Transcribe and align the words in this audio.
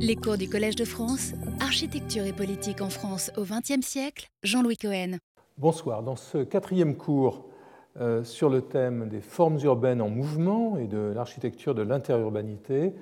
Les 0.00 0.14
cours 0.14 0.36
du 0.36 0.48
Collège 0.48 0.76
de 0.76 0.84
France, 0.84 1.32
Architecture 1.60 2.24
et 2.24 2.32
politique 2.32 2.80
en 2.80 2.88
France 2.88 3.32
au 3.36 3.42
XXe 3.42 3.84
siècle, 3.84 4.28
Jean-Louis 4.44 4.76
Cohen. 4.76 5.18
Bonsoir. 5.56 6.02
Dans 6.04 6.14
ce 6.14 6.38
quatrième 6.38 6.96
cours 6.96 7.46
euh, 8.00 8.22
sur 8.22 8.48
le 8.48 8.62
thème 8.62 9.08
des 9.08 9.20
formes 9.20 9.58
urbaines 9.64 10.00
en 10.00 10.08
mouvement 10.08 10.78
et 10.78 10.86
de 10.86 11.12
l'architecture 11.14 11.74
de 11.74 11.82
l'interurbanité, 11.82 12.92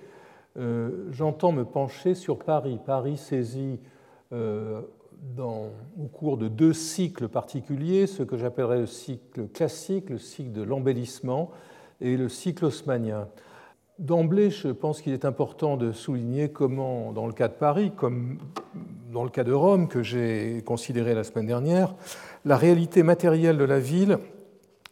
euh, 0.56 1.09
j'entends 1.11 1.53
me 1.53 1.64
pencher 1.64 2.14
sur 2.14 2.38
Paris. 2.38 2.79
Paris 2.85 3.19
saisi 3.19 3.79
euh, 4.33 4.81
au 5.39 6.07
cours 6.13 6.39
de 6.39 6.49
deux 6.49 6.73
cycles 6.73 7.29
particuliers, 7.29 8.07
ce 8.07 8.23
que 8.23 8.39
j'appellerais 8.39 8.79
le 8.79 8.87
cycle 8.87 9.49
classique, 9.49 10.09
le 10.09 10.19
cycle 10.19 10.53
de 10.53 10.63
l'embellissement 10.63 11.51
et 12.01 12.17
le 12.17 12.29
cycle 12.29 12.65
haussmannien. 12.65 13.29
D'emblée, 13.99 14.51
je 14.51 14.69
pense 14.69 15.01
qu'il 15.01 15.15
est 15.15 15.25
important 15.25 15.79
de 15.79 15.91
souligner 15.91 16.51
comment, 16.51 17.13
dans 17.13 17.27
le 17.27 17.33
cas 17.33 17.49
de 17.49 17.55
Paris, 17.55 17.93
comme 17.96 18.37
dans 19.11 19.25
le 19.25 19.31
cas 19.31 19.43
de 19.43 19.54
Rome, 19.54 19.89
que 19.89 20.03
j'ai 20.03 20.63
considéré 20.67 21.14
la 21.14 21.25
semaine 21.25 21.46
dernière, 21.46 21.95
la 22.45 22.59
réalité 22.59 23.03
matérielle 23.03 23.57
de 23.57 23.64
la 23.64 23.81
ville 23.81 24.18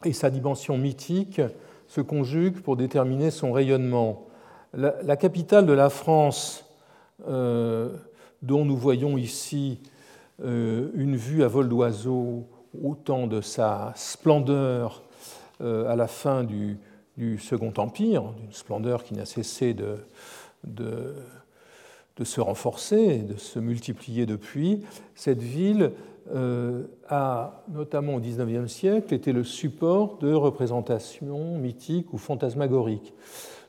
et 0.07 0.15
sa 0.15 0.31
dimension 0.31 0.79
mythique 0.79 1.43
se 1.87 2.01
conjuguent 2.01 2.63
pour 2.63 2.79
déterminer 2.79 3.31
son 3.31 3.53
rayonnement. 3.53 4.27
La, 4.73 5.17
capitale 5.19 5.67
de 5.67 5.75
la 5.75 5.91
France, 5.91 6.65
euh, 7.29 7.91
dont 8.41 8.65
nous 8.65 8.77
voyons 8.77 9.19
ici 9.19 9.81
euh, 10.43 10.89
une 10.95 11.17
vue 11.17 11.45
à 11.45 11.49
vol 11.49 11.69
d'oiseau, 11.69 12.47
autant 12.83 13.27
de 13.27 13.43
sa 13.43 13.93
splendeur 13.97 15.03
euh, 15.61 15.93
à 15.93 15.95
la 15.95 16.09
fin 16.09 16.43
du 16.43 16.79
du 17.17 17.39
Second 17.39 17.73
Empire, 17.77 18.23
d'une 18.41 18.53
splendeur 18.53 19.05
qui 19.05 19.15
n'a 19.15 19.25
cessé 19.25 19.75
de, 19.75 19.97
se 22.23 22.41
renforcer 22.41 23.19
de 23.19 23.37
se 23.37 23.59
multiplier 23.59 24.27
depuis, 24.27 24.81
cette 25.15 25.43
ville 25.43 25.93
euh, 26.35 26.85
a, 27.09 27.63
notamment 27.69 28.15
au 28.15 28.21
XIXe 28.21 28.71
siècle, 28.71 29.13
été 29.13 29.33
le 29.33 29.45
support 29.45 30.19
de 30.19 30.33
représentations 30.33 31.59
mythiques 31.59 32.13
ou 32.13 32.19
fantasmagoriques, 32.19 33.13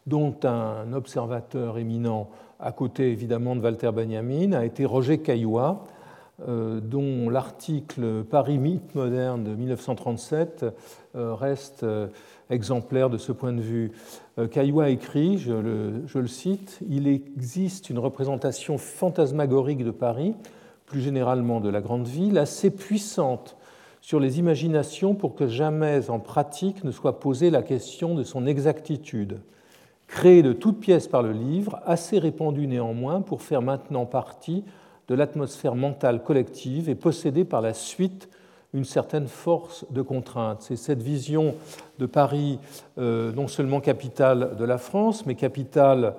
dont 0.08 0.36
un 0.44 0.94
observateur 0.94 1.78
éminent, 1.78 2.30
à 2.59 2.72
côté 2.72 3.12
évidemment 3.12 3.56
de 3.56 3.62
Walter 3.62 3.92
Benjamin, 3.92 4.54
a 4.54 4.64
été 4.64 4.86
Roger 4.86 5.18
Caillois, 5.18 5.84
euh, 6.48 6.80
dont 6.82 7.30
l'article 7.30 8.24
Paris 8.24 8.58
mythe 8.58 8.94
moderne 8.94 9.44
de 9.44 9.56
1937 9.56 10.66
euh, 11.16 11.34
reste 11.34 11.86
exemplaire 12.50 13.10
de 13.10 13.18
ce 13.18 13.32
point 13.32 13.54
de 13.54 13.62
vue. 13.62 13.92
Euh, 14.38 14.48
Caillois 14.48 14.90
écrit, 14.90 15.38
je 15.38 15.54
le, 15.54 16.28
cite, 16.28 16.80
Il 16.90 17.08
existe 17.08 17.90
une 17.90 18.00
représentation 18.00 18.78
fantasmagorique 18.78 19.84
de 19.84 19.92
Paris, 19.92 20.36
plus 20.86 21.02
généralement 21.02 21.60
de 21.60 21.70
la 21.70 21.82
grande 21.82 22.08
ville, 22.08 22.38
assez 22.38 22.70
puissante 22.70 23.58
sur 24.02 24.20
les 24.20 24.38
imaginations 24.38 25.16
pour 25.16 25.34
que 25.34 25.48
jamais 25.48 26.10
en 26.10 26.20
pratique 26.20 26.84
ne 26.84 26.92
soit 26.92 27.20
posée 27.20 27.50
la 27.50 27.64
question 27.64 28.14
de 28.14 28.24
son 28.24 28.46
exactitude. 28.46 29.40
Créée 30.08 30.44
de 30.44 30.54
toutes 30.54 30.80
pièces 30.80 31.08
par 31.08 31.24
le 31.24 31.32
livre, 31.32 31.80
assez 31.86 32.20
répandue 32.20 32.68
néanmoins 32.68 33.22
pour 33.22 33.42
faire 33.42 33.64
maintenant 33.64 34.06
partie 34.06 34.64
de 35.08 35.16
l'atmosphère 35.16 35.76
mentale 35.76 36.24
collective 36.24 36.90
et 36.90 36.96
possédée 36.96 37.46
par 37.46 37.62
la 37.62 37.74
suite 37.74 38.30
une 38.76 38.84
certaine 38.84 39.28
force 39.28 39.86
de 39.90 40.02
contrainte. 40.02 40.62
C'est 40.62 40.76
cette 40.76 41.02
vision 41.02 41.56
de 41.98 42.06
Paris, 42.06 42.59
euh, 42.98 43.31
non 43.31 43.48
seulement 43.48 43.80
capitale 43.80 44.58
de 44.58 44.66
la 44.66 44.78
France, 44.78 45.26
mais 45.26 45.36
capitale, 45.36 46.16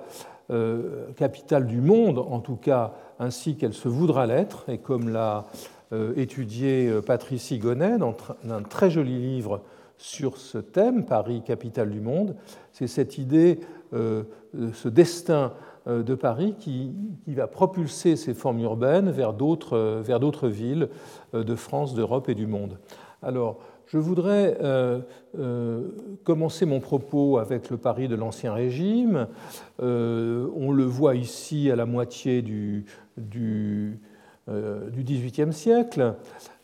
euh, 0.49 1.05
capitale 1.15 1.67
du 1.67 1.79
monde, 1.81 2.17
en 2.17 2.39
tout 2.39 2.55
cas, 2.55 2.93
ainsi 3.19 3.57
qu'elle 3.57 3.75
se 3.75 3.87
voudra 3.87 4.25
l'être, 4.25 4.67
et 4.69 4.79
comme 4.79 5.09
l'a 5.09 5.45
euh, 5.93 6.13
étudié 6.15 6.91
Patrice 7.05 7.53
Gonnet 7.53 7.99
dans 7.99 8.15
un 8.49 8.63
très 8.63 8.89
joli 8.89 9.19
livre 9.19 9.61
sur 9.99 10.37
ce 10.37 10.57
thème, 10.57 11.05
Paris, 11.05 11.43
capitale 11.45 11.91
du 11.91 12.01
monde, 12.01 12.35
c'est 12.71 12.87
cette 12.87 13.17
idée, 13.17 13.59
ce 13.91 14.87
destin 14.89 15.53
de 15.87 16.15
Paris 16.15 16.55
qui, 16.59 16.91
va 17.27 17.47
propulser 17.47 18.15
ces 18.15 18.33
formes 18.33 18.59
urbaines 18.59 19.09
vers 19.09 19.33
d'autres, 19.33 19.77
euh, 19.77 20.49
villes 20.49 20.89
euh, 21.33 21.43
de 21.43 21.55
France, 21.55 21.93
d'Europe 21.93 22.29
et 22.29 22.35
du 22.35 22.47
monde. 22.47 22.77
Alors, 23.23 23.59
je 23.87 23.97
voudrais 23.97 24.57
commencer 26.25 26.65
mon 26.65 26.81
propos 26.81 27.37
avec 27.37 27.69
le 27.69 27.77
Paris 27.77 28.09
de 28.09 28.15
l'Ancien 28.15 28.53
Régime. 28.53 29.27
on 29.79 30.71
le 30.73 30.83
voit 30.83 31.15
ici 31.15 31.71
à 31.71 31.77
la 31.77 31.85
moitié 31.85 32.41
du 32.41 32.83
XVIIIe 34.49 35.53
siècle, 35.53 36.15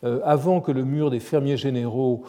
avant 0.04 0.60
que 0.60 0.74
le 0.74 0.84
mur 0.84 1.12
des 1.12 1.22
fermiers 1.22 1.56
généraux, 1.56 2.24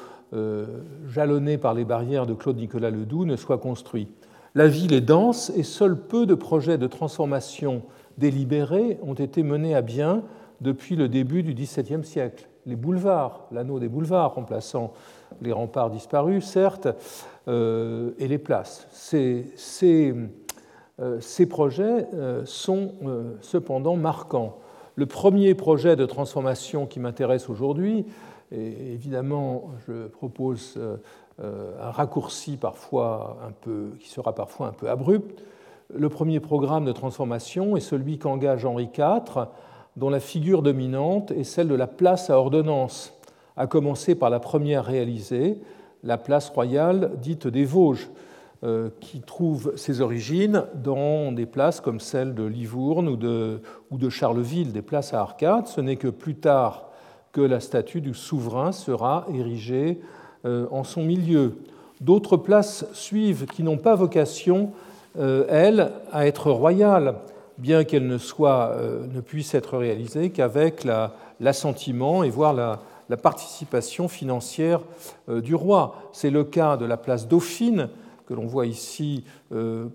jalonné 1.09 1.59
par 1.59 1.75
les 1.75 1.85
barrières 1.85 2.27
de 2.27 2.35
Claude-Nicolas 2.35 2.91
Ledoux, 2.91 3.25
ne 3.25 3.35
soit 3.35 3.59
construit. 3.59 4.07
La 4.57 4.69
ville 4.69 4.93
est 4.95 5.01
dense 5.01 5.51
et 5.57 5.65
seuls 5.65 5.99
peu 5.99 6.27
de 6.27 6.35
projets 6.37 6.79
de 6.79 6.87
transformation 6.87 7.83
délibérés 8.19 8.99
ont 9.03 9.15
été 9.15 9.43
menés 9.43 9.75
à 9.75 9.83
bien 9.83 10.23
depuis 10.61 10.95
le 10.95 11.09
début 11.09 11.43
du 11.43 11.55
XVIIe 11.55 12.05
siècle. 12.05 12.49
Les 12.65 12.77
boulevards, 12.77 13.49
l'anneau 13.51 13.81
des 13.81 13.89
boulevards 13.89 14.35
remplaçant 14.35 14.93
les 15.43 15.51
remparts 15.51 15.91
disparus, 15.91 16.45
certes, 16.45 16.87
euh, 17.49 18.13
et 18.21 18.29
les 18.29 18.39
places. 18.39 18.87
Ces, 18.93 20.15
euh, 21.01 21.19
projets 21.51 22.07
euh, 22.15 22.43
sont 22.45 22.93
cependant 23.41 23.97
marquants. 23.97 24.59
Le 24.95 25.07
premier 25.07 25.57
projet 25.57 25.97
de 25.97 26.07
transformation 26.07 26.87
qui 26.87 27.01
m'intéresse 27.01 27.51
aujourd'hui, 27.51 28.07
et 28.53 28.93
évidemment, 28.93 29.73
je 29.89 30.07
propose 30.07 30.79
un 31.41 31.91
raccourci 31.91 32.57
parfois 32.57 33.39
un 33.47 33.53
qui 33.99 34.09
sera 34.09 34.35
parfois 34.35 34.69
un 34.69 34.73
peu 34.73 34.89
abrupt. 34.89 35.43
Le 35.93 36.09
premier 36.09 36.41
programme 36.41 36.85
de 36.85 36.93
transformation 36.93 37.77
est 37.77 37.81
celui 37.81 38.19
qu'engage 38.19 38.65
Henri 38.65 38.89
IV, 38.97 39.47
dont 39.97 40.11
la 40.11 40.21
figure 40.21 40.63
dominante 40.63 41.31
est 41.31 41.45
celle 41.45 41.69
de 41.69 41.75
la 41.75 41.87
place 41.87 42.31
à 42.31 42.39
ordonnance, 42.39 43.13
à 43.57 43.67
commencer 43.67 44.15
par 44.15 44.31
la 44.31 44.41
première 44.41 44.85
réalisée, 44.85 45.59
la 46.03 46.19
place 46.19 46.51
royale 46.51 47.13
dite 47.21 47.47
des 47.47 47.65
Vosges, 47.65 48.11
euh, 48.65 48.89
qui 49.01 49.21
trouve 49.21 49.77
ses 49.77 50.01
origines 50.01 50.65
dans 50.75 51.33
des 51.33 51.47
places 51.47 51.81
comme 51.81 52.01
celle 52.01 52.35
de 52.35 52.45
Livourne 52.45 53.09
ou 53.09 53.17
de, 53.17 53.61
ou 53.91 53.99
de 53.99 54.09
Charleville, 54.09 54.73
des 54.73 54.83
places 54.83 55.13
à 55.13 55.21
arcades. 55.21 55.67
Ce 55.67 55.81
n'est 55.81 55.97
que 55.97 56.09
plus 56.09 56.37
tard 56.37 56.89
que 57.33 57.43
la 57.43 57.61
statue 57.61 58.01
du 58.01 58.15
souverain 58.15 58.73
sera 58.73 59.27
érigée 59.35 60.01
euh, 60.01 60.24
en 60.45 60.85
son 60.85 61.03
milieu. 61.03 61.55
D'autres 62.01 62.37
places 62.37 62.85
suivent 62.93 63.47
qui 63.47 63.63
n'ont 63.63 63.79
pas 63.79 63.95
vocation, 63.95 64.73
euh, 65.19 65.47
elles, 65.49 65.93
à 66.13 66.27
être 66.27 66.51
royales, 66.51 67.15
bien 67.57 67.85
qu'elles 67.85 68.07
ne, 68.07 68.19
euh, 68.41 69.07
ne 69.07 69.21
puissent 69.21 69.55
être 69.55 69.79
réalisées 69.79 70.31
qu'avec 70.31 70.87
l'assentiment 71.41 72.25
et 72.25 72.31
voire 72.31 72.53
la, 72.53 72.81
participation 73.23 74.09
financière 74.09 74.81
du 75.29 75.55
roi. 75.55 76.11
C'est 76.13 76.31
le 76.31 76.43
cas 76.43 76.77
de 76.77 76.85
la 76.85 76.97
place 76.97 77.29
Dauphine, 77.29 77.89
que 78.27 78.35
l'on 78.35 78.47
voit 78.47 78.67
ici 78.67 79.23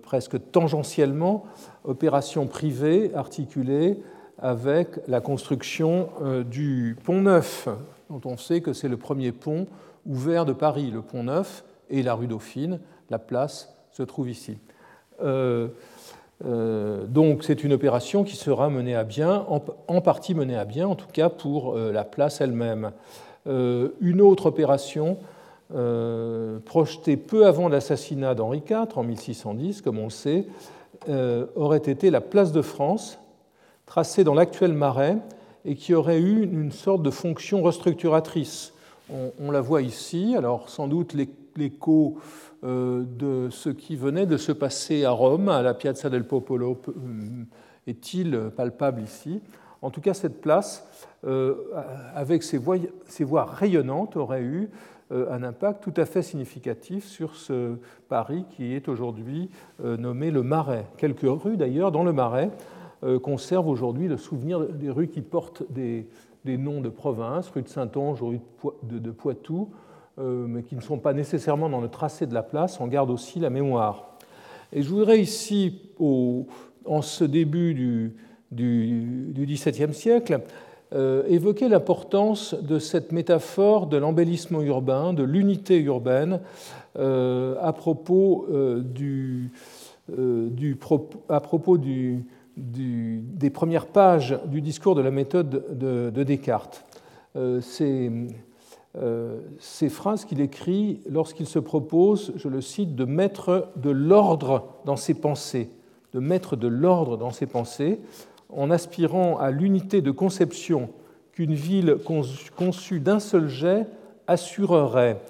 presque 0.02 0.38
tangentiellement, 0.52 1.44
opération 1.84 2.46
privée 2.46 3.10
articulée 3.14 3.98
avec 4.38 5.00
la 5.06 5.20
construction 5.20 6.08
du 6.50 6.96
pont 7.04 7.20
neuf, 7.20 7.68
dont 8.08 8.22
on 8.24 8.38
sait 8.38 8.62
que 8.62 8.72
c'est 8.72 8.88
le 8.88 8.96
premier 8.96 9.32
pont 9.32 9.66
ouvert 10.06 10.44
de 10.44 10.52
Paris, 10.52 10.90
le 10.90 11.02
Pont 11.02 11.24
Neuf 11.24 11.64
et 11.88 12.02
la 12.02 12.14
rue 12.14 12.26
Dauphine. 12.26 12.80
La 13.10 13.18
place 13.18 13.74
se 13.92 14.02
trouve 14.02 14.30
ici. 14.30 14.58
Euh, 15.22 15.68
euh, 16.46 17.04
donc 17.06 17.44
c'est 17.44 17.64
une 17.64 17.72
opération 17.72 18.24
qui 18.24 18.36
sera 18.36 18.70
menée 18.70 18.94
à 18.94 19.04
bien, 19.04 19.44
en, 19.48 20.00
partie 20.00 20.34
menée 20.34 20.56
à 20.56 20.64
bien, 20.64 20.88
en 20.88 20.94
tout 20.94 21.08
cas 21.12 21.28
pour 21.28 21.76
euh, 21.76 21.92
la 21.92 22.04
place 22.04 22.40
elle-même. 22.40 22.92
une 23.46 24.20
autre 24.20 24.46
opération 24.46 25.18
projetée 26.64 27.16
peu 27.16 27.46
avant 27.46 27.68
l'assassinat 27.68 28.34
d'Henri 28.34 28.62
IV, 28.68 28.88
en 28.96 29.04
1610, 29.04 29.82
comme 29.82 29.98
on 29.98 30.04
le 30.04 30.10
sait, 30.10 30.46
aurait 31.54 31.78
été 31.78 32.10
la 32.10 32.20
place 32.20 32.50
de 32.50 32.60
France, 32.60 33.18
tracée 33.86 34.24
dans 34.24 34.34
l'actuel 34.34 34.72
Marais, 34.72 35.16
et 35.64 35.76
qui 35.76 35.94
aurait 35.94 36.18
eu 36.18 36.42
une 36.42 36.72
sorte 36.72 37.02
de 37.02 37.10
fonction 37.10 37.62
restructuratrice 37.62 38.72
on, 39.38 39.50
la 39.50 39.60
voit 39.60 39.82
ici, 39.82 40.34
alors 40.36 40.68
sans 40.68 40.88
doute 40.88 41.16
l'écho 41.56 42.18
euh, 42.64 43.04
de 43.04 43.48
ce 43.50 43.70
qui 43.70 43.96
venait 43.96 44.26
de 44.26 44.36
se 44.36 44.52
passer 44.52 45.04
à 45.04 45.10
Rome, 45.10 45.48
à 45.48 45.62
la 45.62 45.74
Piazza 45.74 46.10
del 46.10 46.26
Popolo, 46.26 46.80
euh, 46.88 46.92
est-il 47.86 48.50
palpable 48.56 49.02
ici? 49.02 49.40
En 49.82 49.90
tout 49.90 50.00
cas, 50.00 50.14
cette 50.14 50.40
place, 50.40 50.86
euh, 51.24 51.54
avec 52.14 52.42
ses 52.42 52.58
voies, 52.58 53.44
rayonnantes, 53.44 54.16
aurait 54.16 54.42
eu 54.42 54.70
un 55.12 55.42
impact 55.42 55.82
tout 55.82 55.94
à 55.96 56.04
fait 56.04 56.22
significatif 56.22 57.04
sur 57.04 57.34
ce 57.34 57.74
Paris 58.08 58.44
qui 58.50 58.74
est 58.74 58.88
aujourd'hui 58.88 59.50
nommé 59.82 60.30
le 60.30 60.44
Marais. 60.44 60.86
Quelques 60.98 61.26
rues 61.26 61.56
d'ailleurs 61.56 61.90
dans 61.90 62.04
le 62.04 62.12
Marais 62.12 62.52
conservent 63.20 63.66
aujourd'hui 63.66 64.06
le 64.06 64.16
souvenir 64.16 64.60
des 64.60 64.88
rues 64.88 65.08
qui 65.08 65.20
portent 65.20 65.64
des, 65.68 66.06
noms 66.44 66.80
de 66.80 66.88
provinces, 66.88 67.48
rue 67.50 67.62
de 67.62 67.68
Saint-Onge, 67.68 68.22
rue 68.22 68.40
de 68.82 69.10
Poitou, 69.10 69.70
mais 70.18 70.62
qui 70.62 70.76
ne 70.76 70.80
sont 70.80 70.98
pas 70.98 71.12
nécessairement 71.12 71.68
dans 71.70 71.80
le 71.80 71.88
tracé 71.88 72.26
de 72.26 72.34
la 72.34 72.42
place, 72.42 72.80
en 72.80 72.88
garde 72.88 73.10
aussi 73.10 73.38
la 73.38 73.50
mémoire. 73.50 74.10
Et 74.72 74.82
je 74.82 74.88
voudrais 74.88 75.20
ici, 75.20 75.80
en 75.98 77.02
ce 77.02 77.24
début 77.24 77.74
du, 77.74 78.14
XVIIe 78.52 79.94
siècle, 79.94 80.40
euh, 80.92 81.22
évoquer 81.28 81.68
l'importance 81.68 82.54
de 82.54 82.80
cette 82.80 83.12
métaphore 83.12 83.86
de 83.86 83.96
l'embellissement 83.96 84.60
urbain, 84.60 85.12
de 85.12 85.22
l'unité 85.22 85.78
urbaine, 85.78 86.40
euh, 86.98 87.54
euh, 87.54 87.56
à 87.62 87.72
propos 87.72 88.46
du, 88.82 89.52
des 92.56 93.50
premières 93.50 93.86
pages 93.86 94.38
du 94.46 94.60
discours 94.60 94.94
de 94.94 95.00
la 95.00 95.10
méthode 95.10 95.78
de, 95.78 96.10
de 96.10 96.22
Descartes. 96.22 96.84
C'est 97.60 98.10
ces 99.58 99.88
phrases 99.88 100.24
qu'il 100.24 100.40
écrit 100.40 101.00
lorsqu'il 101.08 101.46
se 101.46 101.60
propose, 101.60 102.32
je 102.36 102.48
le 102.48 102.60
cite, 102.60 102.96
de 102.96 103.04
mettre 103.04 103.68
de 103.76 103.90
l'ordre 103.90 104.74
dans 104.84 104.96
ses 104.96 105.14
pensées, 105.14 105.70
de 106.12 106.18
mettre 106.18 106.56
de 106.56 106.66
l'ordre 106.66 107.16
dans 107.16 107.30
ses 107.30 107.46
pensées, 107.46 108.00
en 108.52 108.70
aspirant 108.70 109.38
à 109.38 109.50
l'unité 109.50 110.02
de 110.02 110.10
conception 110.10 110.90
qu'une 111.32 111.54
ville 111.54 111.98
conçue 112.56 113.00
d'un 113.00 113.20
seul 113.20 113.48
jet 113.48 113.86
assurerait. 114.26 115.20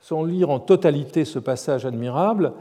Sans 0.00 0.24
lire 0.24 0.50
en 0.50 0.60
totalité 0.60 1.24
ce 1.24 1.38
passage 1.38 1.86
admirable, 1.86 2.52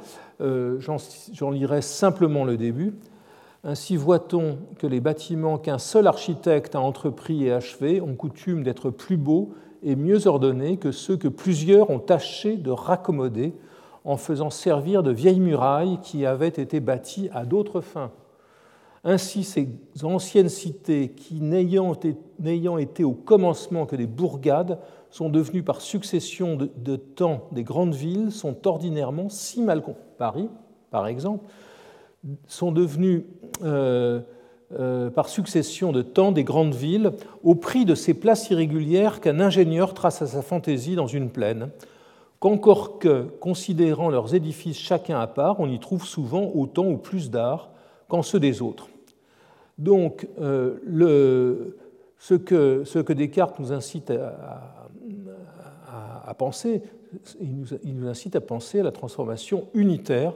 euh, 0.42 0.80
j'en 0.80 1.52
lirai 1.52 1.82
simplement 1.82 2.46
le 2.46 2.58
début. 2.58 2.94
Ainsi 3.68 3.98
voit-on 3.98 4.60
que 4.80 4.88
les 4.88 5.02
bâtiments 5.02 5.58
qu'un 5.58 5.78
seul 5.78 6.08
architecte 6.08 6.74
a 6.74 6.80
entrepris 6.80 7.44
et 7.44 7.52
achevés 7.52 8.00
ont 8.00 8.16
coutume 8.16 8.64
d'être 8.64 8.90
plus 8.90 9.18
beaux 9.18 9.50
et 9.84 9.98
mieux 9.98 10.26
ordonnés 10.26 10.78
que 10.78 10.94
ceux 10.94 11.18
que 11.18 11.28
plusieurs 11.28 11.90
ont 11.90 12.00
tâché 12.00 12.56
de 12.56 12.72
raccommoder 12.72 13.54
en 14.06 14.16
faisant 14.16 14.50
servir 14.50 15.04
de 15.04 15.12
vieilles 15.12 15.42
murailles 15.42 16.00
qui 16.02 16.26
avaient 16.26 16.48
été 16.48 16.80
bâties 16.80 17.30
à 17.34 17.44
d'autres 17.44 17.82
fins. 17.82 18.12
Ainsi, 19.04 19.44
ces 19.44 19.68
anciennes 20.02 20.48
cités 20.48 21.10
qui, 21.10 21.42
n'ayant 21.42 22.78
été 22.78 23.04
au 23.04 23.12
commencement 23.12 23.86
que 23.86 23.98
des 23.98 24.08
bourgades, 24.08 24.80
sont 25.10 25.28
devenues 25.28 25.64
par 25.64 25.82
succession 25.82 26.56
de, 26.56 26.96
temps 26.96 27.50
des 27.52 27.64
grandes 27.64 27.96
villes, 27.96 28.32
sont 28.32 28.66
ordinairement 28.66 29.28
si 29.28 29.62
mal 29.62 29.84
Paris, 30.18 30.48
par 30.90 31.06
exemple, 31.08 31.44
sont 32.48 32.72
devenues 32.72 33.26
euh, 33.64 34.22
euh, 34.78 35.10
par 35.10 35.30
succession 35.30 35.92
de 35.92 36.02
temps 36.02 36.32
des 36.32 36.44
grandes 36.44 36.76
villes 36.76 37.12
au 37.44 37.56
prix 37.56 37.86
de 37.86 37.96
ces 37.96 38.14
places 38.14 38.50
irrégulières 38.50 39.22
qu'un 39.22 39.40
ingénieur 39.40 39.94
trace 39.94 40.22
à 40.22 40.28
sa 40.28 40.42
fantaisie 40.42 40.96
dans 40.96 41.08
une 41.08 41.30
plaine, 41.30 41.70
qu'encore 42.40 43.00
que, 43.00 43.24
considérant 43.40 44.10
leurs 44.10 44.36
édifices 44.36 44.78
chacun 44.78 45.20
à 45.20 45.28
part, 45.28 45.60
on 45.60 45.70
y 45.70 45.80
trouve 45.80 46.06
souvent 46.06 46.52
autant 46.54 46.86
ou 46.86 46.98
plus 46.98 47.32
d'art 47.32 47.70
qu'en 48.10 48.22
ceux 48.22 48.40
des 48.40 48.62
autres. 48.62 48.90
Donc, 49.78 50.28
euh, 50.42 51.72
ce, 52.20 52.34
que, 52.34 53.14
Descartes 53.14 53.60
nous 53.60 53.72
incite 53.72 54.12
à, 54.12 54.74
penser, 56.34 56.82
il 57.40 57.96
nous, 57.96 58.08
incite 58.08 58.36
à 58.36 58.42
penser 58.42 58.80
à 58.80 58.84
la 58.84 58.92
transformation 58.92 59.68
unitaire 59.74 60.34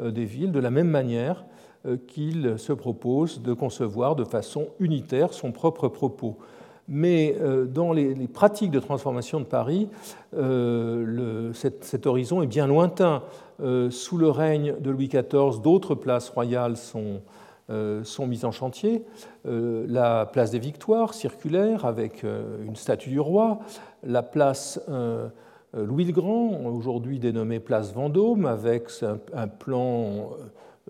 euh, 0.00 0.10
des 0.10 0.24
villes 0.24 0.52
de 0.52 0.58
la 0.58 0.70
même 0.70 0.88
manière 0.88 1.44
euh, 1.86 1.96
qu'il 2.08 2.58
se 2.58 2.72
propose 2.72 3.42
de 3.42 3.52
concevoir 3.52 4.16
de 4.16 4.24
façon 4.24 4.68
unitaire 4.80 5.32
son 5.32 5.52
propre 5.52 5.88
propos. 5.88 6.36
Mais 6.90 7.36
dans 7.66 7.92
les, 7.92 8.14
pratiques 8.28 8.70
de 8.70 8.80
transformation 8.80 9.40
de 9.40 9.44
Paris, 9.44 9.90
cet, 10.32 12.06
horizon 12.06 12.40
est 12.40 12.46
bien 12.46 12.66
lointain. 12.66 13.22
Sous 13.90 14.16
le 14.16 14.30
règne 14.30 14.74
de 14.80 14.90
Louis 14.90 15.08
XIV, 15.08 15.60
d'autres 15.62 15.94
places 15.94 16.30
royales 16.30 16.78
sont, 16.78 17.20
euh, 17.70 18.02
sont 18.02 18.26
mises 18.26 18.46
en 18.46 18.50
chantier. 18.50 19.04
Euh, 19.46 19.84
la 19.86 20.24
place 20.24 20.50
des 20.50 20.58
Victoires, 20.58 21.12
circulaire, 21.12 21.84
avec 21.84 22.24
euh, 22.24 22.64
une 22.64 22.76
statue 22.76 23.10
du 23.10 23.20
roi, 23.20 23.58
la 24.02 24.22
place 24.22 24.80
Louis 25.74 26.04
le 26.04 26.12
Grand, 26.12 26.64
aujourd'hui 26.64 27.18
dénommée 27.18 27.60
place 27.60 27.92
Vendôme, 27.92 28.46
avec 28.46 28.88
un 29.34 29.48
plan 29.48 30.30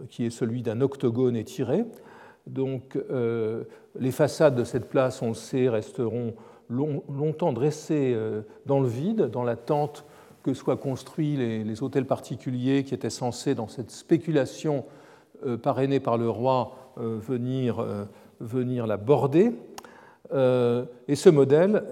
qui 0.08 0.26
est 0.26 0.30
celui 0.30 0.62
d'un 0.62 0.80
octogone 0.80 1.36
étiré. 1.36 1.84
Donc 2.46 2.96
les 3.98 4.10
façades 4.12 4.54
de 4.54 4.64
cette 4.64 4.88
place, 4.88 5.20
on 5.20 5.28
le 5.28 5.34
sait, 5.34 5.68
resteront 5.68 6.34
longtemps 6.70 7.52
dressées 7.52 8.16
dans 8.66 8.78
le 8.78 8.88
vide, 8.88 9.30
dans 9.30 9.42
l'attente 9.42 10.04
que 10.42 10.54
soient 10.54 10.76
construits 10.76 11.36
les, 11.36 11.82
hôtels 11.82 12.06
particuliers 12.06 12.84
qui 12.84 12.94
étaient 12.94 13.10
censés, 13.10 13.54
dans 13.54 13.68
cette 13.68 13.90
spéculation 13.90 14.84
euh, 15.46 15.56
parrainé 15.56 16.00
par 16.00 16.16
le 16.16 16.28
roi, 16.28 16.92
euh, 16.98 17.18
venir, 17.20 17.80
euh, 17.80 18.04
venir 18.40 18.86
la 18.86 18.96
border. 18.96 19.52
Et 20.30 21.14
ce 21.14 21.30
modèle 21.30 21.82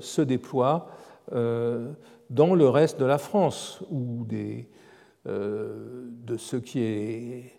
se 0.00 0.22
déploie 0.22 0.88
dans 1.30 2.54
le 2.54 2.68
reste 2.68 2.98
de 2.98 3.04
la 3.04 3.18
France, 3.18 3.82
ou 3.90 4.24
des, 4.24 4.68
de 5.26 6.36
ce 6.36 6.56
qui 6.56 6.80
est 6.80 7.52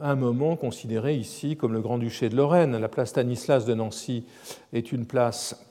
à 0.00 0.10
un 0.12 0.16
moment 0.16 0.56
considéré 0.56 1.16
ici 1.16 1.56
comme 1.56 1.72
le 1.72 1.80
Grand-Duché 1.80 2.28
de 2.28 2.36
Lorraine. 2.36 2.76
La 2.76 2.88
place 2.88 3.10
Stanislas 3.10 3.66
de 3.66 3.74
Nancy 3.74 4.24
est 4.72 4.92
une 4.92 5.04
place, 5.04 5.66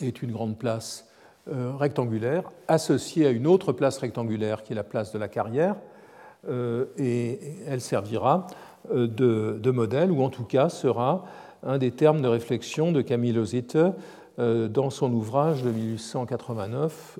est 0.00 0.22
une 0.22 0.32
grande 0.32 0.58
place 0.58 1.08
rectangulaire, 1.46 2.50
associée 2.68 3.26
à 3.26 3.30
une 3.30 3.46
autre 3.46 3.72
place 3.72 3.98
rectangulaire 3.98 4.62
qui 4.62 4.72
est 4.72 4.76
la 4.76 4.84
place 4.84 5.12
de 5.12 5.18
la 5.18 5.28
Carrière, 5.28 5.76
euh, 6.48 6.84
et 6.96 7.40
elle 7.66 7.80
servira 7.80 8.46
euh, 8.94 9.08
de, 9.08 9.70
modèle, 9.70 10.12
ou 10.12 10.22
en 10.22 10.30
tout 10.30 10.44
cas 10.44 10.68
sera 10.68 11.24
un 11.64 11.78
des 11.78 11.90
termes 11.90 12.20
de 12.20 12.28
réflexion 12.28 12.92
de 12.92 13.00
Camille 13.02 13.32
Lozite 13.32 13.76
euh, 13.76 13.90
dans 14.38 14.90
son 14.90 15.12
ouvrage 15.12 15.62
de 15.62 15.70
1889, 15.70 17.18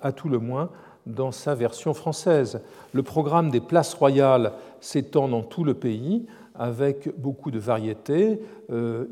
à 0.00 0.12
tout 0.12 0.28
le 0.28 0.38
moins 0.38 0.70
dans 1.06 1.32
sa 1.32 1.54
version 1.54 1.92
française. 1.94 2.60
Le 2.92 3.02
programme 3.02 3.50
des 3.50 3.60
places 3.60 3.94
royales 3.94 4.52
s'étend 4.80 5.28
dans 5.28 5.42
tout 5.42 5.64
le 5.64 5.74
pays 5.74 6.26
avec 6.54 7.10
beaucoup 7.18 7.50
de 7.50 7.58
variétés. 7.58 8.40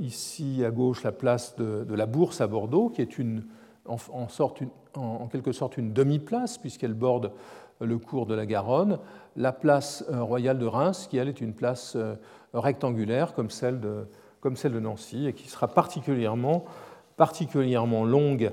ici 0.01 0.63
à 0.65 0.71
gauche 0.71 1.03
la 1.03 1.13
place 1.13 1.57
de, 1.57 1.95
la 1.95 2.07
Bourse 2.07 2.41
à 2.41 2.47
Bordeaux, 2.47 2.89
qui 2.89 3.03
est 3.03 3.19
une, 3.19 3.43
en, 3.87 5.27
quelque 5.31 5.53
sorte 5.53 5.77
une 5.77 5.93
demi-place 5.93 6.59
puisqu'elle 6.59 6.95
borde 6.95 7.33
le 7.81 7.99
cours 7.99 8.27
de 8.27 8.35
la 8.35 8.47
Garonne, 8.47 8.99
la 9.37 9.53
place 9.53 10.05
euh, 10.11 10.23
royale 10.23 10.59
de 10.59 10.67
Reims, 10.67 11.07
qui 11.09 11.17
elle 11.17 11.29
est 11.29 11.41
une 11.41 11.55
place 11.55 11.95
euh, 11.97 12.17
rectangulaire 12.53 13.35
comme 13.35 13.51
celle 13.51 13.81
de 13.81 14.81
Nancy, 14.81 15.27
et 15.27 15.33
qui 15.33 15.49
sera 15.49 15.69
particulièrement, 15.69 16.65
particulièrement 17.19 18.05
longue 18.07 18.53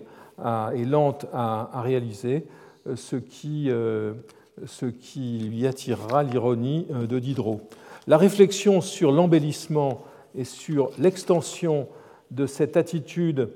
et 0.76 0.84
lente 0.84 1.28
à, 1.32 1.82
réaliser, 1.82 2.46
euh, 2.88 2.98
ce 2.98 3.16
qui, 3.16 3.70
ce 4.66 4.86
qui 4.86 5.40
lui 5.40 5.66
attirera 5.66 6.24
l'ironie 6.24 6.88
de 6.90 7.20
Diderot. 7.20 7.62
La 8.08 8.18
réflexion 8.18 8.82
sur 8.82 9.14
l'embellissement 9.14 10.02
et 10.38 10.44
sur 10.44 10.92
l'extension 11.00 11.88
de 12.32 12.46
cette 12.46 12.76
attitude 12.76 13.50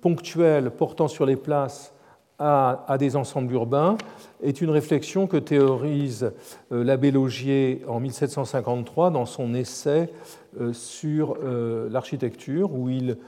ponctuelle 0.00 0.70
portant 0.70 1.06
sur 1.06 1.24
les 1.24 1.36
places 1.36 1.92
à, 2.40 2.96
des 2.98 3.16
ensembles 3.16 3.52
urbains 3.52 3.98
est 4.42 4.62
une 4.62 4.70
réflexion 4.70 5.26
que 5.26 5.36
théorise 5.36 6.32
euh, 6.72 6.82
l'abbé 6.82 7.10
Logier 7.10 7.82
en 7.86 8.00
1753 8.00 9.10
dans 9.10 9.26
son 9.26 9.52
essai 9.54 10.08
euh, 10.58 10.72
sur 10.72 11.36
euh, 11.44 11.90
l'architecture, 11.90 12.72
où 12.72 12.88
il 12.88 13.18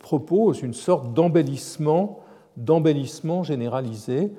propose 0.00 0.62
une 0.62 0.74
sorte 0.74 1.12
d'embellissement, 1.14 2.20
d'embellissement 2.56 3.42
généralisé, 3.42 4.32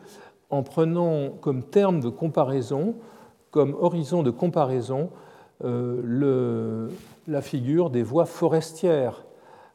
en 0.50 0.64
prenant 0.64 1.30
comme 1.42 1.64
terme 1.64 2.00
de 2.00 2.10
comparaison, 2.10 2.96
comme 3.52 3.76
horizon 3.80 4.24
de 4.24 4.32
comparaison, 4.32 5.10
le, 5.64 6.90
la 7.28 7.42
figure 7.42 7.90
des 7.90 8.04
voies 8.04 8.26
forestières 8.26 9.26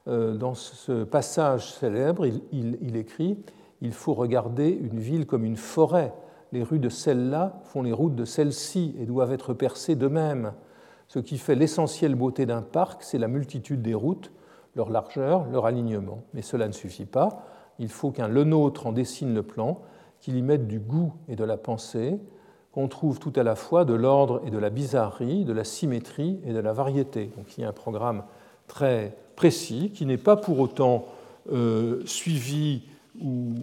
euh, 0.07 0.35
dans 0.35 0.55
ce 0.55 1.05
passage 1.05 1.73
célèbre, 1.73 2.27
il, 2.53 2.97
écrit 2.97 3.39
Il 3.81 3.93
faut 3.93 4.13
regarder 4.13 4.69
une 4.69 4.99
ville 4.99 5.27
comme 5.27 5.45
une 5.45 5.57
forêt. 5.57 6.13
Les 6.53 6.63
rues 6.63 6.79
de 6.79 6.91
celle-là 6.91 7.61
font 7.65 7.83
les 7.83 7.93
routes 7.93 8.15
de 8.15 8.27
celle-ci 8.27 8.95
et 9.01 9.07
doivent 9.07 9.33
être 9.33 9.55
percées 9.55 9.97
de 9.97 10.07
même. 10.07 10.53
Ce 11.09 11.19
qui 11.19 11.39
fait 11.39 11.55
l'essentielle 11.55 12.15
beauté 12.15 12.47
d'un 12.47 12.63
parc, 12.63 13.03
c'est 13.03 13.19
la 13.19 13.29
multitude 13.29 13.83
des 13.83 13.95
routes, 13.95 14.33
leur 14.75 14.91
largeur, 14.91 15.47
leur 15.51 15.67
alignement. 15.67 16.23
Mais 16.33 16.43
cela 16.43 16.67
ne 16.67 16.73
suffit 16.73 17.07
pas. 17.07 17.45
Il 17.79 17.89
faut 17.89 18.11
qu'un 18.11 18.29
lenôtre 18.29 18.87
en 18.87 18.93
dessine 18.93 19.35
le 19.35 19.43
plan, 19.43 19.81
qu'il 20.21 20.37
y 20.37 20.43
mette 20.43 20.67
du 20.67 20.81
goût 20.81 21.13
et 21.29 21.37
de 21.37 21.45
la 21.45 21.57
pensée, 21.57 22.19
qu'on 22.73 22.89
trouve 22.89 23.21
tout 23.21 23.33
à 23.37 23.43
la 23.43 23.55
fois 23.55 23.85
de 23.85 23.95
l'ordre 23.95 24.41
et 24.45 24.51
de 24.51 24.59
la 24.59 24.71
bizarrerie, 24.71 25.45
de 25.45 25.53
la 25.53 25.65
symétrie 25.65 26.41
et 26.45 26.53
de 26.53 26.59
la 26.59 26.73
variété. 26.73 27.31
Donc 27.37 27.57
il 27.57 27.61
y 27.61 27.65
a 27.65 27.69
un 27.69 27.73
programme 27.73 28.25
très 28.67 29.17
précis 29.37 29.93
qui 29.95 30.07
n'est 30.07 30.17
pas 30.17 30.37
pour 30.37 30.59
autant 30.59 31.07
euh, 31.53 32.03
suivi 32.07 32.83
ou, 33.23 33.55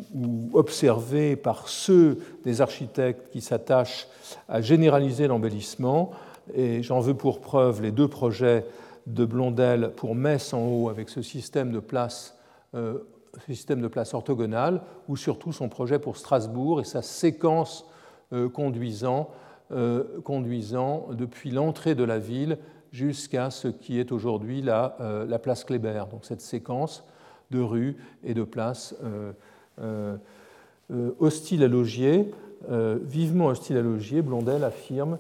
observé 0.54 1.36
par 1.36 1.68
ceux 1.68 2.20
des 2.46 2.62
architectes 2.62 3.32
qui 3.32 3.42
s'attachent 3.42 4.08
à 4.48 4.62
généraliser 4.62 5.28
l'embellissement. 5.28 6.12
Et 6.54 6.84
j'en 6.84 7.00
veux 7.00 7.14
pour 7.14 7.42
preuve 7.42 7.82
les 7.82 7.92
deux 7.92 8.08
projets 8.08 8.66
de 9.08 9.26
Blondel 9.26 9.92
pour 9.96 10.16
Metz 10.16 10.54
en 10.54 10.66
haut 10.66 10.90
avec 10.90 11.10
ce 11.10 11.22
système 11.22 11.72
de 11.72 11.80
place, 11.80 12.38
euh, 12.76 13.00
système 13.48 13.82
de 13.82 13.88
place 13.88 14.14
orthogonale, 14.14 14.82
ou 15.08 15.16
surtout 15.18 15.52
son 15.52 15.70
projet 15.70 16.00
pour 16.00 16.18
Strasbourg 16.18 16.82
et 16.82 16.84
sa 16.84 17.02
séquence 17.02 17.86
euh, 18.34 18.50
conduisant, 18.50 19.30
euh, 19.72 20.04
conduisant 20.24 21.08
depuis 21.14 21.52
l'entrée 21.52 21.96
de 21.96 22.04
la 22.04 22.20
ville 22.20 22.58
jusqu'à 22.92 23.50
ce 23.50 23.70
qui 23.70 24.00
est 24.00 24.12
aujourd'hui 24.12 24.62
la, 24.62 24.98
la, 25.26 25.40
place 25.40 25.64
Kléber. 25.64 26.04
Donc 26.12 26.26
cette 26.26 26.42
séquence 26.42 27.06
de 27.50 27.62
rues 27.62 27.96
et 28.26 28.34
de 28.34 28.44
places 28.44 28.94
hostiles 31.22 31.64
à 31.64 31.70
logier, 31.70 32.30
vivement 32.70 33.46
hostiles 33.46 33.78
à 33.78 33.82
logier, 33.82 34.22
Blondel 34.22 34.66
affirme 34.66 35.20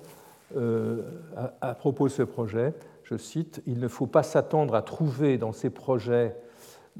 à, 1.37 1.53
à 1.61 1.73
propos 1.73 2.07
de 2.07 2.11
ce 2.11 2.23
projet 2.23 2.73
je 3.11 3.17
cite, 3.17 3.61
Il 3.67 3.79
ne 3.79 3.87
faut 3.89 4.07
pas 4.07 4.23
s'attendre 4.23 4.73
à 4.73 4.81
trouver 4.81 5.37
dans 5.37 5.51
ces 5.51 5.69
projets, 5.69 6.35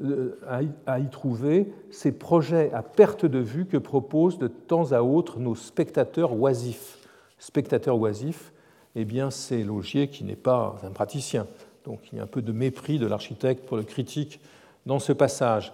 euh, 0.03 0.38
à 0.86 1.00
y 1.00 1.10
trouver 1.10 1.72
ces 1.89 2.12
projets 2.12 2.72
à 2.74 2.84
perte 2.84 3.25
de 3.25 3.39
vue 3.39 3.65
que 3.65 3.77
proposent 3.77 4.38
de 4.38 4.48
temps 4.48 4.91
à 4.91 5.01
autre 5.01 5.39
nos 5.39 5.55
spectateurs 5.55 6.34
oisifs. 6.34 6.98
Spectateurs 7.39 7.98
oisifs, 7.98 8.51
eh 8.96 9.05
bien, 9.05 9.31
c'est 9.31 9.63
Logier 9.63 10.10
qui 10.10 10.25
n'est 10.25 10.36
pas 10.36 10.75
un 10.84 10.91
praticien. 10.91 11.48
Donc 11.86 12.00
il 12.12 12.17
y 12.17 12.20
a 12.20 12.24
un 12.24 12.27
peu 12.27 12.41
de 12.41 12.51
mépris 12.51 13.00
de 13.00 13.08
l'architecte 13.08 13.65
pour 13.65 13.77
le 13.77 13.84
critique 13.84 14.41
dans 14.86 15.00
ce 15.00 15.13
passage. 15.13 15.72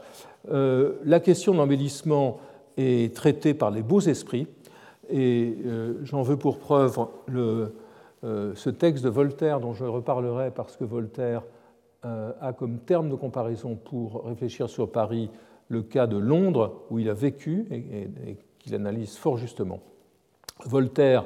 Euh, 0.51 0.93
la 1.03 1.19
question 1.19 1.53
de 1.53 1.57
l'embellissement 1.57 2.39
est 2.77 3.15
traitée 3.15 3.55
par 3.55 3.72
les 3.72 3.81
beaux 3.81 4.01
esprits, 4.01 4.48
et 5.09 5.57
euh, 5.65 5.99
j'en 6.03 6.21
veux 6.21 6.37
pour 6.37 6.59
preuve 6.59 6.97
euh, 7.33 7.69
ce 8.55 8.69
texte 8.69 9.03
de 9.03 9.09
Voltaire, 9.09 9.59
dont 9.59 9.73
je 9.73 9.85
reparlerai 9.85 10.51
parce 10.51 10.75
que 10.75 10.83
Voltaire 10.83 11.43
euh, 12.05 12.31
a 12.41 12.53
comme 12.53 12.79
terme 12.79 13.09
de 13.09 13.15
comparaison 13.15 13.75
pour 13.75 14.25
réfléchir 14.25 14.69
sur 14.69 14.91
Paris 14.91 15.29
le 15.69 15.81
cas 15.81 16.07
de 16.07 16.17
Londres, 16.17 16.81
où 16.89 16.99
il 16.99 17.09
a 17.09 17.13
vécu 17.13 17.67
et, 17.71 18.37
qu'il 18.59 18.75
analyse 18.75 19.17
fort 19.17 19.37
justement. 19.37 19.79
Voltaire 20.65 21.25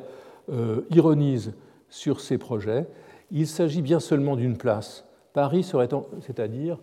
ironise 0.89 1.53
sur 1.89 2.19
ces 2.19 2.38
projets. 2.38 2.88
Il 3.29 3.47
s'agit 3.47 3.81
bien 3.81 4.00
seulement 4.00 4.35
d'une 4.35 4.57
place. 4.57 5.05
Paris 5.33 5.63
serait, 5.63 5.88
c'est-à-dire 6.19 6.79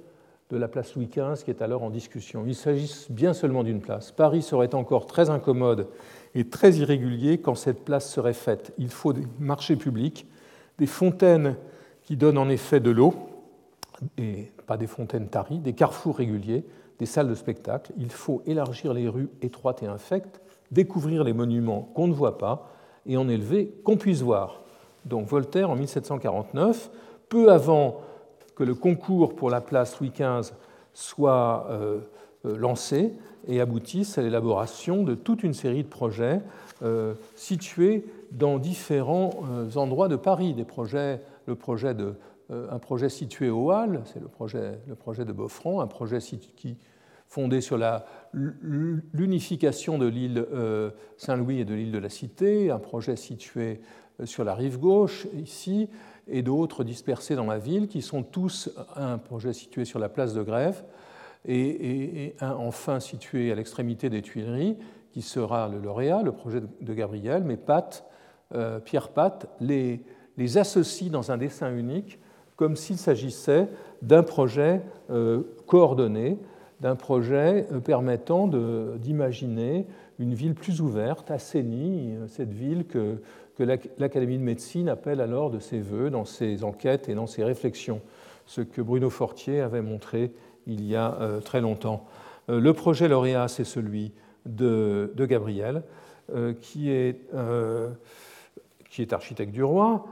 de 0.50 0.57
la 0.57 0.69
place 0.69 0.95
Louis 0.95 1.09
XV 1.09 1.45
qui 1.45 1.50
est 1.50 1.62
alors 1.62 1.83
en 1.83 1.90
discussion. 1.90 2.45
Il 2.47 2.55
s'agit 2.55 3.07
bien 3.11 3.35
seulement 3.35 3.64
d'une 3.64 3.81
place. 3.81 4.12
Paris 4.12 4.43
serait 4.43 4.75
encore 4.75 5.07
très 5.07 5.31
incommode 5.31 5.88
et 6.35 6.49
très 6.49 6.77
irrégulier 6.77 7.39
quand 7.39 7.55
cette 7.55 7.85
place 7.85 8.11
serait 8.11 8.35
faite. 8.35 8.73
Il 8.79 8.91
faut 8.91 9.13
des 9.13 9.27
marchés 9.39 9.77
publics, 9.77 10.27
des 10.79 10.87
fontaines 10.87 11.57
qui 12.05 12.17
donnent 12.17 12.39
en 12.39 12.49
effet 12.49 12.81
de 12.81 12.91
l'eau, 12.91 13.15
et 14.17 14.53
pas 14.67 14.77
des 14.77 14.87
fontaines 14.87 15.29
taries, 15.29 15.59
des 15.59 15.73
carrefours 15.73 16.17
réguliers, 16.17 16.65
des 16.99 17.07
salles 17.07 17.29
de 17.29 17.35
spectacle. 17.35 17.93
Il 17.97 18.11
faut 18.11 18.43
élargir 18.47 18.93
les 18.93 19.09
rues 19.09 19.29
étroites 19.43 19.83
et 19.83 19.87
infectes, 19.87 20.41
découvrir 20.71 21.25
les 21.25 21.33
monuments 21.33 21.91
qu'on 21.95 22.09
ne 22.09 22.13
voit 22.13 22.39
pas 22.39 22.71
et 23.07 23.17
en 23.17 23.29
élever 23.29 23.73
qu'on 23.85 23.97
puisse 23.97 24.21
voir. 24.21 24.63
Donc 25.05 25.27
Voltaire, 25.27 25.71
en 25.71 25.77
1749, 25.77 26.91
peu 27.29 27.51
avant 27.51 28.01
que 28.55 28.65
le 28.65 28.75
concours 28.75 29.35
pour 29.35 29.51
la 29.51 29.61
place 29.61 29.99
Louis 30.01 30.11
XV 30.11 30.53
soit 30.93 31.67
euh, 31.71 32.01
euh, 32.45 32.57
lancé, 32.57 33.15
et 33.49 33.61
aboutissent 33.61 34.19
à 34.19 34.23
l'élaboration 34.23 35.02
de 35.02 35.14
toute 35.14 35.43
une 35.43 35.55
série 35.55 35.83
de 35.83 35.88
projets 35.88 36.40
euh, 36.83 37.14
situés 37.35 38.05
dans 38.31 38.59
différents 38.59 39.31
euh, 39.50 39.71
endroits 39.76 40.09
de 40.09 40.17
Paris. 40.17 40.52
Des 40.52 40.64
projets, 40.64 41.23
le 41.47 41.55
projet 41.55 41.95
de, 41.95 42.14
euh, 42.50 42.71
un 42.71 42.78
projet 42.78 43.09
situé 43.09 43.49
au 43.49 43.71
Halles, 43.71 44.02
c'est 44.05 44.21
le 44.21 44.28
projet, 44.28 44.78
le 44.87 44.95
projet 44.95 45.25
de 45.25 45.33
Beaufranc, 45.33 45.81
un 45.81 45.87
projet 45.87 46.19
qui, 46.19 46.76
fondé 47.26 47.61
sur 47.61 47.78
l'unification 48.33 49.99
de 49.99 50.07
l'île 50.07 50.47
Saint-Louis 51.19 51.61
et 51.61 51.67
de 51.67 51.75
l'île 51.75 51.93
de 51.93 51.99
la 51.99 52.09
Cité, 52.09 52.71
un 52.71 52.78
projet 52.78 53.17
situé 53.17 53.83
sur 54.25 54.45
la 54.45 54.55
rive 54.55 54.78
gauche 54.78 55.26
ici, 55.37 55.90
et 56.26 56.40
d'autres 56.40 56.85
dispersés 56.85 57.37
dans 57.37 57.45
la 57.45 57.59
ville, 57.59 57.87
qui 57.87 58.00
sont 58.00 58.23
tous 58.23 58.71
un 58.97 59.19
projet 59.19 59.52
situé 59.52 59.85
sur 59.85 59.99
la 59.99 60.09
place 60.09 60.33
de 60.33 60.43
Grève, 60.43 60.83
et, 61.49 62.35
un 62.40 62.52
enfin 62.52 63.00
situé 63.00 63.50
à 63.50 63.55
l'extrémité 63.55 64.11
des 64.11 64.23
Tuileries, 64.23 64.76
qui 65.12 65.23
sera 65.23 65.69
le 65.69 65.78
lauréat, 65.78 66.23
le 66.23 66.33
projet 66.33 66.61
de 66.61 66.95
Gabriel, 66.95 67.43
mais 67.45 67.57
Pat, 67.57 68.05
euh, 68.55 68.78
Pierre 68.78 69.09
Pat 69.09 69.49
les, 69.61 70.00
les, 70.37 70.59
associe 70.59 71.11
dans 71.11 71.33
un 71.33 71.38
dessin 71.38 71.75
unique 71.75 72.19
comme 72.57 72.76
s'il 72.76 72.99
s'agissait 72.99 73.69
d'un 74.02 74.23
projet 74.23 74.83
euh, 75.11 75.43
coordonné, 75.67 76.38
d'un 76.81 76.97
projet 76.97 77.67
euh, 77.73 77.81
permettant 77.81 78.49
d'imaginer 78.97 79.87
une 80.19 80.35
ville 80.35 80.55
plus 80.55 80.81
ouverte, 80.81 81.31
assainie, 81.31 82.14
cette 82.26 82.52
ville 82.52 82.87
que, 82.87 83.23
que 83.57 83.62
l'Académie 83.99 84.38
de 84.38 84.43
médecine 84.43 84.88
appelle 84.88 85.21
alors 85.21 85.50
de 85.50 85.59
ses 85.59 85.81
voeux 85.81 86.11
dans 86.11 86.25
ses 86.25 86.64
enquêtes 86.64 87.09
et 87.09 87.14
dans 87.14 87.26
ses 87.26 87.45
réflexions, 87.45 88.00
ce 88.47 88.61
que 88.61 88.83
Bruno 88.83 89.11
Fortier 89.11 89.61
avait 89.61 89.83
montré 89.83 90.33
il 90.69 90.87
y 90.87 90.95
a 90.95 91.15
euh, 91.21 91.41
très 91.41 91.61
longtemps. 91.61 92.05
Euh, 92.49 92.61
le 92.61 92.73
projet 92.75 93.09
lauréat, 93.09 93.49
c'est 93.49 93.65
celui 93.65 94.13
de, 94.47 95.11
Gabriel, 95.17 95.83
euh, 96.35 96.53
qui 96.61 96.91
est, 96.91 97.21
qui 98.89 99.03
est 99.03 99.13
architecte 99.13 99.53
du 99.53 99.65
roi 99.65 100.07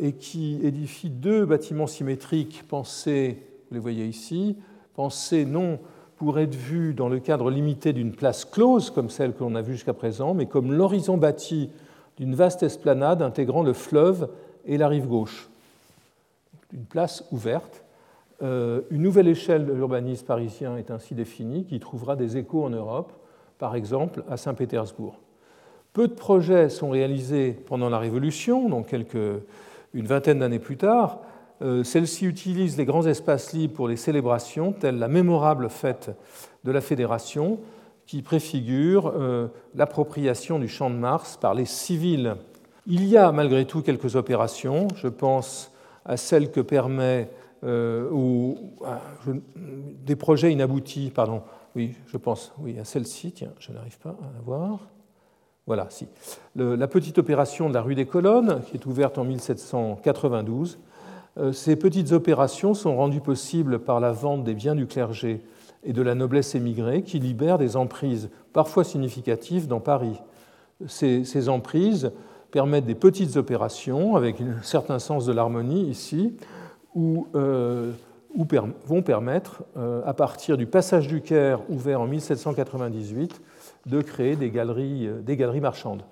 et 0.00 0.12
qui 0.12 0.60
édifie 0.62 1.10
deux 1.10 1.44
bâtiments 1.44 1.86
symétriques 1.86 2.64
pensés, 2.68 3.42
vous 3.68 3.74
les 3.74 3.80
voyez 3.80 4.06
ici, 4.06 4.56
pensés 4.94 5.44
non 5.44 5.78
pour 6.16 6.38
être 6.38 6.54
vus 6.54 6.94
dans 6.94 7.08
le 7.08 7.20
cadre 7.20 7.50
limité 7.50 7.92
d'une 7.92 8.12
place 8.12 8.44
close, 8.44 8.90
comme 8.90 9.08
celle 9.08 9.34
que 9.34 9.44
l'on 9.44 9.54
a 9.54 9.62
vue 9.62 9.74
jusqu'à 9.74 9.94
présent, 9.94 10.34
mais 10.34 10.46
comme 10.46 10.72
l'horizon 10.72 11.16
bâti 11.16 11.70
d'une 12.16 12.34
vaste 12.34 12.62
esplanade 12.62 13.22
intégrant 13.22 13.62
le 13.62 13.72
fleuve 13.72 14.28
et 14.66 14.78
la 14.78 14.88
rive 14.88 15.06
gauche. 15.06 15.48
Une 16.72 16.84
place 16.84 17.24
ouverte 17.30 17.84
euh, 18.42 18.82
une 18.90 19.02
nouvelle 19.02 19.28
échelle 19.28 19.66
de 19.66 19.72
l'urbanisme 19.72 20.26
parisien 20.26 20.76
est 20.76 20.90
ainsi 20.90 21.14
définie, 21.14 21.64
qui 21.64 21.80
trouvera 21.80 22.14
des 22.16 22.36
échos 22.36 22.64
en 22.64 22.70
Europe, 22.70 23.12
par 23.58 23.74
exemple 23.74 24.22
à 24.28 24.36
Saint-Pétersbourg. 24.36 25.18
Peu 25.92 26.06
de 26.06 26.14
projets 26.14 26.68
sont 26.68 26.90
réalisés 26.90 27.52
pendant 27.66 27.88
la 27.88 27.98
Révolution, 27.98 28.68
donc 28.68 28.94
une 29.94 30.06
vingtaine 30.06 30.38
d'années 30.38 30.60
plus 30.60 30.76
tard. 30.76 31.18
Euh, 31.60 31.82
celle-ci 31.82 32.26
utilise 32.26 32.76
les 32.76 32.84
grands 32.84 33.06
espaces 33.06 33.52
libres 33.52 33.74
pour 33.74 33.88
les 33.88 33.96
célébrations, 33.96 34.72
telle 34.72 34.98
la 34.98 35.08
mémorable 35.08 35.68
fête 35.68 36.10
de 36.62 36.70
la 36.70 36.80
Fédération, 36.80 37.58
qui 38.06 38.22
préfigure 38.22 39.12
euh, 39.16 39.48
l'appropriation 39.74 40.60
du 40.60 40.68
Champ 40.68 40.90
de 40.90 40.94
Mars 40.94 41.36
par 41.36 41.54
les 41.54 41.64
civils. 41.64 42.36
Il 42.86 43.04
y 43.04 43.16
a 43.16 43.32
malgré 43.32 43.64
tout 43.64 43.82
quelques 43.82 44.14
opérations. 44.14 44.88
Je 44.94 45.08
pense 45.08 45.72
à 46.04 46.16
celle 46.16 46.50
que 46.50 46.60
permet 46.60 47.28
euh, 47.64 48.08
ou 48.10 48.56
ah, 48.84 49.00
des 50.04 50.16
projets 50.16 50.52
inaboutis, 50.52 51.10
pardon, 51.14 51.42
oui, 51.74 51.94
je 52.06 52.16
pense, 52.16 52.52
oui, 52.58 52.78
à 52.78 52.84
celle-ci, 52.84 53.32
tiens, 53.32 53.52
je 53.58 53.72
n'arrive 53.72 53.98
pas 53.98 54.10
à 54.10 54.32
la 54.34 54.40
voir. 54.44 54.88
Voilà, 55.66 55.86
si. 55.90 56.08
la 56.56 56.88
petite 56.88 57.18
opération 57.18 57.68
de 57.68 57.74
la 57.74 57.82
rue 57.82 57.94
des 57.94 58.06
Colonnes, 58.06 58.62
qui 58.66 58.76
est 58.76 58.86
ouverte 58.86 59.18
en 59.18 59.24
1792, 59.24 60.78
euh, 61.36 61.52
ces 61.52 61.76
petites 61.76 62.12
opérations 62.12 62.72
sont 62.74 62.96
rendues 62.96 63.20
possibles 63.20 63.78
par 63.78 64.00
la 64.00 64.12
vente 64.12 64.44
des 64.44 64.54
biens 64.54 64.74
du 64.74 64.86
clergé 64.86 65.42
et 65.84 65.92
de 65.92 66.02
la 66.02 66.14
noblesse 66.14 66.54
émigrée 66.54 67.02
qui 67.02 67.18
libèrent 67.18 67.58
des 67.58 67.76
emprises 67.76 68.30
parfois 68.52 68.82
significatives 68.82 69.68
dans 69.68 69.80
Paris. 69.80 70.18
Ces, 70.86 71.24
ces 71.24 71.48
emprises 71.48 72.12
permettent 72.50 72.86
des 72.86 72.94
petites 72.94 73.36
opérations 73.36 74.16
avec 74.16 74.40
un 74.40 74.62
certain 74.62 74.98
sens 74.98 75.26
de 75.26 75.32
l'harmonie 75.32 75.88
ici, 75.88 76.34
ou, 76.94 77.26
euh, 77.34 77.92
vont 78.86 79.02
permettre, 79.02 79.64
euh, 79.76 80.02
à 80.04 80.14
partir 80.14 80.56
du 80.56 80.66
passage 80.66 81.08
du 81.08 81.20
Caire 81.22 81.60
ouvert 81.70 82.00
en 82.00 82.06
1798, 82.06 83.40
de 83.86 84.02
créer 84.02 84.36
des 84.36 84.50
galeries, 84.50 85.06
euh, 85.06 85.20
des 85.20 85.36
galeries 85.36 85.60
marchandes. 85.60 86.02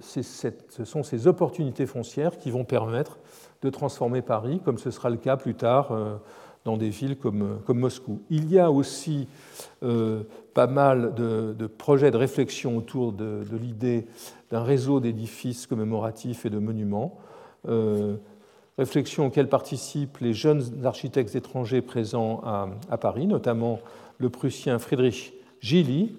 ce 0.00 0.84
sont 0.84 1.02
ces 1.02 1.26
opportunités 1.26 1.86
foncières 1.86 2.38
qui 2.38 2.52
vont 2.52 2.64
permettre 2.64 3.18
de 3.62 3.70
transformer 3.70 4.22
Paris, 4.22 4.60
comme 4.64 4.78
ce 4.78 4.92
sera 4.92 5.10
le 5.10 5.16
cas 5.16 5.36
plus 5.36 5.54
tard 5.54 5.90
dans 6.64 6.76
des 6.76 6.90
villes 6.90 7.16
comme, 7.16 7.58
Moscou. 7.66 8.20
Il 8.30 8.48
y 8.52 8.60
a 8.60 8.70
aussi 8.70 9.26
pas 9.80 10.68
mal 10.68 11.12
de, 11.14 11.66
projets 11.66 12.12
de 12.12 12.16
réflexion 12.16 12.76
autour 12.76 13.12
de, 13.12 13.42
l'idée 13.60 14.06
d'un 14.52 14.62
réseau 14.62 15.00
d'édifices 15.00 15.66
commémoratifs 15.66 16.46
et 16.46 16.50
de 16.50 16.60
monuments, 16.60 17.18
réflexion 18.78 19.26
auxquelles 19.26 19.48
participent 19.48 20.18
les 20.18 20.32
jeunes 20.32 20.62
architectes 20.84 21.34
étrangers 21.34 21.82
présents 21.82 22.42
à, 22.90 22.98
Paris, 22.98 23.26
notamment 23.26 23.80
le 24.18 24.30
prussien 24.30 24.78
Friedrich 24.78 25.34
Gilly, 25.60 26.14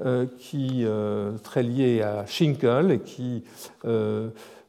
euh, 0.00 0.26
qui 0.38 0.84
euh, 0.84 1.36
très 1.38 1.62
lié 1.62 2.02
à 2.02 2.24
Schinkel 2.26 2.92
et 2.92 3.00
qui 3.00 3.42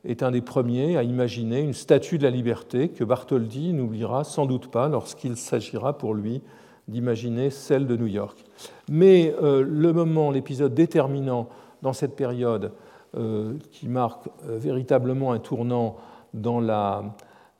est 0.05 0.24
un 0.24 0.31
des 0.31 0.41
premiers 0.41 0.98
à 0.98 1.03
imaginer 1.03 1.62
une 1.62 1.74
statue 1.74 2.17
de 2.17 2.24
la 2.24 2.29
liberté 2.29 2.89
que 2.89 3.03
Bartholdi 3.03 3.74
n'oubliera 3.74 4.24
sans 4.24 4.46
doute 4.46 4.72
pas 4.72 4.88
lorsqu'il 4.88 5.36
s'agira 5.36 5.98
pour 5.98 6.13
lui 6.13 6.41
d'imaginer 6.88 7.50
celle 7.50 7.86
de 7.88 7.96
New 7.96 8.08
York. 8.08 8.43
Mais 8.89 9.34
euh, 9.41 9.63
le 9.67 9.93
moment, 9.93 10.31
l'épisode 10.31 10.74
déterminant 10.74 11.48
dans 11.81 11.93
cette 11.93 12.15
période 12.15 12.72
euh, 13.15 13.53
qui 13.72 13.88
marque 13.88 14.27
euh, 14.48 14.58
véritablement 14.58 15.31
un 15.31 15.39
tournant 15.39 15.98
dans 16.34 16.60
la 16.60 17.03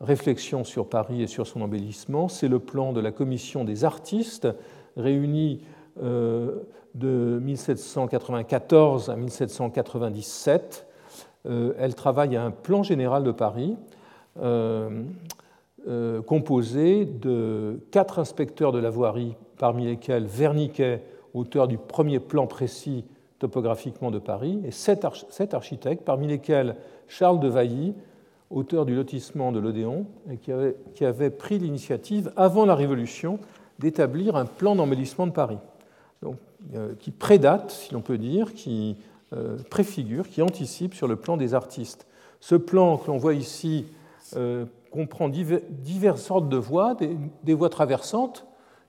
réflexion 0.02 0.64
sur 0.64 0.88
Paris 0.88 1.22
et 1.22 1.28
sur 1.28 1.48
son 1.48 1.62
embellissement, 1.62 2.28
c'est 2.28 2.48
le 2.48 2.60
plan 2.60 2.94
de 2.94 3.02
la 3.02 3.12
commission 3.12 3.64
des 3.64 3.84
artistes 3.84 4.48
réunie 4.96 5.62
de 6.02 7.40
1794 7.42 9.10
à 9.10 9.16
1797. 9.16 10.88
elle 11.46 11.96
travaille 11.96 12.38
à 12.38 12.44
un 12.44 12.52
plan 12.52 12.84
général 12.84 13.24
de 13.24 13.32
Paris 13.32 13.76
euh, 15.88 16.22
composé 16.22 17.06
de 17.06 17.80
quatre 17.90 18.20
inspecteurs 18.20 18.74
de 18.74 18.80
la 18.80 18.90
voirie, 18.90 19.36
parmi 19.58 19.86
lesquels 19.86 20.26
Verniquet, 20.26 21.02
auteur 21.34 21.70
du 21.70 21.78
premier 21.78 22.20
plan 22.20 22.48
précis 22.48 23.06
topographiquement 23.40 24.12
de 24.12 24.20
Paris, 24.20 24.60
et 24.66 24.72
sept, 24.72 25.06
architectes, 25.54 26.04
parmi 26.04 26.28
lesquels 26.28 26.76
Charles 27.08 27.40
de 27.40 27.48
Vailly, 27.48 27.96
auteur 28.50 28.86
du 28.86 28.96
lotissement 28.96 29.52
de 29.52 29.60
l'Odéon, 29.60 30.06
qui 30.42 31.06
avait, 31.06 31.30
pris 31.30 31.60
l'initiative, 31.60 32.32
avant 32.36 32.66
la 32.66 32.76
Révolution, 32.76 33.40
d'établir 33.78 34.36
un 34.36 34.46
plan 34.46 34.76
d'embellissement 34.76 35.28
de 35.28 35.32
Paris, 35.32 35.60
donc, 36.22 36.36
euh, 36.76 36.94
qui 37.00 37.12
prédate, 37.12 37.72
si 37.72 37.94
l'on 37.94 38.02
peut 38.02 38.18
dire, 38.18 38.54
qui 38.54 38.98
euh, 39.34 39.58
préfigure, 39.70 40.28
qui 40.28 40.42
anticipe 40.42 40.94
sur 40.94 41.08
le 41.08 41.16
plan 41.16 41.38
des 41.38 41.54
artistes. 41.54 42.08
Ce 42.40 42.56
plan 42.56 42.98
que 42.98 43.08
l'on 43.08 43.18
voit 43.18 43.34
ici 43.34 43.86
comprend 44.92 45.30
diverses 45.30 46.22
sortes 46.22 46.50
de 46.50 46.58
voies, 46.58 46.96
des, 47.44 47.54
voies 47.54 47.70
traversantes, 47.70 48.46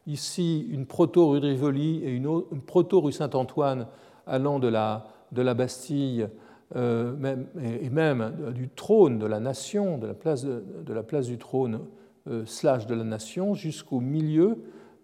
ici 0.07 0.67
une 0.71 0.87
proto-rue 0.87 1.40
de 1.40 1.49
Rivoli 1.49 2.02
et 2.05 2.11
une, 2.11 2.43
proto-rue 2.67 3.12
Saint-Antoine 3.12 3.87
allant 4.26 4.59
de 4.59 4.69
la, 4.69 5.07
de 5.33 5.43
la 5.43 5.55
Bastille 5.55 6.29
euh, 6.77 7.15
et 7.62 7.91
même 7.91 8.53
du 8.55 8.69
trône 8.69 9.19
de 9.19 9.27
la 9.27 9.41
nation, 9.41 9.99
de 9.99 10.07
la 10.07 10.15
place, 11.03 11.27
du 11.27 11.39
trône 11.39 11.81
euh, 12.29 12.45
slash 12.47 12.87
de 12.87 12.95
la 12.95 13.05
nation, 13.05 13.55
jusqu'au 13.55 14.00
milieu 14.00 14.59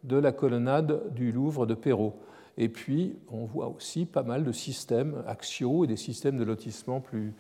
de 0.04 0.16
la 0.16 0.30
colonnade 0.30 1.12
du 1.14 1.32
Louvre 1.32 1.66
de 1.66 1.75
Perrault. 1.75 2.14
Et 2.56 2.68
puis, 2.68 3.16
on 3.30 3.44
voit 3.44 3.68
aussi 3.68 4.06
pas 4.06 4.23
mal 4.23 4.44
de 4.44 4.52
systèmes 4.52 5.23
axiaux 5.26 5.85
et 5.85 5.87
des 5.88 5.96
systèmes 5.96 6.38
de 6.38 6.44
lotissement 6.44 7.00
plus, 7.00 7.35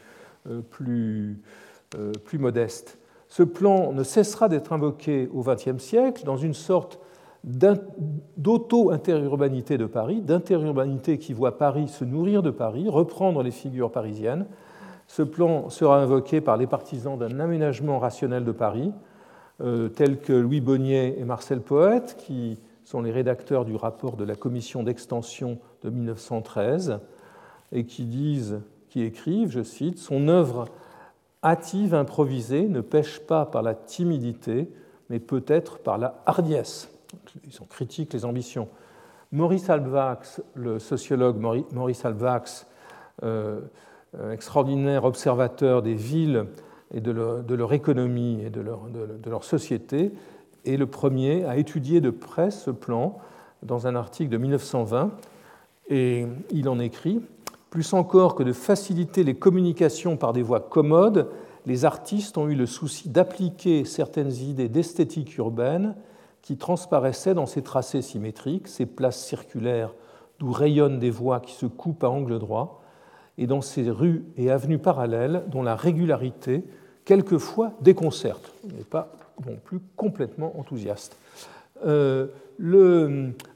euh, 0.46 2.12
modestes. 2.34 2.98
Ce 3.28 3.42
plan 3.42 3.92
ne 3.92 4.02
cessera 4.02 4.48
d'être 4.48 4.72
invoqué 4.72 5.28
au 5.32 5.42
XXe 5.42 5.78
siècle 5.78 6.24
dans 6.24 6.36
une 6.36 6.54
sorte 6.54 7.00
d'auto-interurbanité 7.46 9.78
de 9.78 9.86
Paris, 9.86 10.20
d'interurbanité 10.20 11.18
qui 11.18 11.32
voit 11.32 11.58
Paris 11.58 11.86
se 11.86 12.04
nourrir 12.04 12.42
de 12.42 12.50
Paris, 12.50 12.88
reprendre 12.88 13.44
les 13.44 13.52
figures 13.52 13.92
parisiennes. 13.92 14.46
Ce 15.06 15.22
plan 15.22 15.70
sera 15.70 16.00
invoqué 16.00 16.40
par 16.40 16.56
les 16.56 16.66
partisans 16.66 17.16
d'un 17.16 17.38
aménagement 17.38 18.00
rationnel 18.00 18.44
de 18.44 18.50
Paris, 18.50 18.92
euh, 19.60 19.88
tels 19.88 20.18
que 20.18 20.32
Louis 20.32 20.60
Bonnier 20.60 21.20
et 21.20 21.24
Marcel 21.24 21.60
Poète, 21.60 22.16
qui 22.18 22.58
sont 22.84 23.00
les 23.00 23.12
rédacteurs 23.12 23.64
du 23.64 23.76
rapport 23.76 24.16
de 24.16 24.24
la 24.24 24.34
commission 24.34 24.82
d'extension 24.82 25.58
de 25.82 25.90
1913, 25.90 26.98
et 27.70 27.84
qui 27.84 28.06
disent, 28.06 28.58
qui 28.90 29.02
écrivent, 29.02 29.50
je 29.50 29.62
cite, 29.62 29.98
Son 29.98 30.26
œuvre 30.26 30.66
hâtive, 31.44 31.94
improvisée, 31.94 32.66
ne 32.66 32.80
pêche 32.80 33.20
pas 33.20 33.46
par 33.46 33.62
la 33.62 33.74
timidité, 33.74 34.68
mais 35.10 35.20
peut-être 35.20 35.78
par 35.78 35.98
la 35.98 36.22
hardiesse. 36.26 36.90
Ils 37.44 37.62
ont 37.62 37.66
critiquent 37.66 38.12
les 38.12 38.24
ambitions. 38.24 38.68
Maurice 39.32 39.68
Alvax, 39.70 40.42
le 40.54 40.78
sociologue 40.78 41.38
Maurice 41.72 42.04
Alvax, 42.04 42.66
euh, 43.22 43.60
euh, 44.18 44.32
extraordinaire 44.32 45.04
observateur 45.04 45.82
des 45.82 45.94
villes 45.94 46.46
et 46.94 47.00
de 47.00 47.10
leur, 47.10 47.72
économie 47.72 48.40
et 48.44 48.50
de 48.50 48.60
leur, 48.60 48.84
de 48.88 49.30
leur, 49.30 49.42
société, 49.42 50.12
est 50.64 50.76
le 50.76 50.86
premier 50.86 51.44
à 51.44 51.56
étudier 51.56 52.00
de 52.00 52.10
près 52.10 52.50
ce 52.50 52.70
plan 52.70 53.18
dans 53.62 53.88
un 53.88 53.96
article 53.96 54.30
de 54.30 54.36
1920. 54.36 55.10
Et 55.88 56.26
il 56.50 56.68
en 56.68 56.78
écrit 56.78 57.20
plus 57.70 57.92
encore 57.92 58.34
que 58.34 58.42
de 58.42 58.52
faciliter 58.52 59.24
les 59.24 59.34
communications 59.34 60.16
par 60.16 60.32
des 60.32 60.42
voies 60.42 60.60
commodes, 60.60 61.28
les 61.66 61.84
artistes 61.84 62.38
ont 62.38 62.48
eu 62.48 62.54
le 62.54 62.66
souci 62.66 63.08
d'appliquer 63.08 63.84
certaines 63.84 64.32
idées 64.32 64.68
d'esthétique 64.68 65.36
urbaine 65.36 65.94
qui 66.46 66.56
transparaissaient 66.56 67.34
dans 67.34 67.46
ces 67.46 67.60
tracés 67.60 68.02
symétriques, 68.02 68.68
ces 68.68 68.86
places 68.86 69.18
circulaires 69.18 69.92
d'où 70.38 70.52
rayonnent 70.52 71.00
des 71.00 71.10
voies 71.10 71.40
qui 71.40 71.52
se 71.52 71.66
coupent 71.66 72.04
à 72.04 72.08
angle 72.08 72.38
droit, 72.38 72.84
et 73.36 73.48
dans 73.48 73.62
ces 73.62 73.90
rues 73.90 74.24
et 74.36 74.48
avenues 74.52 74.78
parallèles 74.78 75.42
dont 75.48 75.64
la 75.64 75.74
régularité, 75.74 76.62
quelquefois, 77.04 77.72
déconcerte. 77.80 78.52
On 78.64 78.76
n'est 78.76 78.84
pas 78.84 79.12
non 79.44 79.56
plus 79.56 79.80
complètement 79.96 80.56
enthousiaste. 80.56 81.16
Euh, 81.84 82.28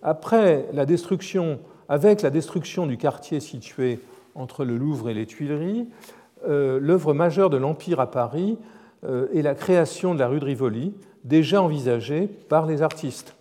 après 0.02 0.66
la 0.72 0.84
destruction, 0.84 1.60
avec 1.88 2.22
la 2.22 2.30
destruction 2.30 2.88
du 2.88 2.96
quartier 2.96 3.38
situé 3.38 4.00
entre 4.34 4.64
le 4.64 4.76
Louvre 4.76 5.10
et 5.10 5.14
les 5.14 5.26
Tuileries, 5.26 5.86
euh, 6.48 6.80
l'œuvre 6.82 7.14
majeure 7.14 7.50
de 7.50 7.56
l'Empire 7.56 8.00
à 8.00 8.10
Paris 8.10 8.58
euh, 9.04 9.28
est 9.32 9.42
la 9.42 9.54
création 9.54 10.12
de 10.12 10.18
la 10.18 10.26
rue 10.26 10.40
de 10.40 10.44
Rivoli, 10.44 10.92
déjà 11.24 11.62
envisagée 11.62 12.26
par 12.26 12.66
les 12.66 12.82
artistes. 12.82 13.34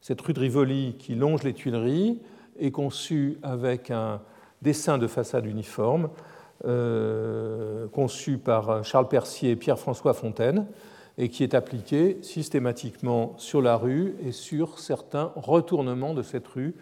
Cette 0.00 0.20
rue 0.20 0.32
de 0.32 0.40
Rivoli 0.40 0.96
qui 0.98 1.14
longe 1.14 1.42
les 1.42 1.52
Tuileries 1.52 2.20
est 2.58 2.70
conçue 2.70 3.38
avec 3.42 3.90
un 3.90 4.20
dessin 4.62 4.98
de 4.98 5.06
façade 5.06 5.46
uniforme, 5.46 6.08
euh, 6.64 7.86
conçu 7.88 8.38
par 8.38 8.84
Charles 8.84 9.08
Percier 9.08 9.50
et 9.50 9.56
Pierre-François 9.56 10.14
Fontaine, 10.14 10.66
et 11.18 11.28
qui 11.28 11.42
est 11.42 11.54
appliqué 11.54 12.18
systématiquement 12.22 13.34
sur 13.38 13.62
la 13.62 13.76
rue 13.76 14.16
et 14.24 14.32
sur 14.32 14.78
certains 14.78 15.32
retournements 15.34 16.14
de 16.14 16.22
cette 16.22 16.46
rue, 16.46 16.74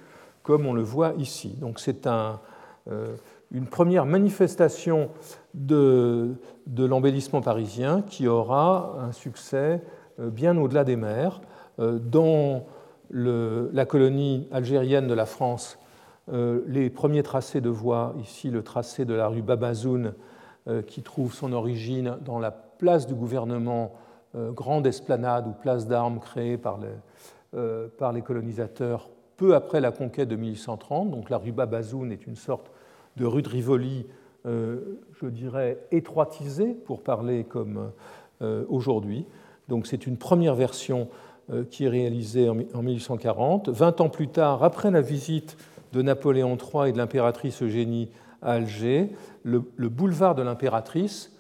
comme 0.42 0.66
on 0.66 0.72
le 0.72 0.82
voit 0.82 1.14
ici. 1.18 1.50
Donc 1.60 1.78
c'est 1.78 2.06
euh, 2.06 3.16
une 3.52 3.66
première 3.66 4.04
manifestation 4.04 5.10
de, 5.54 6.34
l'embellissement 6.76 7.40
parisien 7.40 8.02
qui 8.02 8.26
aura 8.26 8.96
un 9.00 9.12
succès 9.12 9.82
bien 10.18 10.56
au-delà 10.56 10.84
des 10.84 10.96
mers. 10.96 11.40
Euh, 11.78 11.98
dans 11.98 12.64
la 13.10 13.84
colonie 13.84 14.48
algérienne 14.50 15.06
de 15.06 15.14
la 15.14 15.26
France, 15.26 15.78
les 16.32 16.88
premiers 16.88 17.22
tracés 17.22 17.60
de 17.60 17.68
voies, 17.68 18.14
ici 18.20 18.50
le 18.50 18.62
tracé 18.62 19.04
de 19.04 19.12
la 19.12 19.28
rue 19.28 19.42
Babazoun, 19.42 20.14
qui 20.86 21.02
trouve 21.02 21.32
son 21.32 21.52
origine 21.52 22.16
dans 22.24 22.38
la 22.38 22.50
place 22.50 23.06
du 23.06 23.14
gouvernement, 23.14 23.92
grande 24.34 24.86
esplanade 24.86 25.46
ou 25.46 25.52
place 25.52 25.86
d'armes 25.86 26.18
créée 26.18 26.56
par 26.56 26.78
les, 26.78 27.58
par 27.98 28.12
les 28.12 28.22
colonisateurs 28.22 29.10
peu 29.36 29.54
après 29.54 29.80
la 29.80 29.90
conquête 29.90 30.28
de 30.28 30.36
1830. 30.36 31.10
Donc 31.10 31.30
la 31.30 31.38
rue 31.38 31.52
Babazoun 31.52 32.12
est 32.12 32.26
une 32.26 32.36
sorte 32.36 32.70
de 33.16 33.26
rue 33.26 33.42
de 33.42 33.48
Rivoli, 33.48 34.06
euh, 34.46 34.98
je 35.20 35.26
dirais, 35.26 35.78
étroitisée, 35.90 36.74
pour 36.74 37.02
parler 37.02 37.44
comme 37.44 37.90
euh, 38.42 38.64
aujourd'hui. 38.68 39.26
Donc 39.68 39.86
c'est 39.86 40.06
une 40.06 40.16
première 40.16 40.54
version 40.54 41.08
euh, 41.50 41.64
qui 41.64 41.84
est 41.84 41.88
réalisée 41.88 42.48
en 42.48 42.82
1840. 42.82 43.68
Vingt 43.68 44.00
ans 44.00 44.08
plus 44.08 44.28
tard, 44.28 44.62
après 44.62 44.90
la 44.90 45.00
visite 45.00 45.56
de 45.92 46.02
Napoléon 46.02 46.56
III 46.56 46.88
et 46.88 46.92
de 46.92 46.98
l'impératrice 46.98 47.62
Eugénie 47.62 48.10
à 48.42 48.52
Alger, 48.52 49.10
le, 49.42 49.60
boulevard 49.60 50.34
de 50.34 50.42
l'impératrice, 50.42 51.32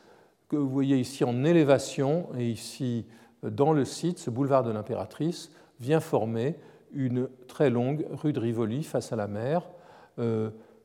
que 0.48 0.56
vous 0.56 0.68
voyez 0.68 0.98
ici 0.98 1.24
en 1.24 1.44
élévation 1.44 2.26
et 2.38 2.48
ici 2.48 3.06
dans 3.42 3.72
le 3.72 3.84
site, 3.84 4.18
ce 4.18 4.30
boulevard 4.30 4.62
de 4.62 4.70
l'impératrice 4.70 5.50
vient 5.80 6.00
former 6.00 6.56
une 6.92 7.28
très 7.48 7.68
longue 7.68 8.06
rue 8.10 8.32
de 8.32 8.40
Rivoli 8.40 8.84
face 8.84 9.12
à 9.12 9.16
la 9.16 9.26
mer, 9.26 9.62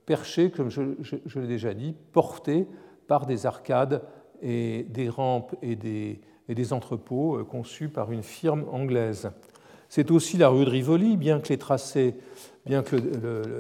perché, 0.06 0.50
comme 0.50 0.70
je, 0.70 0.82
l'ai 1.40 1.48
déjà 1.48 1.74
dit, 1.74 1.96
porté 2.12 2.68
par 3.08 3.26
des 3.26 3.46
arcades 3.46 4.02
et 4.42 4.86
des 4.90 5.08
rampes 5.08 5.56
et 5.62 5.76
des, 5.76 6.20
et 6.50 6.56
des 6.56 6.74
entrepôts 6.74 7.46
conçus 7.46 7.88
par 7.88 8.12
une 8.12 8.24
firme 8.24 8.66
anglaise. 8.72 9.32
C'est 9.88 10.12
aussi 10.12 10.38
la 10.38 10.50
rue 10.50 10.66
de 10.66 10.70
Rivoli, 10.70 11.16
bien 11.16 11.40
que 11.40 11.48
les 11.50 11.58
tracés, 11.58 12.16
bien 12.66 12.84
que 12.84 12.98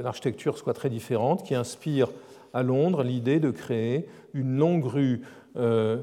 l'architecture 0.03 0.57
soit 0.57 0.73
très 0.73 0.89
différente, 0.89 1.43
qui 1.43 1.55
inspire 1.55 2.09
à 2.53 2.63
Londres 2.63 3.03
l'idée 3.03 3.39
de 3.39 3.51
créer 3.51 4.07
une 4.33 4.57
longue 4.57 4.85
rue 4.85 5.21
à 5.55 5.99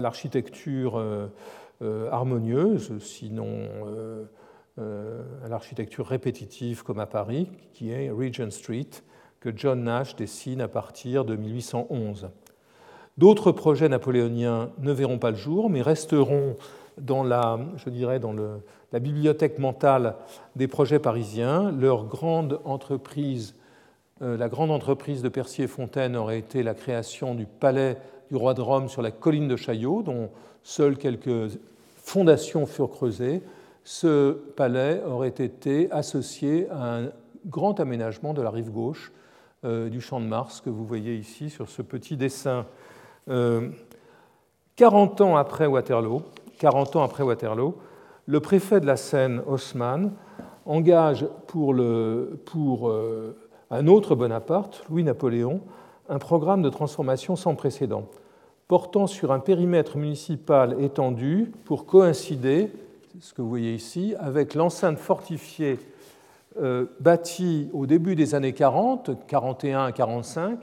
l'architecture 0.00 1.02
harmonieuse, 2.10 2.98
sinon 2.98 3.68
à 4.78 5.48
l'architecture 5.48 6.06
répétitive 6.06 6.82
comme 6.84 7.00
à 7.00 7.06
Paris, 7.06 7.48
qui 7.72 7.90
est 7.90 8.10
Regent 8.10 8.50
Street, 8.50 8.90
que 9.40 9.50
John 9.54 9.84
Nash 9.84 10.16
dessine 10.16 10.60
à 10.60 10.68
partir 10.68 11.24
de 11.24 11.36
1811. 11.36 12.28
D'autres 13.20 13.52
projets 13.52 13.90
napoléoniens 13.90 14.70
ne 14.78 14.92
verront 14.92 15.18
pas 15.18 15.30
le 15.30 15.36
jour, 15.36 15.68
mais 15.68 15.82
resteront 15.82 16.56
dans 16.96 17.22
la, 17.22 17.58
bibliothèque 18.94 19.58
mentale 19.58 20.14
des 20.56 20.66
projets 20.66 20.98
parisiens. 20.98 21.70
Leur 21.70 22.06
grande 22.06 22.62
entreprise, 22.64 23.54
euh, 24.22 24.38
la 24.38 24.48
grande 24.48 24.70
entreprise 24.70 25.20
de 25.20 25.28
Percier 25.28 25.64
et 25.64 25.68
Fontaine 25.68 26.16
aurait 26.16 26.38
été 26.38 26.62
la 26.62 26.72
création 26.72 27.34
du 27.34 27.44
palais 27.44 27.98
du 28.30 28.38
roi 28.38 28.54
de 28.54 28.62
Rome 28.62 28.88
sur 28.88 29.02
la 29.02 29.10
colline 29.10 29.48
de 29.48 29.56
Chaillot, 29.56 30.00
dont 30.00 30.30
seules 30.62 30.96
quelques 30.96 31.58
fondations 31.96 32.64
furent 32.64 32.88
creusées. 32.88 33.42
Ce 33.84 34.32
palais 34.32 35.02
aurait 35.06 35.28
été 35.28 35.92
associé 35.92 36.70
à 36.70 36.96
un 36.96 37.10
grand 37.44 37.80
aménagement 37.80 38.32
de 38.32 38.40
la 38.40 38.48
rive 38.48 38.70
gauche 38.70 39.12
euh, 39.66 39.90
du 39.90 40.00
champ 40.00 40.20
de 40.20 40.26
Mars 40.26 40.62
que 40.62 40.70
vous 40.70 40.86
voyez 40.86 41.16
ici 41.16 41.50
sur 41.50 41.68
ce 41.68 41.82
petit 41.82 42.16
dessin. 42.16 42.64
40 43.30 45.20
euh, 45.20 45.24
ans 45.24 45.36
après 45.36 45.66
Waterloo, 45.66 46.22
40 46.58 46.96
ans 46.96 47.02
après 47.02 47.22
Waterloo, 47.22 47.76
le 48.26 48.40
préfet 48.40 48.80
de 48.80 48.86
la 48.86 48.96
Seine, 48.96 49.40
Haussmann, 49.46 50.12
engage 50.66 51.26
pour, 51.46 51.74
euh, 51.74 53.36
un 53.70 53.86
autre 53.86 54.14
Bonaparte, 54.14 54.84
Louis-Napoléon, 54.90 55.60
un 56.08 56.18
programme 56.18 56.62
de 56.62 56.70
transformation 56.70 57.36
sans 57.36 57.54
précédent, 57.54 58.04
portant 58.66 59.06
sur 59.06 59.32
un 59.32 59.38
périmètre 59.38 59.96
municipal 59.96 60.76
étendu 60.82 61.52
pour 61.64 61.86
coïncider, 61.86 62.72
ce 63.20 63.32
que 63.32 63.42
vous 63.42 63.48
voyez 63.48 63.74
ici, 63.74 64.14
avec 64.18 64.54
l'enceinte 64.54 64.98
fortifiée 64.98 65.78
euh, 66.60 66.86
bâtie 66.98 67.70
au 67.72 67.86
début 67.86 68.16
des 68.16 68.34
années 68.34 68.52
40, 68.52 69.26
41 69.28 69.84
à 69.84 69.92
45, 69.92 70.58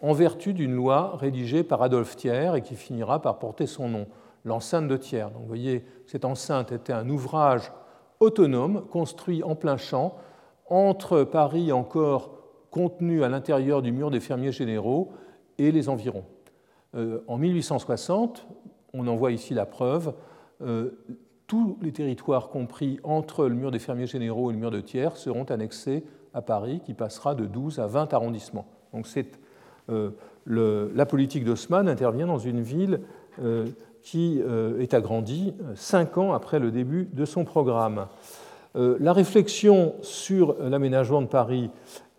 en 0.00 0.12
vertu 0.12 0.52
d'une 0.52 0.74
loi 0.74 1.16
rédigée 1.16 1.64
par 1.64 1.82
Adolphe 1.82 2.16
Thiers 2.16 2.52
et 2.56 2.62
qui 2.62 2.74
finira 2.74 3.20
par 3.22 3.38
porter 3.38 3.66
son 3.66 3.88
nom 3.88 4.06
l'enceinte 4.44 4.88
de 4.88 4.96
Thiers. 4.96 5.30
Donc 5.32 5.42
vous 5.42 5.48
voyez, 5.48 5.84
cette 6.06 6.24
enceinte 6.24 6.72
était 6.72 6.92
un 6.92 7.08
ouvrage 7.08 7.72
autonome 8.20 8.86
construit 8.90 9.42
en 9.42 9.54
plein 9.54 9.76
champ 9.76 10.16
entre 10.68 11.24
Paris 11.24 11.72
encore 11.72 12.36
contenu 12.70 13.24
à 13.24 13.28
l'intérieur 13.28 13.82
du 13.82 13.92
mur 13.92 14.10
des 14.10 14.20
fermiers 14.20 14.52
généraux 14.52 15.12
et 15.58 15.72
les 15.72 15.88
environs. 15.88 16.24
Euh, 16.94 17.20
en 17.26 17.38
1860, 17.38 18.46
on 18.92 19.06
en 19.06 19.16
voit 19.16 19.32
ici 19.32 19.54
la 19.54 19.66
preuve, 19.66 20.14
euh, 20.62 20.90
tous 21.46 21.78
les 21.80 21.92
territoires 21.92 22.48
compris 22.48 22.98
entre 23.04 23.46
le 23.46 23.54
mur 23.54 23.70
des 23.70 23.78
fermiers 23.78 24.06
généraux 24.06 24.50
et 24.50 24.54
le 24.54 24.58
mur 24.58 24.70
de 24.70 24.80
Thiers 24.80 25.16
seront 25.16 25.44
annexés 25.44 26.04
à 26.34 26.42
Paris, 26.42 26.80
qui 26.84 26.92
passera 26.92 27.34
de 27.34 27.46
12 27.46 27.78
à 27.78 27.86
20 27.86 28.12
arrondissements. 28.12 28.66
Donc 28.92 29.06
euh, 29.90 30.10
la 30.46 31.06
politique 31.06 31.44
d'Haussmann 31.44 31.88
intervient 31.88 32.26
dans 32.26 32.38
une 32.38 32.60
ville 32.62 33.00
qui 34.06 34.40
euh, 34.40 34.80
est 34.80 34.94
agrandi 34.94 35.52
euh, 35.60 35.72
cinq 35.74 36.16
ans 36.16 36.32
après 36.32 36.60
le 36.60 36.70
début 36.70 37.08
de 37.12 37.24
son 37.24 37.44
programme. 37.44 38.06
Euh, 38.76 38.96
la 39.00 39.12
réflexion 39.12 39.96
sur 40.00 40.54
l'aménagement 40.60 41.22
de 41.22 41.26
Paris 41.26 41.70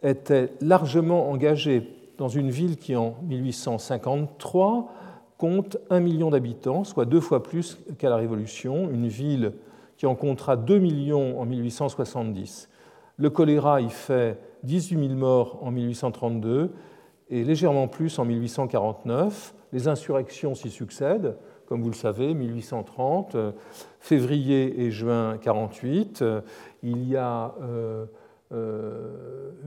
était 0.03 0.51
largement 0.60 1.30
engagée 1.30 1.89
dans 2.17 2.27
une 2.27 2.49
ville 2.49 2.75
qui, 2.75 2.97
en 2.97 3.15
1853, 3.23 4.91
compte 5.38 5.77
un 5.89 6.01
million 6.01 6.30
d'habitants, 6.30 6.84
soit 6.84 7.06
deux 7.06 7.21
fois 7.21 7.41
plus 7.41 7.77
qu'à 7.97 8.10
la 8.10 8.17
Révolution, 8.17 8.89
une 8.91 9.08
ville 9.08 9.53
qui 9.95 10.08
en 10.08 10.15
comptera 10.15 10.58
2 10.58 10.80
millions 10.80 11.39
en 11.39 11.45
1870. 11.45 12.67
Le 13.15 13.30
choléra 13.30 13.80
y 13.80 13.89
fait 13.89 14.38
18 14.63 15.08
000 15.08 15.17
morts 15.17 15.60
en 15.62 15.71
1832 15.71 16.71
et 17.30 17.44
légèrement 17.44 17.88
plus 17.88 18.18
en 18.20 18.26
1849. 18.26 19.54
Les 19.74 19.88
insurrections 19.88 20.56
s'y 20.56 20.70
succèdent 20.70 21.36
comme 21.68 21.82
vous 21.82 21.90
le 21.90 21.96
savez, 21.96 22.34
1830, 22.34 23.36
euh, 23.36 23.52
février 24.00 24.82
et 24.82 24.92
juin 24.92 25.38
48. 25.38 26.22
Euh, 26.22 26.42
il 26.82 27.08
y 27.08 27.18
a 27.18 27.54
euh, 27.62 28.06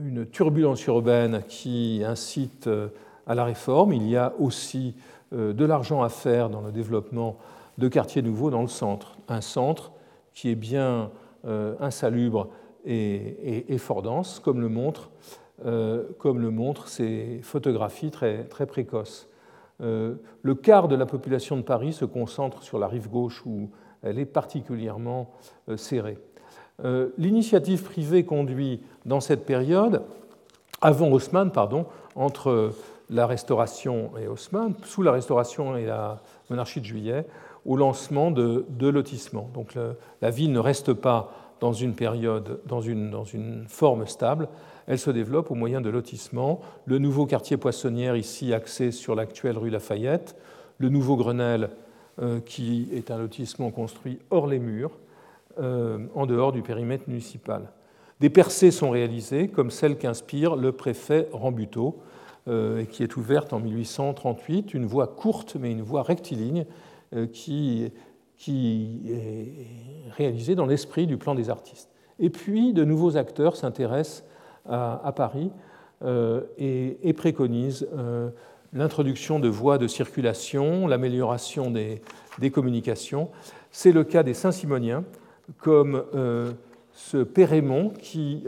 une 0.03 0.25
turbulence 0.25 0.83
urbaine 0.87 1.43
qui 1.47 2.01
incite 2.03 2.67
à 3.27 3.35
la 3.35 3.43
réforme. 3.43 3.93
Il 3.93 4.09
y 4.09 4.17
a 4.17 4.33
aussi 4.39 4.95
de 5.31 5.65
l'argent 5.65 6.01
à 6.01 6.09
faire 6.09 6.49
dans 6.49 6.61
le 6.61 6.71
développement 6.71 7.37
de 7.77 7.87
quartiers 7.87 8.23
nouveaux 8.23 8.49
dans 8.49 8.63
le 8.63 8.67
centre. 8.67 9.17
Un 9.27 9.41
centre 9.41 9.91
qui 10.33 10.49
est 10.49 10.55
bien 10.55 11.11
insalubre 11.79 12.47
et, 12.85 13.77
fort 13.77 14.01
dense, 14.01 14.39
comme 14.39 14.61
le 14.61 14.69
montrent, 14.69 15.11
comme 16.17 16.39
le 16.39 16.49
montrent 16.49 16.87
ces 16.87 17.39
photographies 17.43 18.11
très, 18.11 18.45
très 18.45 18.65
précoces. 18.65 19.31
Euh, 19.81 20.15
le 20.43 20.55
quart 20.55 20.87
de 20.87 20.95
la 20.95 21.05
population 21.05 21.57
de 21.57 21.61
Paris 21.61 21.93
se 21.93 22.05
concentre 22.05 22.63
sur 22.63 22.77
la 22.77 22.87
rive 22.87 23.09
gauche 23.09 23.43
où 23.45 23.69
elle 24.03 24.19
est 24.19 24.25
particulièrement 24.25 25.31
euh, 25.69 25.77
serrée. 25.77 26.19
Euh, 26.83 27.09
l'initiative 27.17 27.83
privée 27.83 28.23
conduit 28.23 28.81
dans 29.05 29.19
cette 29.19 29.45
période, 29.45 30.03
avant 30.81 31.09
Haussmann, 31.09 31.51
pardon, 31.51 31.85
entre 32.15 32.71
la 33.09 33.27
Restauration 33.27 34.11
et 34.19 34.27
Haussmann, 34.27 34.73
sous 34.83 35.03
la 35.03 35.11
Restauration 35.11 35.77
et 35.77 35.85
la 35.85 36.21
monarchie 36.49 36.79
de 36.79 36.85
Juillet, 36.85 37.25
au 37.65 37.75
lancement 37.75 38.31
de, 38.31 38.65
lotissements. 38.79 39.49
Donc 39.53 39.77
la 40.21 40.29
ville 40.31 40.51
ne 40.51 40.59
reste 40.59 40.93
pas 40.93 41.31
dans 41.59 41.73
une 41.73 41.93
période, 41.93 42.61
dans 42.65 42.81
une, 42.81 43.11
dans 43.11 43.25
une 43.25 43.65
forme 43.67 44.07
stable, 44.07 44.47
elle 44.87 44.99
se 44.99 45.11
développe 45.11 45.51
au 45.51 45.55
moyen 45.55 45.81
de 45.81 45.89
lotissements. 45.89 46.61
Le 46.85 46.97
nouveau 46.97 47.25
quartier 47.25 47.57
poissonnière, 47.57 48.15
ici 48.15 48.53
axé 48.53 48.91
sur 48.91 49.15
l'actuelle 49.15 49.57
rue 49.57 49.69
Lafayette, 49.69 50.35
le 50.79 50.89
nouveau 50.89 51.15
Grenelle, 51.15 51.69
euh, 52.21 52.39
qui 52.39 52.89
est 52.91 53.11
un 53.11 53.17
lotissement 53.17 53.71
construit 53.71 54.19
hors 54.29 54.47
les 54.47 54.59
murs, 54.59 54.91
euh, 55.59 56.05
en 56.13 56.25
dehors 56.25 56.51
du 56.51 56.61
périmètre 56.61 57.05
municipal. 57.07 57.71
Des 58.19 58.29
percées 58.29 58.71
sont 58.71 58.89
réalisées, 58.89 59.47
comme 59.47 59.71
celle 59.71 59.97
qu'inspire 59.97 60.55
le 60.55 60.71
préfet 60.71 61.27
Rambuteau, 61.31 61.99
euh, 62.47 62.85
qui 62.85 63.03
est 63.03 63.15
ouverte 63.15 63.53
en 63.53 63.59
1838, 63.59 64.73
une 64.73 64.85
voie 64.85 65.07
courte 65.07 65.55
mais 65.59 65.71
une 65.71 65.81
voie 65.81 66.03
rectiligne 66.03 66.65
qui, 67.33 67.91
qui 68.37 69.01
est 69.09 70.11
réalisée 70.15 70.55
dans 70.55 70.65
l'esprit 70.65 71.07
du 71.07 71.17
plan 71.17 71.35
des 71.35 71.49
artistes. 71.49 71.89
Et 72.19 72.29
puis, 72.29 72.71
de 72.71 72.85
nouveaux 72.85 73.17
acteurs 73.17 73.57
s'intéressent 73.57 74.23
à, 74.69 75.11
Paris 75.15 75.51
euh, 76.03 76.41
et, 76.57 77.13
préconise 77.13 77.87
euh, 77.93 78.29
l'introduction 78.73 79.39
de 79.39 79.47
voies 79.47 79.77
de 79.77 79.87
circulation, 79.87 80.87
l'amélioration 80.87 81.71
des, 81.71 82.01
communications. 82.51 83.29
C'est 83.71 83.91
le 83.91 84.03
cas 84.03 84.23
des 84.23 84.33
Saint-Simoniens, 84.33 85.03
comme 85.59 86.03
euh, 86.15 86.51
ce 86.93 87.17
Pérémont 87.17 87.89
qui 87.89 88.43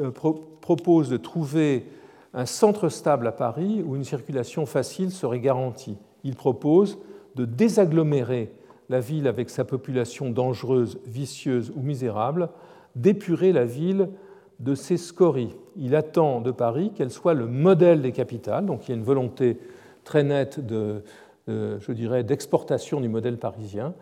propose 0.62 1.10
de 1.10 1.18
trouver 1.18 1.86
un 2.34 2.46
centre 2.46 2.90
stable 2.90 3.28
à 3.28 3.32
Paris 3.32 3.84
où 3.86 3.96
une 3.96 4.04
circulation 4.04 4.66
facile 4.66 5.12
serait 5.12 5.40
garantie. 5.40 5.98
Il 6.24 6.36
propose 6.36 6.98
de 7.36 7.46
désagglomérer 7.46 8.52
la 8.90 9.00
ville 9.00 9.28
avec 9.28 9.50
sa 9.50 9.64
population 9.64 10.30
dangereuse, 10.30 11.00
vicieuse 11.06 11.72
ou 11.76 11.82
misérable, 11.82 12.50
d'épurer 12.96 13.52
la 13.52 13.66
ville 13.66 14.10
de 14.60 14.76
ses 14.76 14.98
scories. 14.98 15.56
Il 15.76 15.96
attend 15.96 16.42
de 16.42 16.52
Paris 16.52 16.92
qu'elle 16.96 17.12
soit 17.12 17.34
le 17.34 17.48
modèle 17.48 18.02
des 18.02 18.12
capitales, 18.12 18.66
donc 18.66 18.88
il 18.88 18.92
y 18.92 18.94
a 18.94 18.98
une 18.98 19.04
volonté 19.04 19.58
très 20.04 20.24
nette 20.24 20.60
de, 20.66 21.04
je 21.48 21.92
dirais, 21.92 22.24
d'exportation 22.24 23.02
du 23.02 23.10
modèle 23.10 23.38
parisien, 23.38 23.94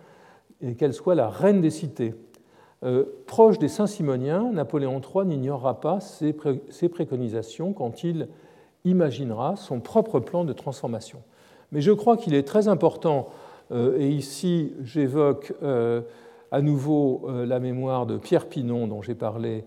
et 0.61 0.75
qu'elle 0.75 0.93
soit 0.93 1.15
la 1.15 1.29
reine 1.29 1.61
des 1.61 1.69
cités. 1.69 2.15
Euh, 2.83 3.05
proche 3.27 3.59
des 3.59 3.67
Saint-Simoniens, 3.67 4.51
Napoléon 4.51 5.01
III 5.01 5.25
n'ignorera 5.25 5.79
pas 5.79 5.99
ses, 5.99 6.33
préconisations 6.33 7.73
quand 7.73 8.03
il 8.03 8.27
imaginera 8.85 9.55
son 9.55 9.79
propre 9.79 10.19
plan 10.19 10.45
de 10.45 10.53
transformation. 10.53 11.21
Mais 11.71 11.81
je 11.81 11.91
crois 11.91 12.17
qu'il 12.17 12.33
est 12.33 12.47
très 12.47 12.67
important, 12.67 13.29
euh, 13.71 13.99
et 13.99 14.09
ici 14.09 14.73
j'évoque 14.81 15.53
euh, 15.61 16.01
à 16.51 16.61
nouveau 16.61 17.29
la 17.45 17.59
mémoire 17.59 18.07
de 18.07 18.17
Pierre 18.17 18.47
Pinon 18.47 18.87
dont 18.87 19.01
j'ai 19.01 19.15
parlé 19.15 19.63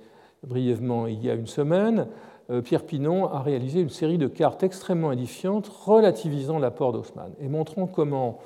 brièvement 0.46 1.07
il 1.07 1.24
y 1.24 1.30
a 1.30 1.35
une 1.35 1.46
semaine, 1.46 2.07
euh, 2.50 2.61
Pierre 2.61 2.85
Pinon 2.85 3.26
a 3.26 3.40
réalisé 3.40 3.80
une 3.80 3.90
série 3.90 4.18
de 4.18 4.28
cartes 4.28 4.62
extrêmement 4.62 5.12
édifiantes 5.12 5.68
relativisant 5.68 6.59
l'apport 6.59 6.92
d'Haussmann 6.92 7.33
et 7.40 7.48
montrant 7.48 7.87
comment 7.87 8.38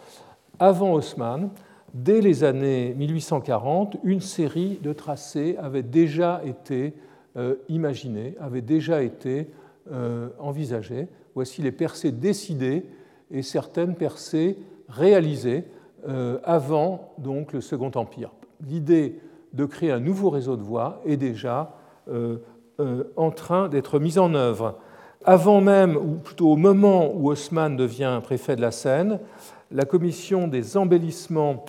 avant 0.59 0.95
Haussmann, 0.95 1.51
dès 1.95 2.21
les 2.21 2.45
années 2.45 2.95
1840, 2.97 3.97
une 4.05 4.21
série 4.21 4.79
de 4.83 4.93
tracés 4.93 5.57
avait 5.59 5.83
déjà 5.83 6.41
été 6.45 6.95
euh, 7.37 7.57
imaginés, 7.69 8.35
avait 8.41 8.63
déjà 8.63 9.03
été 9.03 9.49
euh, 9.93 10.29
envisagés. 10.39 11.09
Voici 11.35 11.63
les 11.63 11.73
percées 11.73 12.11
décidées 12.11 12.85
et 13.31 13.43
certaines 13.43 13.95
percées 13.95 14.59
réalisées 14.89 15.65
euh, 16.09 16.39
avant 16.45 17.15
donc 17.19 17.53
le 17.53 17.61
Second 17.61 17.91
Empire. 17.95 18.33
L'idée 18.67 19.21
de 19.53 19.65
créer 19.65 19.93
un 19.93 20.01
nouveau 20.01 20.31
réseau 20.31 20.57
de 20.57 20.63
voies 20.63 21.01
est 21.07 21.17
déjà 21.17 21.78
en 23.17 23.31
train 23.31 23.69
d'être 23.69 23.99
mise 23.99 24.19
en 24.19 24.35
œuvre. 24.35 24.79
Avant 25.25 25.61
même, 25.61 25.97
ou 25.97 26.15
plutôt 26.15 26.53
au 26.53 26.57
moment 26.57 27.13
où 27.15 27.31
Haussmann 27.31 27.77
devient 27.77 28.21
préfet 28.23 28.57
de 28.57 28.61
la 28.61 28.71
Seine, 28.71 29.19
la 29.71 29.85
commission 29.85 30.49
des 30.49 30.77
embellissements 30.77 31.65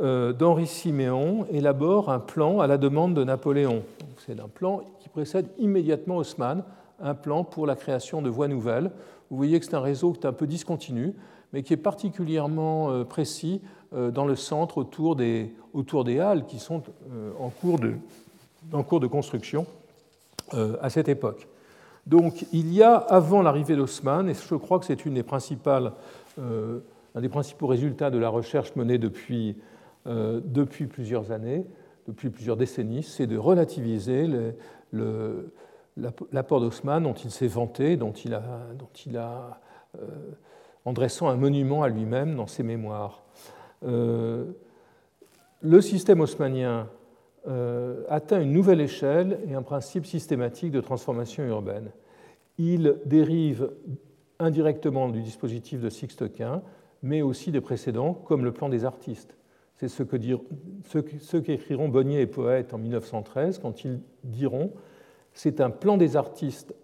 euh, 0.00 0.32
d'Henri 0.32 0.66
Siméon 0.66 1.46
élabore 1.50 2.10
un 2.10 2.18
plan 2.18 2.60
à 2.60 2.66
la 2.66 2.78
demande 2.78 3.14
de 3.14 3.24
Napoléon. 3.24 3.82
C'est 4.26 4.40
un 4.40 4.48
plan 4.48 4.80
qui 5.00 5.08
précède 5.08 5.48
immédiatement 5.58 6.16
Haussmann, 6.16 6.64
un 7.00 7.14
plan 7.14 7.44
pour 7.44 7.66
la 7.66 7.76
création 7.76 8.22
de 8.22 8.30
voies 8.30 8.48
nouvelles. 8.48 8.90
Vous 9.30 9.36
voyez 9.36 9.58
que 9.58 9.66
c'est 9.66 9.74
un 9.74 9.80
réseau 9.80 10.12
qui 10.12 10.20
est 10.20 10.26
un 10.26 10.32
peu 10.32 10.46
discontinu, 10.46 11.14
mais 11.52 11.62
qui 11.62 11.74
est 11.74 11.78
particulièrement 11.78 12.90
euh, 12.90 13.04
précis 13.04 13.60
euh, 13.92 14.10
dans 14.10 14.24
le 14.24 14.36
centre 14.36 14.78
autour 14.78 15.14
des, 15.16 15.54
autour 15.72 16.04
des 16.04 16.20
halles 16.20 16.46
qui 16.46 16.58
sont 16.58 16.82
en 17.38 17.50
cours 17.50 17.78
de, 17.78 17.94
en 18.72 18.82
cours 18.82 19.00
de 19.00 19.06
construction 19.06 19.66
à 20.52 20.90
cette 20.90 21.08
époque. 21.08 21.48
Donc 22.06 22.44
il 22.52 22.72
y 22.72 22.82
a, 22.82 22.94
avant 22.94 23.42
l'arrivée 23.42 23.76
d'Haussmann, 23.76 24.28
et 24.28 24.34
je 24.34 24.54
crois 24.54 24.78
que 24.78 24.84
c'est 24.84 25.04
une 25.04 25.14
des 25.14 25.22
principales, 25.22 25.92
un 26.38 27.20
des 27.20 27.28
principaux 27.28 27.66
résultats 27.66 28.10
de 28.10 28.18
la 28.18 28.28
recherche 28.28 28.76
menée 28.76 28.98
depuis 28.98 29.56
euh, 30.06 30.40
depuis 30.44 30.86
plusieurs 30.86 31.32
années, 31.32 31.64
depuis 32.06 32.28
plusieurs 32.28 32.58
décennies, 32.58 33.02
c'est 33.02 33.26
de 33.26 33.38
relativiser 33.38 34.28
l'apport 35.96 36.60
d'Haussmann 36.60 37.02
dont 37.02 37.14
il 37.14 37.30
s'est 37.30 37.46
vanté, 37.46 37.96
dont 37.96 38.12
il 38.12 38.34
a, 38.34 38.42
dont 38.78 38.90
il 39.06 39.16
a 39.16 39.62
euh, 39.98 40.06
en 40.84 40.92
dressant 40.92 41.28
un 41.28 41.36
monument 41.36 41.82
à 41.82 41.88
lui-même 41.88 42.36
dans 42.36 42.46
ses 42.46 42.62
mémoires. 42.62 43.22
Euh, 43.86 44.44
le 45.62 45.80
système 45.80 46.20
haussmannien 46.20 46.90
atteint 48.08 48.40
une 48.40 48.52
nouvelle 48.52 48.80
échelle 48.80 49.40
et 49.48 49.54
un 49.54 49.62
principe 49.62 50.06
systématique 50.06 50.70
de 50.70 50.80
transformation 50.80 51.44
urbaine. 51.44 51.90
Il 52.58 52.96
dérive 53.04 53.70
indirectement 54.38 55.08
du 55.08 55.20
dispositif 55.22 55.80
de 55.80 55.90
Sixte-Quint, 55.90 56.62
mais 57.02 57.22
aussi 57.22 57.50
des 57.50 57.60
précédents, 57.60 58.14
comme 58.14 58.44
le 58.44 58.52
plan 58.52 58.68
des 58.68 58.84
artistes. 58.84 59.36
C'est 59.76 59.88
ce 59.88 61.36
qu'écriront 61.36 61.88
Bonnier 61.88 62.20
et 62.20 62.26
Poète 62.26 62.72
en 62.72 62.78
1913 62.78 63.58
quand 63.58 63.84
ils 63.84 64.00
diront 64.22 64.72
c'est 65.34 65.60
un 65.60 65.70
plan 65.70 65.96
des 65.96 66.16
artistes 66.16 66.74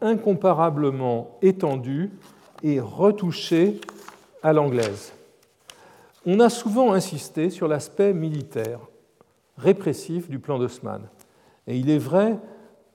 incomparablement 0.00 1.38
étendu 1.40 2.10
et 2.62 2.80
retouché 2.80 3.80
à 4.42 4.52
l'anglaise. 4.52 5.12
On 6.26 6.40
a 6.40 6.50
souvent 6.50 6.92
insisté 6.92 7.48
sur 7.48 7.68
l'aspect 7.68 8.12
militaire, 8.12 8.80
répressif 9.60 10.28
du 10.28 10.38
plan 10.38 10.58
d'Haussmann. 10.58 11.02
Et 11.66 11.76
il 11.76 11.90
est 11.90 11.98
vrai 11.98 12.38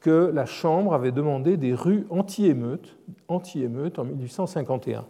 que 0.02 0.32
la 0.34 0.46
Chambre 0.46 0.94
avait 0.94 1.12
demandé 1.12 1.58
des 1.58 1.74
rues 1.74 2.06
anti-émeutes 2.10 2.98
anti 3.28 3.66
en 3.66 4.04
1851. 4.04 5.06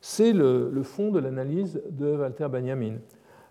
C'est 0.00 0.32
le, 0.32 0.82
fond 0.82 1.10
de 1.10 1.18
l'analyse 1.18 1.82
de 1.90 2.16
Walter 2.16 2.48
Benjamin. 2.50 2.96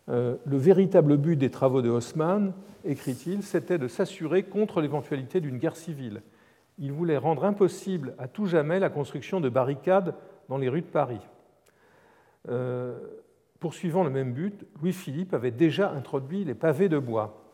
Euh, 0.10 0.36
le 0.46 0.58
véritable 0.58 1.18
but 1.18 1.36
des 1.36 1.52
travaux 1.52 1.82
de 1.82 1.90
Haussmann, 1.90 2.54
écrit-il, 2.84 3.44
c'était 3.44 3.78
de 3.78 3.88
s'assurer 3.88 4.44
contre 4.44 4.82
l'éventualité 4.82 5.40
d'une 5.40 5.58
guerre 5.58 5.76
civile. 5.76 6.22
Il 6.80 6.92
voulait 6.92 7.18
rendre 7.18 7.46
impossible 7.46 8.16
à 8.18 8.28
tout 8.28 8.46
jamais 8.46 8.80
la 8.80 8.90
construction 8.90 9.40
de 9.40 9.50
barricades 9.50 10.16
dans 10.48 10.58
les 10.58 10.70
rues 10.70 10.82
de 10.82 10.88
Paris. 10.88 11.22
Euh, 12.50 12.98
poursuivant 13.60 14.04
le 14.04 14.10
même 14.10 14.34
but, 14.34 14.66
Louis-Philippe 14.82 15.34
avait 15.34 15.52
déjà 15.52 15.92
introduit 15.92 16.44
les 16.44 16.56
pavés 16.56 16.90
de 16.90 16.98
bois. 16.98 17.49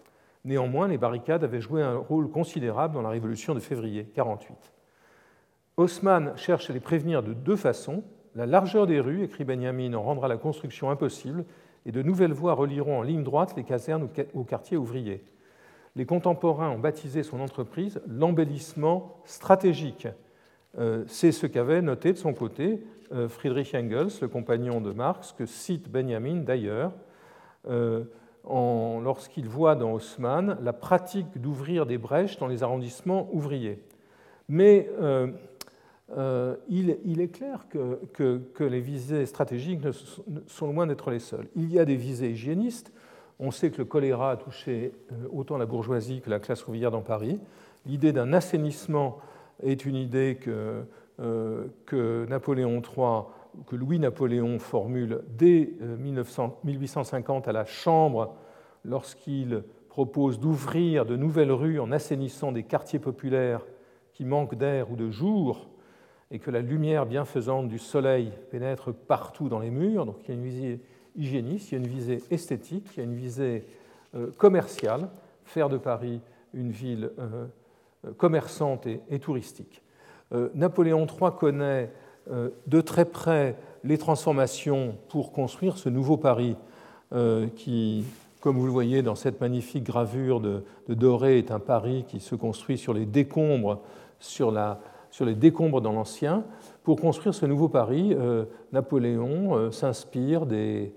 Néanmoins, 0.46 0.88
les 0.88 1.00
barricades 1.00 1.44
avaient 1.44 1.60
joué 1.60 1.82
un 1.82 1.98
rôle 1.98 2.30
considérable 2.30 2.94
dans 2.94 3.02
la 3.02 3.10
Révolution 3.10 3.56
de 3.56 3.60
février 3.60 4.04
1948. 4.04 4.72
Haussmann 5.78 6.38
cherche 6.38 6.70
à 6.70 6.74
les 6.74 6.80
prévenir 6.80 7.24
de 7.24 7.34
deux 7.34 7.56
façons. 7.56 8.04
La 8.36 8.46
largeur 8.46 8.86
des 8.86 9.00
rues, 9.00 9.24
écrit 9.24 9.44
Benjamin, 9.44 9.94
en 9.94 10.04
rendra 10.04 10.28
la 10.28 10.38
construction 10.38 10.90
impossible, 10.92 11.46
et 11.86 11.92
de 11.92 12.02
nouvelles 12.02 12.32
voies 12.32 12.54
relieront 12.54 13.00
en 13.00 13.02
ligne 13.02 13.24
droite 13.24 13.56
les 13.58 13.64
casernes 13.64 14.08
au 14.34 14.44
quartier 14.44 14.78
ouvrier. 14.78 15.24
Les 15.96 16.06
contemporains 16.06 16.70
ont 16.70 16.80
baptisé 16.80 17.24
son 17.24 17.40
entreprise 17.40 18.02
l'embellissement 18.08 19.22
stratégique. 19.26 20.08
Euh, 20.78 21.06
c'est 21.08 21.32
ce 21.32 21.48
qu'avait 21.48 21.82
noté 21.82 22.12
de 22.12 22.18
son 22.18 22.34
côté 22.34 22.84
euh, 23.14 23.30
Friedrich 23.30 23.74
Engels, 23.74 24.20
le 24.22 24.28
compagnon 24.28 24.82
de 24.82 24.92
Marx, 24.92 25.32
que 25.32 25.46
cite 25.46 25.90
Benjamin 25.90 26.42
d'ailleurs, 26.42 26.92
euh, 27.68 28.04
lorsqu'il 28.50 29.48
voit 29.48 29.76
dans 29.76 29.94
Haussmann 29.94 30.58
la 30.62 30.74
pratique 30.74 31.40
d'ouvrir 31.40 31.86
des 31.86 31.98
brèches 31.98 32.38
dans 32.38 32.48
les 32.48 32.64
arrondissements 32.64 33.30
ouvriers. 33.34 33.80
Mais 34.48 34.90
euh, 36.12 36.56
il, 36.70 37.20
est 37.20 37.28
clair 37.28 37.66
que, 37.70 38.64
les 38.64 38.80
visées 38.80 39.26
stratégiques 39.26 39.82
sont 40.48 40.68
loin 40.72 40.86
d'être 40.86 41.10
les 41.10 41.20
seules. 41.20 41.48
Il 41.56 41.72
y 41.72 41.80
a 41.80 41.86
des 41.86 41.96
visées 41.96 42.32
hygiénistes. 42.32 42.92
On 43.40 43.52
sait 43.52 43.72
que 43.72 43.80
le 43.80 43.86
choléra 43.86 44.32
a 44.32 44.38
touché 44.38 44.94
euh, 45.12 45.28
autant 45.34 45.58
la 45.58 45.66
bourgeoisie 45.66 46.22
que 46.22 46.30
la 46.30 46.40
classe 46.40 46.66
ouvrière 46.68 46.92
dans 46.92 47.02
Paris. 47.02 47.40
L'idée 47.86 48.14
d'un 48.14 48.34
assainissement 48.34 49.18
est 49.62 49.86
une 49.86 49.96
idée 49.96 50.38
que, 50.40 50.84
euh, 51.20 52.26
Napoléon 52.28 52.82
III, 52.82 53.24
que 53.68 53.76
Louis-Napoléon 53.76 54.60
formule 54.60 55.22
dès 55.38 55.74
1850 55.98 57.48
à 57.48 57.52
la 57.52 57.66
Chambre 57.66 58.36
lorsqu'il 58.84 59.64
propose 59.90 60.40
d'ouvrir 60.40 61.06
de 61.06 61.16
nouvelles 61.16 61.52
rues 61.52 61.80
en 61.80 61.92
assainissant 61.92 62.52
des 62.52 62.64
quartiers 62.64 63.00
populaires 63.00 63.66
qui 64.14 64.26
manquent 64.26 64.56
d'air 64.56 64.92
ou 64.92 64.96
de 64.96 65.10
jour 65.10 65.70
et 66.32 66.40
que 66.40 66.52
la 66.52 66.62
lumière 66.62 67.06
bienfaisante 67.06 67.68
du 67.68 67.80
soleil 67.80 68.32
pénètre 68.52 68.94
partout 68.94 69.50
dans 69.50 69.60
les 69.60 69.70
murs. 69.70 70.06
Donc 70.06 70.18
il 70.24 70.30
y 70.30 70.32
a 70.32 70.36
une 70.36 70.44
visée 70.44 70.82
hygiéniste, 71.16 71.72
il 71.72 71.76
y 71.76 71.78
a 71.78 71.80
une 71.80 71.88
visée 71.88 72.24
esthétique, 72.32 72.90
il 72.94 72.98
y 72.98 73.02
a 73.02 73.04
une 73.04 73.16
visée 73.16 73.66
euh, 74.16 74.32
commerciale, 74.38 75.10
faire 75.44 75.70
de 75.70 75.78
Paris 75.78 76.22
une 76.54 76.72
ville 76.72 77.12
euh, 77.20 77.46
commerçante 78.18 78.88
et, 78.88 79.20
touristique. 79.20 79.82
Euh, 80.34 80.50
Napoléon 80.56 81.06
III 81.06 81.32
connaît 81.38 81.92
de 82.28 82.82
très 82.82 83.06
près 83.06 83.56
les 83.84 83.98
transformations 83.98 84.96
pour 85.10 85.32
construire 85.32 85.78
ce 85.78 85.90
nouveau 85.90 86.18
Paris 86.18 86.56
qui, 87.56 88.04
comme 88.46 88.60
vous 88.60 88.68
le 88.68 88.72
voyez 88.72 89.02
dans 89.02 89.16
cette 89.16 89.42
magnifique 89.42 89.84
gravure 89.84 90.40
de, 90.40 90.62
Doré, 90.88 91.40
est 91.40 91.50
un 91.50 91.58
Paris 91.58 92.06
qui 92.08 92.20
se 92.20 92.36
construit 92.36 92.78
sur 92.78 92.94
les 92.94 93.08
décombres, 93.08 93.82
sur 94.20 94.52
les 94.52 95.34
décombres 95.34 95.82
dans 95.82 95.94
l'ancien. 95.94 96.44
Pour 96.84 97.02
construire 97.02 97.34
ce 97.34 97.48
nouveau 97.48 97.70
Paris, 97.70 98.14
euh, 98.14 98.46
Napoléon 98.72 99.58
euh, 99.58 99.72
s'inspire 99.72 100.46
de 100.46 100.92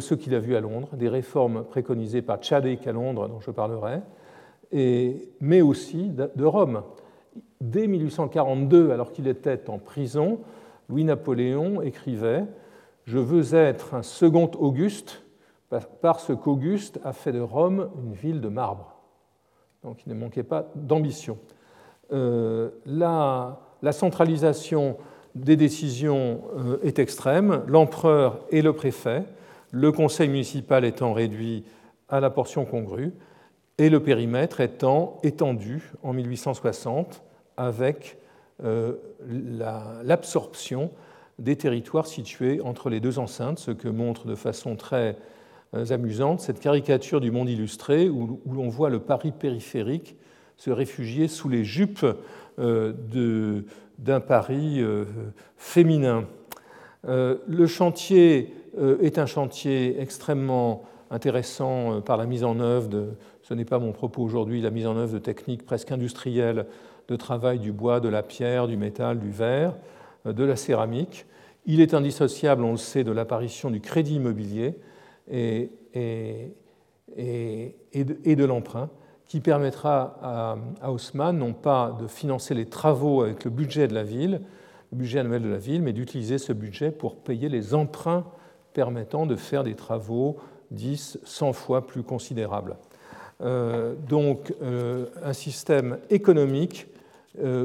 ce 0.00 0.12
qu'il 0.14 0.34
a 0.34 0.38
vu 0.38 0.54
à 0.54 0.60
Londres, 0.60 0.90
des 0.92 1.08
réformes 1.08 1.64
préconisées 1.64 2.20
par 2.20 2.42
Chadwick 2.42 2.86
à 2.86 2.92
Londres, 2.92 3.26
dont 3.26 3.40
je 3.40 3.50
parlerai, 3.50 4.02
mais 5.40 5.62
aussi 5.62 6.10
de 6.10 6.44
Rome. 6.44 6.82
Dès 7.62 7.86
1842, 7.86 8.90
alors 8.90 9.12
qu'il 9.12 9.28
était 9.28 9.70
en 9.70 9.78
prison, 9.78 10.40
Louis-Napoléon 10.92 11.80
écrivait 11.80 12.44
Je 13.06 13.16
veux 13.18 13.54
être 13.54 13.94
un 13.94 14.02
second 14.02 14.50
Auguste 14.58 15.22
parce 16.02 16.32
qu'Auguste 16.36 17.00
a 17.02 17.14
fait 17.14 17.32
de 17.32 17.40
Rome 17.40 17.88
une 18.04 18.12
ville 18.12 18.42
de 18.42 18.48
marbre. 18.48 19.00
Donc 19.82 20.04
il 20.04 20.12
ne 20.12 20.18
manquait 20.18 20.42
pas 20.42 20.70
d'ambition. 20.74 21.38
Euh, 22.12 22.68
la, 22.84 23.58
centralisation 23.90 24.98
des 25.34 25.56
décisions 25.56 26.42
euh, 26.58 26.76
est 26.82 26.98
extrême, 26.98 27.62
l'empereur 27.66 28.44
et 28.50 28.60
le 28.60 28.74
préfet, 28.74 29.24
le 29.70 29.92
conseil 29.92 30.28
municipal 30.28 30.84
étant 30.84 31.14
réduit 31.14 31.64
à 32.10 32.20
la 32.20 32.28
portion 32.28 32.66
congrue, 32.66 33.14
et 33.78 33.88
le 33.88 34.02
périmètre 34.02 34.60
étant 34.60 35.18
étendu 35.22 35.90
en 36.02 36.12
1860 36.12 37.22
avec 37.56 38.18
euh, 38.64 38.94
l'absorption 40.04 40.90
des 41.38 41.56
territoires 41.56 42.06
situés 42.06 42.60
entre 42.60 42.90
les 42.90 43.00
deux 43.00 43.18
enceintes, 43.18 43.58
ce 43.58 43.70
que 43.70 43.88
montre 43.88 44.26
de 44.26 44.34
façon 44.34 44.76
très 44.76 45.16
amusante 45.90 46.40
cette 46.40 46.60
caricature 46.60 47.20
du 47.20 47.30
monde 47.30 47.48
illustré 47.48 48.10
où, 48.10 48.40
où 48.44 48.52
l'on 48.52 48.68
voit 48.68 48.90
le 48.90 49.00
Paris 49.00 49.32
périphérique 49.32 50.16
se 50.62 50.70
réfugier 50.70 51.26
sous 51.26 51.48
les 51.48 51.64
jupes 51.64 52.06
euh, 52.60 53.62
d'un 53.98 54.20
Paris 54.20 54.80
euh, 54.80 55.04
féminin. 55.56 56.26
Euh, 57.08 57.38
le 57.48 57.66
chantier 57.66 58.54
est 59.02 59.18
un 59.18 59.26
chantier 59.26 60.00
extrêmement 60.00 60.84
intéressant 61.10 62.00
par 62.00 62.16
la 62.16 62.24
mise 62.24 62.42
en 62.42 62.58
œuvre 62.58 62.88
de, 62.88 63.08
ce 63.42 63.52
n'est 63.52 63.66
pas 63.66 63.78
mon 63.78 63.92
propos 63.92 64.22
aujourd'hui, 64.22 64.62
la 64.62 64.70
mise 64.70 64.86
en 64.86 64.96
œuvre 64.96 65.12
de 65.12 65.18
techniques 65.18 65.66
presque 65.66 65.92
industrielles 65.92 66.64
de 67.08 67.16
travail 67.16 67.58
du 67.58 67.72
bois, 67.72 68.00
de 68.00 68.08
la 68.08 68.22
pierre, 68.22 68.66
du 68.66 68.76
métal, 68.76 69.18
du 69.18 69.30
verre, 69.30 69.74
de 70.24 70.44
la 70.44 70.56
céramique. 70.56 71.26
Il 71.66 71.80
est 71.80 71.94
indissociable, 71.94 72.64
on 72.64 72.72
le 72.72 72.76
sait, 72.76 73.04
de 73.04 73.12
l'apparition 73.12 73.70
du 73.70 73.80
crédit 73.80 74.16
immobilier 74.16 74.74
et, 75.30 75.70
de, 77.16 78.44
l'emprunt, 78.44 78.90
qui 79.26 79.40
permettra 79.40 80.18
à, 80.80 80.90
Haussmann 80.90 81.38
non 81.38 81.52
pas 81.52 81.96
de 82.00 82.06
financer 82.06 82.54
les 82.54 82.66
travaux 82.66 83.22
avec 83.22 83.44
le 83.44 83.50
budget 83.50 83.88
de 83.88 83.94
la 83.94 84.04
ville, 84.04 84.40
le 84.90 84.98
budget 84.98 85.20
annuel 85.20 85.42
de 85.42 85.48
la 85.48 85.58
ville, 85.58 85.82
mais 85.82 85.92
d'utiliser 85.92 86.38
ce 86.38 86.52
budget 86.52 86.90
pour 86.90 87.16
payer 87.16 87.48
les 87.48 87.74
emprunts 87.74 88.24
permettant 88.72 89.26
de 89.26 89.36
faire 89.36 89.64
des 89.64 89.74
travaux 89.74 90.38
10, 90.70 91.18
100 91.24 91.52
fois 91.52 91.86
plus 91.86 92.02
considérables. 92.02 92.76
Euh, 93.40 93.94
donc 94.08 94.54
euh, 94.62 95.06
un 95.22 95.32
système 95.32 95.98
économique 96.10 96.86
euh, 96.86 96.91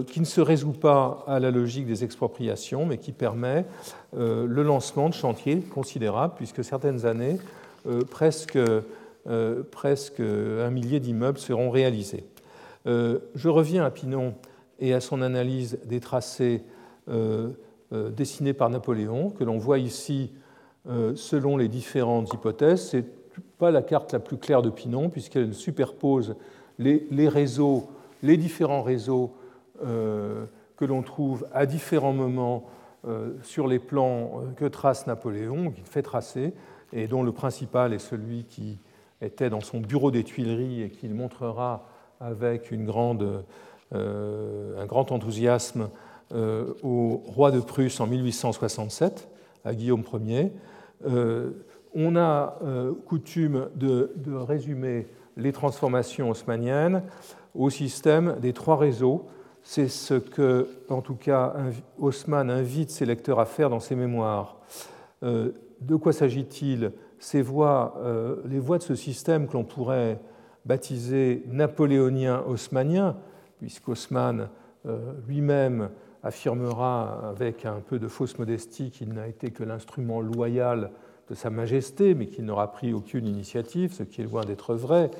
qui 0.07 0.19
ne 0.21 0.25
se 0.25 0.39
résout 0.39 0.71
pas 0.71 1.25
à 1.27 1.39
la 1.39 1.51
logique 1.51 1.85
des 1.85 2.03
expropriations, 2.03 2.85
mais 2.85 2.97
qui 2.97 3.11
permet 3.11 3.65
le 4.15 4.63
lancement 4.63 5.09
de 5.09 5.13
chantiers 5.13 5.59
considérables, 5.59 6.35
puisque 6.37 6.63
certaines 6.63 7.05
années, 7.05 7.37
presque, 8.09 8.57
presque 9.71 10.21
un 10.21 10.69
millier 10.69 11.01
d'immeubles 11.01 11.37
seront 11.37 11.69
réalisés. 11.69 12.23
je 12.85 13.49
reviens 13.49 13.83
à 13.83 13.91
Pinon 13.91 14.35
et 14.79 14.93
à 14.93 15.01
son 15.01 15.21
analyse 15.21 15.79
des 15.83 15.99
tracés 15.99 16.63
dessinés 17.91 18.53
par 18.53 18.69
Napoléon, 18.69 19.31
que 19.31 19.43
l'on 19.43 19.57
voit 19.57 19.79
ici 19.79 20.31
selon 20.85 21.57
les 21.57 21.67
différentes 21.67 22.33
hypothèses. 22.33 22.87
C'est 22.91 23.05
pas 23.57 23.71
la 23.71 23.81
carte 23.81 24.13
la 24.13 24.19
plus 24.19 24.37
claire 24.37 24.61
de 24.61 24.69
Pinon, 24.69 25.09
puisqu'elle 25.09 25.53
superpose 25.53 26.35
les, 26.79 27.27
réseaux, 27.27 27.87
les 28.23 28.37
différents 28.37 28.83
réseaux 28.83 29.33
euh, 29.33 29.36
que 29.79 30.85
l'on 30.85 31.01
trouve 31.01 31.47
à 31.53 31.65
différents 31.65 32.13
moments 32.13 32.65
euh, 33.07 33.33
sur 33.43 33.67
les 33.67 33.79
plans 33.79 34.41
euh, 34.41 34.51
que 34.55 34.65
trace 34.65 35.07
Napoléon, 35.07 35.71
qu'il 35.71 35.85
fait 35.85 36.01
tracer, 36.01 36.53
et 36.93 37.07
dont 37.07 37.23
le 37.23 37.31
principal 37.31 37.93
est 37.93 37.99
celui 37.99 38.45
qui 38.45 38.79
était 39.21 39.49
dans 39.49 39.61
son 39.61 39.79
bureau 39.79 40.11
des 40.11 40.23
Tuileries 40.23 40.83
et 40.83 40.89
qu'il 40.89 41.13
montrera 41.13 41.85
avec 42.19 42.71
un 42.71 42.83
grand 44.85 45.11
enthousiasme 45.11 45.89
au 46.33 47.21
roi 47.25 47.51
de 47.51 47.59
Prusse 47.59 47.99
en 47.99 48.07
1867, 48.07 49.27
à 49.65 49.73
Guillaume 49.73 50.03
Ier 50.25 50.51
on 51.99 52.15
a 52.15 52.59
euh, 52.63 52.93
coutume 53.05 53.69
de, 53.75 54.11
résumer 54.27 55.07
les 55.35 55.51
transformations 55.51 56.29
haussmanniennes 56.29 57.03
au 57.55 57.69
système 57.69 58.37
des 58.39 58.53
trois 58.53 58.77
réseaux. 58.77 59.27
C'est 59.69 59.89
ce 59.89 60.13
que, 60.13 60.69
en 60.87 61.01
tout 61.01 61.15
cas, 61.15 61.53
Haussmann 61.99 62.49
invite 62.49 62.89
ses 62.89 63.05
lecteurs 63.05 63.37
à 63.41 63.45
faire 63.45 63.69
dans 63.69 63.81
ses 63.81 63.97
mémoires. 63.97 64.61
Euh, 65.23 65.51
de 65.81 65.97
quoi 65.97 66.13
s'agit-il? 66.13 66.93
Ces 67.19 67.41
voies, 67.41 67.95
euh, 67.97 68.37
les 68.45 68.59
voies 68.59 68.77
de 68.77 68.83
ce 68.83 68.95
système 68.95 69.45
que 69.45 69.53
l'on 69.53 69.65
pourrait 69.65 70.21
baptiser 70.63 71.43
napoléonien 71.47 72.45
haussmannien, 72.47 73.17
puisqu'Haussmann 73.57 74.47
lui-même 75.27 75.89
affirmera 76.23 77.29
avec 77.29 77.65
un 77.65 77.81
peu 77.85 77.99
de 77.99 78.07
fausse 78.07 78.39
modestie 78.39 78.89
qu'il 78.89 79.09
n'a 79.09 79.27
été 79.27 79.51
que 79.51 79.65
l'instrument 79.65 80.21
loyal 80.21 80.91
de 81.29 81.35
Sa 81.35 81.49
Majesté, 81.49 82.15
mais 82.15 82.27
qu'il 82.27 82.45
n'aura 82.45 82.71
pris 82.71 82.93
aucune 82.93 83.27
initiative, 83.27 83.93
ce 83.93 84.03
qui 84.03 84.21
est 84.21 84.25
loin 84.25 84.45
d'être 84.45 84.75
vrai. 84.75 85.11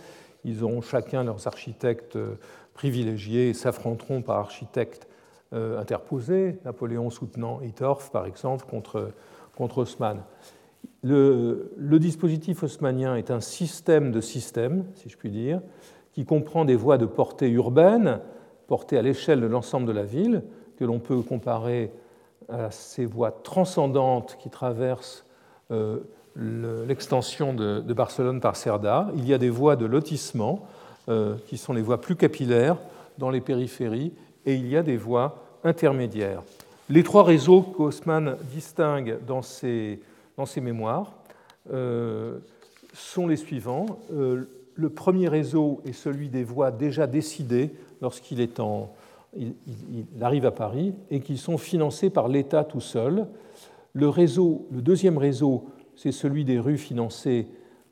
Ils 0.47 0.63
auront 0.63 0.81
chacun 0.81 1.23
leurs 1.23 1.47
architectes 1.47 2.15
euh, 2.15 2.35
privilégiés 2.77 3.53
s'affronteront 3.53 4.21
par 4.21 4.37
architectes 4.37 5.07
euh, 5.51 5.81
interposés, 5.81 6.59
Napoléon 6.63 7.09
soutenant 7.09 7.59
Hittorf, 7.61 8.11
par 8.11 8.27
exemple, 8.27 8.65
contre, 8.69 9.11
contre 9.57 9.79
Haussmann. 9.79 10.21
Le, 11.03 11.71
dispositif 11.99 12.63
haussmannien 12.63 13.15
est 13.15 13.31
un 13.31 13.41
système 13.41 14.11
de 14.11 14.21
systèmes, 14.21 14.85
si 14.93 15.09
je 15.09 15.17
puis 15.17 15.31
dire, 15.31 15.61
qui 16.13 16.23
comprend 16.25 16.65
des 16.65 16.75
voies 16.75 16.97
de 16.97 17.07
portée 17.07 17.49
urbaine, 17.49 18.19
portées 18.67 18.97
à 18.97 19.01
l'échelle 19.01 19.41
de 19.41 19.47
l'ensemble 19.47 19.87
de 19.87 19.91
la 19.91 20.03
ville, 20.03 20.43
que 20.77 20.85
l'on 20.85 20.99
peut 20.99 21.21
comparer 21.21 21.91
à 22.47 22.69
ces 22.69 23.05
voies 23.05 23.31
transcendantes 23.31 24.37
qui 24.39 24.49
traversent 24.49 25.25
euh, 25.71 25.99
l'extension 26.35 27.53
de, 27.53 27.81
Barcelone 27.93 28.39
par 28.39 28.55
Cerda. 28.55 29.09
Il 29.15 29.27
y 29.27 29.33
a 29.33 29.39
des 29.39 29.49
voies 29.49 29.75
de 29.75 29.85
lotissement 29.85 30.67
qui 31.47 31.57
sont 31.57 31.71
les 31.71 31.81
voies 31.81 32.01
plus 32.01 32.15
capillaires 32.15 32.77
dans 33.17 33.29
les 33.29 33.39
périphéries 33.39 34.11
et 34.45 34.55
il 34.55 34.67
y 34.67 34.75
a 34.75 34.83
des 34.83 34.97
voies 34.97 35.43
intermédiaires. 35.63 36.43
Les 36.89 37.03
trois 37.03 37.23
réseaux 37.23 37.61
qu'Haussmann 37.61 38.37
distingue 38.53 39.17
dans 39.25 39.41
ses, 39.41 39.99
dans 40.37 40.45
ses 40.45 40.61
mémoires 40.61 41.13
euh, 41.71 42.39
sont 42.93 43.27
les 43.27 43.37
suivants. 43.37 43.99
le 44.09 44.89
premier 44.89 45.27
réseau 45.27 45.81
est 45.85 45.93
celui 45.93 46.29
des 46.29 46.43
voies 46.43 46.71
déjà 46.71 47.07
décidées 47.07 47.71
lorsqu'il 48.01 48.41
est 48.41 48.59
en, 48.59 48.93
il, 49.35 49.53
arrive 50.21 50.45
à 50.45 50.51
Paris 50.51 50.93
et 51.11 51.19
qui 51.19 51.37
sont 51.37 51.57
financées 51.57 52.09
par 52.09 52.27
l'État 52.27 52.63
tout 52.63 52.81
seul. 52.81 53.27
Le, 53.93 54.09
réseau, 54.09 54.67
le 54.71 54.81
deuxième 54.81 55.17
réseau, 55.17 55.65
c'est 55.95 56.11
celui 56.11 56.45
des 56.45 56.59
rues 56.59 56.77
financées 56.77 57.47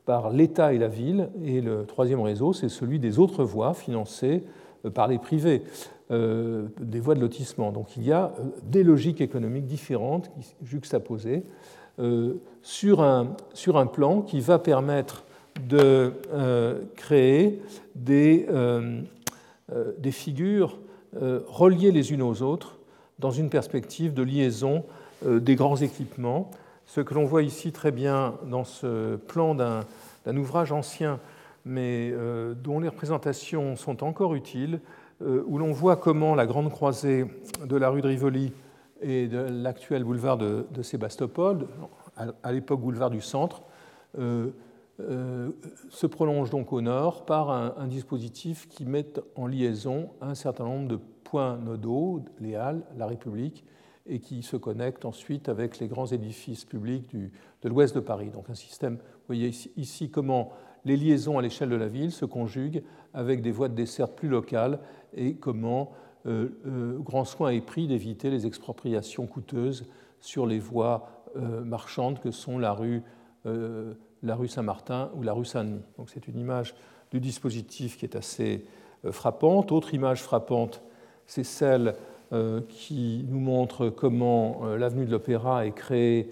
par 0.06 0.30
l'État 0.30 0.72
et 0.72 0.78
la 0.78 0.88
ville, 0.88 1.28
et 1.44 1.60
le 1.60 1.84
troisième 1.84 2.20
réseau, 2.20 2.52
c'est 2.52 2.68
celui 2.68 2.98
des 2.98 3.18
autres 3.18 3.44
voies 3.44 3.74
financées 3.74 4.44
euh, 4.86 4.90
par 4.90 5.08
les 5.08 5.18
privés, 5.18 5.64
euh, 6.12 6.68
des 6.80 7.00
voies 7.00 7.16
de 7.16 7.20
lotissement. 7.20 7.72
Donc 7.72 7.96
il 7.96 8.04
y 8.04 8.12
a 8.12 8.26
euh, 8.38 8.44
des 8.62 8.84
logiques 8.84 9.20
économiques 9.20 9.66
différentes 9.66 10.30
juxtaposées 10.62 11.42
sur, 12.62 13.02
un, 13.02 13.36
sur 13.54 13.78
un 13.78 13.86
plan 13.86 14.20
qui 14.20 14.40
va 14.40 14.58
permettre 14.58 15.24
de 15.66 16.12
créer 16.94 17.62
des, 17.94 18.46
figures 20.10 20.78
reliées 21.14 21.92
les 21.92 22.12
unes 22.12 22.20
aux 22.20 22.42
autres 22.42 22.76
dans 23.18 23.30
une 23.30 23.48
perspective 23.48 24.12
de 24.12 24.22
liaison 24.22 24.84
des 25.24 25.54
grands 25.54 25.76
équipements. 25.76 26.50
Ce 26.86 27.00
que 27.00 27.14
l'on 27.14 27.24
voit 27.24 27.42
ici 27.42 27.72
très 27.72 27.90
bien 27.90 28.34
dans 28.48 28.62
ce 28.62 29.16
plan 29.16 29.56
d'un 29.56 30.36
ouvrage 30.36 30.70
ancien, 30.70 31.18
mais 31.64 32.10
euh, 32.12 32.54
dont 32.54 32.78
les 32.78 32.88
représentations 32.88 33.74
sont 33.74 34.04
encore 34.04 34.36
utiles, 34.36 34.80
euh, 35.20 35.42
où 35.46 35.58
l'on 35.58 35.72
voit 35.72 35.96
comment 35.96 36.36
la 36.36 36.46
grande 36.46 36.70
croisée 36.70 37.26
de 37.64 37.76
la 37.76 37.88
rue 37.88 38.02
de 38.02 38.06
Rivoli 38.06 38.52
et 39.02 39.26
de 39.26 39.38
l'actuel 39.38 40.04
boulevard 40.04 40.38
de, 40.38 40.82
Sébastopol, 40.82 41.66
à 42.42 42.52
l'époque 42.52 42.80
boulevard 42.80 43.10
du 43.10 43.20
Centre, 43.20 43.62
se 44.16 46.06
prolonge 46.06 46.48
donc 46.48 46.72
au 46.72 46.80
nord 46.80 47.26
par 47.26 47.50
un, 47.50 47.86
dispositif 47.88 48.68
qui 48.68 48.86
met 48.86 49.12
en 49.34 49.46
liaison 49.46 50.08
un 50.22 50.34
certain 50.34 50.64
nombre 50.64 50.88
de 50.88 50.98
points 51.24 51.58
nodaux, 51.58 52.22
les 52.40 52.54
Halles, 52.54 52.82
la 52.96 53.06
République, 53.06 53.64
et 54.08 54.20
qui 54.20 54.42
se 54.42 54.56
connecte 54.56 55.04
ensuite 55.04 55.48
avec 55.48 55.78
les 55.78 55.88
grands 55.88 56.06
édifices 56.06 56.64
publics 56.64 57.14
de 57.14 57.68
l'ouest 57.68 57.94
de 57.94 58.00
Paris. 58.00 58.30
Donc 58.30 58.50
un 58.50 58.54
système, 58.54 58.94
vous 58.96 59.26
voyez 59.26 59.52
ici, 59.76 60.10
comment 60.10 60.52
les 60.84 60.96
liaisons 60.96 61.38
à 61.38 61.42
l'échelle 61.42 61.68
de 61.68 61.76
la 61.76 61.88
ville 61.88 62.12
se 62.12 62.24
conjuguent 62.24 62.82
avec 63.12 63.42
des 63.42 63.50
voies 63.50 63.68
de 63.68 63.74
desserte 63.74 64.14
plus 64.14 64.28
locales 64.28 64.78
et 65.14 65.34
comment 65.34 65.92
euh, 66.26 66.48
euh, 66.66 66.98
grand 66.98 67.24
soin 67.24 67.50
est 67.50 67.60
pris 67.60 67.86
d'éviter 67.86 68.30
les 68.30 68.46
expropriations 68.46 69.26
coûteuses 69.26 69.86
sur 70.20 70.46
les 70.46 70.58
voies 70.58 71.08
euh, 71.36 71.64
marchandes 71.64 72.20
que 72.20 72.30
sont 72.30 72.58
la 72.58 72.72
rue, 72.72 73.02
la 74.24 74.34
rue 74.34 74.48
Saint-Martin 74.48 75.10
ou 75.14 75.22
la 75.22 75.32
rue 75.32 75.44
Saint-Denis. 75.44 75.82
Donc 75.98 76.10
c'est 76.10 76.26
une 76.26 76.38
image 76.38 76.74
du 77.12 77.20
dispositif 77.20 77.96
qui 77.96 78.04
est 78.04 78.16
assez 78.16 78.64
frappante. 79.12 79.70
Autre 79.70 79.94
image 79.94 80.20
frappante, 80.20 80.82
c'est 81.26 81.44
celle 81.44 81.94
qui 82.68 83.24
nous 83.28 83.38
montre 83.38 83.88
comment 83.88 84.62
euh, 84.64 84.76
l'avenue 84.76 85.06
de 85.06 85.12
l'Opéra 85.12 85.64
est 85.64 85.70
créée 85.70 86.28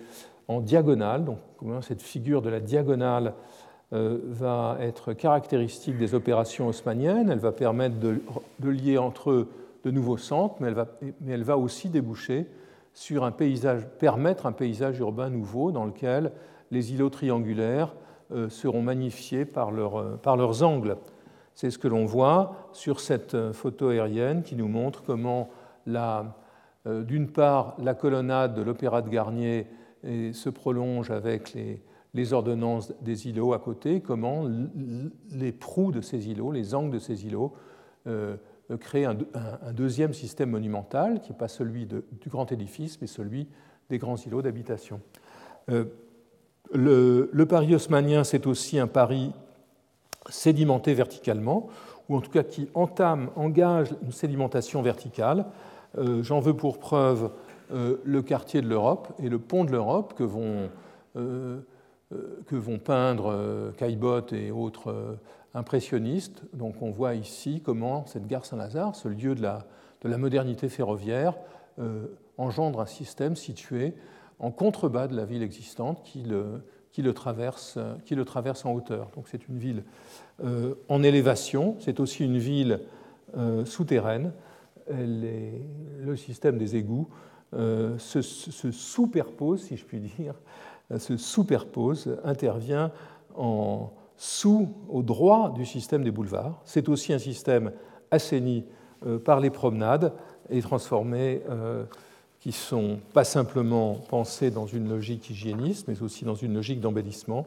en 0.48 0.60
diagonale, 0.60 1.24
donc 1.24 1.38
cette 1.82 2.02
figure 2.02 2.42
de 2.42 2.50
la 2.50 2.58
diagonale 2.58 3.32
euh, 3.92 4.18
va 4.26 4.76
être 4.80 5.12
caractéristique 5.12 5.96
des 5.96 6.14
opérations 6.14 6.66
haussmanniennes, 6.66 7.30
elle 7.30 7.38
va 7.38 7.52
permettre 7.52 7.94
de, 8.00 8.68
lier 8.68 8.98
entre 8.98 9.30
eux 9.30 9.48
de 9.84 9.90
nouveaux 9.92 10.16
centres, 10.18 10.56
mais 10.58 10.72
elle 11.28 11.44
va, 11.44 11.56
aussi 11.56 11.88
déboucher 11.88 12.46
sur 12.92 13.24
un 13.24 13.30
paysage, 13.30 13.86
permettre 14.00 14.46
un 14.46 14.52
paysage 14.52 14.98
urbain 14.98 15.30
nouveau 15.30 15.70
dans 15.70 15.84
lequel 15.84 16.32
les 16.72 16.92
îlots 16.92 17.10
triangulaires 17.10 17.94
seront 18.48 18.82
magnifiés 18.82 19.44
par 19.44 19.70
leurs 19.70 20.62
angles. 20.62 20.96
C'est 21.54 21.70
ce 21.70 21.78
que 21.78 21.88
l'on 21.88 22.04
voit 22.04 22.68
sur 22.72 23.00
cette 23.00 23.52
photo 23.52 23.90
aérienne 23.90 24.42
qui 24.42 24.56
nous 24.56 24.68
montre 24.68 25.02
comment 25.04 25.50
euh, 25.86 27.02
d'une 27.02 27.28
part 27.28 27.76
la 27.78 27.94
colonnade 27.94 28.54
de 28.54 28.62
l'Opéra 28.62 29.02
de 29.02 29.08
Garnier 29.08 29.66
se 30.04 30.50
prolonge 30.50 31.10
avec 31.10 31.54
les, 31.54 32.32
ordonnances 32.34 32.92
des 33.00 33.26
îlots 33.26 33.54
à 33.54 33.58
côté, 33.58 34.02
comment 34.02 34.46
les 35.30 35.50
proues 35.50 35.92
de 35.92 36.02
ces 36.02 36.28
îlots, 36.28 36.52
les 36.52 36.74
angles 36.74 36.92
de 36.92 36.98
ces 36.98 37.24
îlots, 37.24 37.54
euh, 38.70 38.78
créent 38.78 39.04
un, 39.04 39.16
deuxième 39.72 40.14
système 40.14 40.50
monumental, 40.50 41.20
qui 41.20 41.32
n'est 41.32 41.38
pas 41.38 41.48
celui 41.48 41.86
du 41.86 42.28
grand 42.28 42.50
édifice, 42.50 42.98
mais 43.00 43.06
celui 43.06 43.46
des 43.90 43.98
grands 43.98 44.16
îlots 44.16 44.40
d'habitation. 44.40 45.00
Euh, 45.70 45.84
le, 46.72 47.28
le, 47.30 47.46
Paris 47.46 47.74
haussmanien, 47.74 48.24
c'est 48.24 48.46
aussi 48.46 48.78
un 48.78 48.86
Paris 48.86 49.32
sédimenté 50.30 50.94
verticalement, 50.94 51.68
ou 52.08 52.16
en 52.16 52.22
tout 52.22 52.30
cas 52.30 52.42
qui 52.42 52.68
entame, 52.72 53.28
engage 53.36 53.94
une 54.02 54.12
sédimentation 54.12 54.80
verticale. 54.80 55.44
Euh, 55.98 56.22
j'en 56.22 56.40
veux 56.40 56.54
pour 56.54 56.78
preuve 56.78 57.30
euh, 57.72 57.96
le 58.04 58.22
quartier 58.22 58.60
de 58.60 58.68
l'Europe 58.68 59.12
et 59.22 59.28
le 59.28 59.38
pont 59.38 59.64
de 59.64 59.70
l'Europe 59.70 60.14
que 60.14 60.24
vont, 60.24 60.68
euh, 61.16 61.60
que 62.46 62.56
vont 62.56 62.78
peindre 62.78 63.72
Caillebotte 63.76 64.32
et 64.32 64.50
autres 64.50 65.18
impressionnistes. 65.54 66.42
Donc 66.52 66.82
on 66.82 66.90
voit 66.90 67.14
ici 67.14 67.62
comment 67.64 68.06
cette 68.06 68.26
gare 68.26 68.44
Saint-Lazare, 68.44 68.96
ce 68.96 69.08
lieu 69.08 69.34
de 69.34 69.42
la, 69.42 69.66
de 70.02 70.08
la 70.08 70.18
modernité 70.18 70.68
ferroviaire, 70.68 71.34
engendre 72.38 72.80
un 72.80 72.86
système 72.86 73.34
situé 73.34 73.94
en 74.38 74.50
contrebas 74.50 75.08
de 75.08 75.16
la 75.16 75.24
ville 75.24 75.42
existante 75.42 76.02
qui 76.04 76.22
le, 76.22 76.62
qui 76.92 77.02
le, 77.02 77.14
traverse, 77.14 77.78
qui 78.04 78.14
le 78.14 78.24
traverse 78.24 78.64
en 78.64 78.72
hauteur. 78.72 79.10
Donc 79.16 79.26
c'est 79.28 79.48
une 79.48 79.58
ville 79.58 79.82
en 80.88 81.02
élévation, 81.02 81.76
c'est 81.80 81.98
aussi 81.98 82.24
une 82.24 82.38
ville 82.38 82.80
souterraine. 83.64 84.32
Le 84.88 86.16
système 86.16 86.58
des 86.58 86.76
égouts 86.76 87.08
euh, 87.54 87.96
se, 87.98 88.20
se, 88.22 88.70
superpose, 88.70 89.62
si 89.62 89.76
je 89.76 89.84
puis 89.84 90.00
dire, 90.00 90.34
se 90.98 91.16
superpose, 91.16 92.18
intervient 92.24 92.90
en 93.36 93.90
sous, 94.16 94.68
au 94.88 95.02
droit 95.02 95.52
du 95.52 95.64
système 95.64 96.04
des 96.04 96.10
boulevards. 96.10 96.60
C'est 96.64 96.88
aussi 96.88 97.12
un 97.12 97.18
système 97.18 97.72
assaini 98.10 98.64
par 99.24 99.40
les 99.40 99.50
promenades 99.50 100.12
et 100.50 100.62
transformé 100.62 101.42
qui 102.44 102.52
sont 102.52 102.98
pas 103.14 103.24
simplement 103.24 103.94
pensées 103.94 104.50
dans 104.50 104.66
une 104.66 104.86
logique 104.90 105.30
hygiéniste, 105.30 105.88
mais 105.88 106.02
aussi 106.02 106.26
dans 106.26 106.34
une 106.34 106.52
logique 106.52 106.78
d'embellissement. 106.78 107.46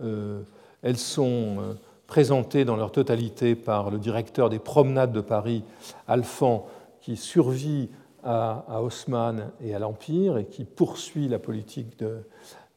Euh, 0.00 0.42
elles 0.80 0.96
sont 0.96 1.74
euh, 2.08 2.12
présentées 2.12 2.64
dans 2.64 2.76
leur 2.76 2.90
totalité 2.90 3.54
par 3.54 3.90
le 3.90 3.98
directeur 3.98 4.48
des 4.48 4.58
promenades 4.58 5.12
de 5.12 5.20
Paris, 5.20 5.64
Alphand, 6.06 6.66
qui 7.00 7.16
survit 7.16 7.90
à, 8.24 8.82
Haussmann 8.82 9.50
et 9.60 9.74
à 9.74 9.78
l'Empire 9.78 10.38
et 10.38 10.46
qui 10.46 10.64
poursuit 10.64 11.28
la 11.28 11.38
politique 11.38 12.02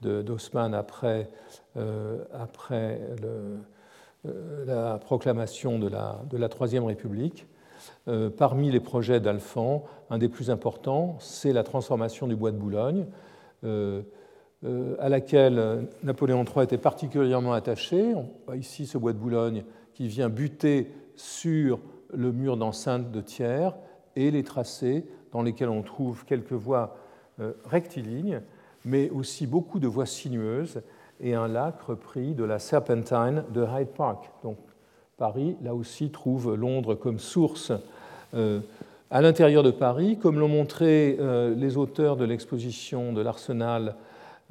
d'Haussmann 0.02 0.74
après, 0.74 1.30
euh, 1.78 2.24
après 2.34 3.02
la 4.66 5.00
proclamation 5.00 5.80
de 5.80 5.88
la, 5.88 6.50
Troisième 6.50 6.86
République. 6.86 7.48
Euh, 8.08 8.30
parmi 8.30 8.70
les 8.70 8.80
projets 8.80 9.20
d'Alphand, 9.20 9.86
un 10.12 10.20
des 10.20 10.30
plus 10.30 10.52
importants, 10.52 11.18
c'est 11.20 11.54
la 11.54 11.64
transformation 11.64 12.28
du 12.28 12.36
bois 12.36 12.52
de 12.52 12.58
Boulogne, 12.58 13.06
euh, 13.64 13.68
euh, 13.68 14.02
à 14.99 15.09
laquelle 15.09 15.88
Napoléon 16.03 16.45
III 16.45 16.66
était 16.66 16.78
particulièrement 16.78 17.53
attaché. 17.53 18.14
On 18.14 18.30
voit 18.45 18.57
ici 18.57 18.86
ce 18.86 18.97
bois 18.97 19.12
de 19.12 19.18
Boulogne 19.18 19.64
qui 19.93 20.07
vient 20.07 20.30
buter 20.30 20.91
sur 21.16 21.80
le 22.14 22.32
mur 22.32 22.57
d'enceinte 22.57 23.12
de 23.12 23.22
Thiers 23.22 23.72
et 24.16 24.30
les 24.30 24.43
tracés 24.43 25.03
dans 25.32 25.41
lesquels 25.41 25.70
on 25.70 25.82
trouve 25.82 26.26
quelques 26.26 26.51
voies 26.51 26.95
rectilignes, 27.66 28.41
mais 28.86 29.09
aussi 29.09 29.47
beaucoup 29.47 29.80
de 29.80 29.88
voies 29.88 30.05
sinueuses 30.05 30.82
et 31.22 31.36
un 31.36 31.47
lac 31.47 31.80
repris 31.82 32.34
de 32.34 32.43
la 32.43 32.59
Serpentine 32.59 33.43
de 33.53 33.64
Hyde 33.64 33.89
Park. 33.89 34.30
Donc 34.43 34.57
Paris, 35.18 35.55
là 35.64 35.76
aussi, 35.76 36.09
trouve 36.09 36.55
Londres 36.55 36.95
comme 36.95 37.20
source 37.20 37.72
euh, 38.34 38.59
à 39.12 39.22
l'intérieur 39.22 39.62
de 39.62 39.72
Paris, 39.72 40.18
comme 40.18 40.39
l'ont 40.39 40.47
montré 40.47 41.18
euh, 41.20 41.53
les 41.53 41.78
auteurs 41.78 42.18
de 42.18 42.26
l'exposition 42.26 43.14
de 43.14 43.22
l'Arsenal 43.22 43.95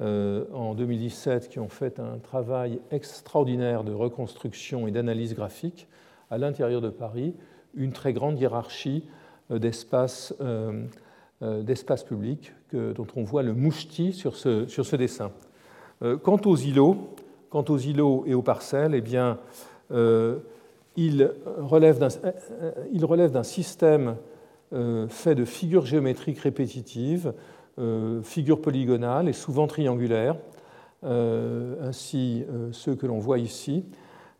euh, 0.01 0.45
en 0.53 0.73
2017, 0.73 1.49
qui 1.49 1.59
ont 1.59 1.69
fait 1.69 1.99
un 1.99 2.17
travail 2.17 2.79
extraordinaire 2.91 3.83
de 3.83 3.93
reconstruction 3.93 4.87
et 4.87 4.91
d'analyse 4.91 5.35
graphique, 5.35 5.87
à 6.29 6.37
l'intérieur 6.37 6.81
de 6.81 6.89
Paris, 6.89 7.35
une 7.73 7.91
très 7.91 8.13
grande 8.13 8.39
hiérarchie 8.39 9.03
d'espaces 9.49 10.33
publics 12.07 12.53
dont 12.73 13.07
on 13.15 13.23
voit 13.23 13.43
le 13.43 13.53
moucheti 13.53 14.13
sur 14.13 14.35
ce, 14.35 14.95
dessin. 14.95 15.31
Quant 16.23 16.39
aux 16.45 16.55
îlots, 16.55 17.13
quant 17.49 17.65
aux 17.67 17.77
îlots 17.77 18.23
et 18.25 18.33
aux 18.33 18.41
parcelles, 18.41 18.95
eh 18.95 19.01
bien, 19.01 19.39
il 20.95 21.31
relève 21.59 21.99
d'un 21.99 23.43
système 23.43 24.15
euh, 24.73 25.09
fait 25.09 25.35
de 25.35 25.43
figures 25.43 25.85
géométriques 25.85 26.39
répétitives, 26.39 27.27
euh, 27.27 27.33
figures 28.23 28.61
polygonales 28.61 29.27
et 29.27 29.33
souvent 29.33 29.67
triangulaires, 29.67 30.35
euh, 31.03 31.87
ainsi 31.87 32.45
ceux 32.71 32.95
que 32.95 33.07
l'on 33.07 33.19
voit 33.19 33.39
ici, 33.39 33.85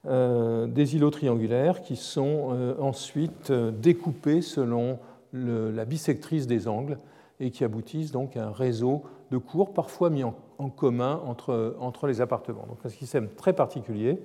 des 0.06 0.96
îlots 0.96 1.12
triangulaires 1.12 1.82
qui 1.82 1.96
sont 1.96 2.76
ensuite 2.80 3.52
découpés 3.52 4.42
selon 4.42 4.98
la 5.34 5.86
bisectrice 5.86 6.48
des 6.48 6.68
angles 6.68 6.98
et 7.40 7.52
qui 7.52 7.64
aboutissent 7.64 8.12
donc 8.12 8.36
à 8.36 8.48
un 8.48 8.52
réseau 8.52 9.04
de 9.32 9.38
cours 9.38 9.74
parfois 9.74 10.10
mis 10.10 10.24
en, 10.24 10.34
commun 10.70 11.22
entre, 11.26 11.76
entre 11.80 12.08
les 12.08 12.22
appartements. 12.22 12.66
Donc 12.68 12.78
un 12.84 12.90
système 12.90 13.30
très 13.30 13.54
particulier 13.54 14.20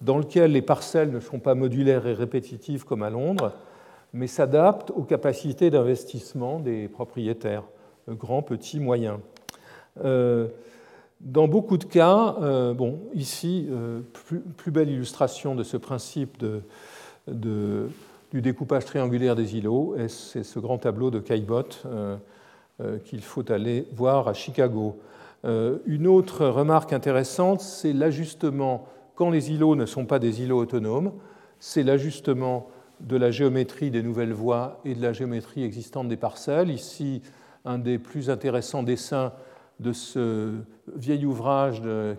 dans 0.00 0.18
lequel 0.18 0.52
les 0.52 0.62
parcelles 0.62 1.10
ne 1.10 1.20
sont 1.20 1.38
pas 1.38 1.54
modulaires 1.54 2.06
et 2.06 2.14
répétitives 2.14 2.84
comme 2.84 3.02
à 3.02 3.10
Londres, 3.10 3.52
mais 4.12 4.26
s'adaptent 4.26 4.90
aux 4.90 5.02
capacités 5.02 5.70
d'investissement 5.70 6.60
des 6.60 6.88
propriétaires, 6.88 7.64
grands, 8.14 8.42
petits, 8.42 8.80
moyens. 8.80 9.18
Euh, 10.04 10.48
dans 11.20 11.48
beaucoup 11.48 11.78
de 11.78 11.84
cas, 11.84 12.36
euh, 12.40 12.74
ici, 13.14 13.66
euh, 13.70 14.00
plus, 14.56 14.70
belle 14.70 14.90
illustration 14.90 15.54
de 15.54 15.64
ce 15.64 15.76
principe 15.76 16.44
du 17.26 18.40
découpage 18.40 18.84
triangulaire 18.84 19.34
des 19.34 19.56
îlots, 19.56 19.96
c'est 20.08 20.44
ce 20.44 20.58
grand 20.60 20.78
tableau 20.78 21.10
de 21.10 21.18
Caillebotte 21.18 21.84
qu'il 23.04 23.22
faut 23.22 23.50
aller 23.50 23.86
voir 23.92 24.28
à 24.28 24.34
Chicago. 24.34 25.00
une 25.44 26.06
autre 26.06 26.46
remarque 26.46 26.92
intéressante, 26.92 27.60
c'est 27.60 27.92
l'ajustement 27.92 28.86
quand 29.16 29.30
les 29.30 29.50
îlots 29.50 29.74
ne 29.74 29.86
sont 29.86 30.06
pas 30.06 30.20
des 30.20 30.42
îlots 30.42 30.58
autonomes, 30.58 31.12
c'est 31.58 31.82
l'ajustement 31.82 32.68
de 33.00 33.16
la 33.16 33.32
géométrie 33.32 33.90
des 33.90 34.02
nouvelles 34.02 34.32
voies 34.32 34.80
et 34.84 34.94
de 34.94 35.02
la 35.02 35.12
géométrie 35.12 35.64
existante 35.64 36.08
des 36.08 36.16
parcelles. 36.16 36.70
Ici, 36.70 37.22
un 37.64 37.78
des 37.78 37.98
plus 37.98 38.30
intéressants 38.30 38.82
dessins 38.82 39.32
de 39.80 39.92
ce 39.92 40.54
vieil 40.94 41.24
ouvrage 41.24 41.80
de 41.80 42.16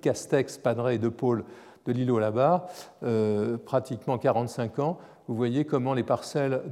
Castex, 0.00 0.58
Padret 0.58 0.96
et 0.96 0.98
de 0.98 1.08
Paul 1.08 1.44
de 1.86 1.92
l'îlot 1.92 2.18
là-bas, 2.18 2.66
euh, 3.02 3.56
pratiquement 3.56 4.18
45 4.18 4.78
ans. 4.80 4.98
Vous 5.28 5.34
voyez 5.34 5.64
comment 5.64 5.94
les 5.94 6.02
parcelles 6.02 6.62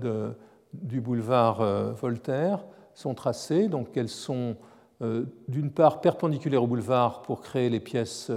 du 0.75 1.01
boulevard 1.01 1.61
euh, 1.61 1.93
Voltaire 1.93 2.65
sont 2.95 3.15
tracées. 3.15 3.69
Donc 3.69 3.97
elles 3.97 4.09
sont 4.09 4.57
euh, 5.01 5.25
d'une 5.47 5.71
part 5.71 6.01
perpendiculaires 6.01 6.63
au 6.63 6.67
boulevard 6.67 7.23
pour 7.23 7.41
créer 7.41 7.71
les 7.71 7.81
pièces 7.81 8.31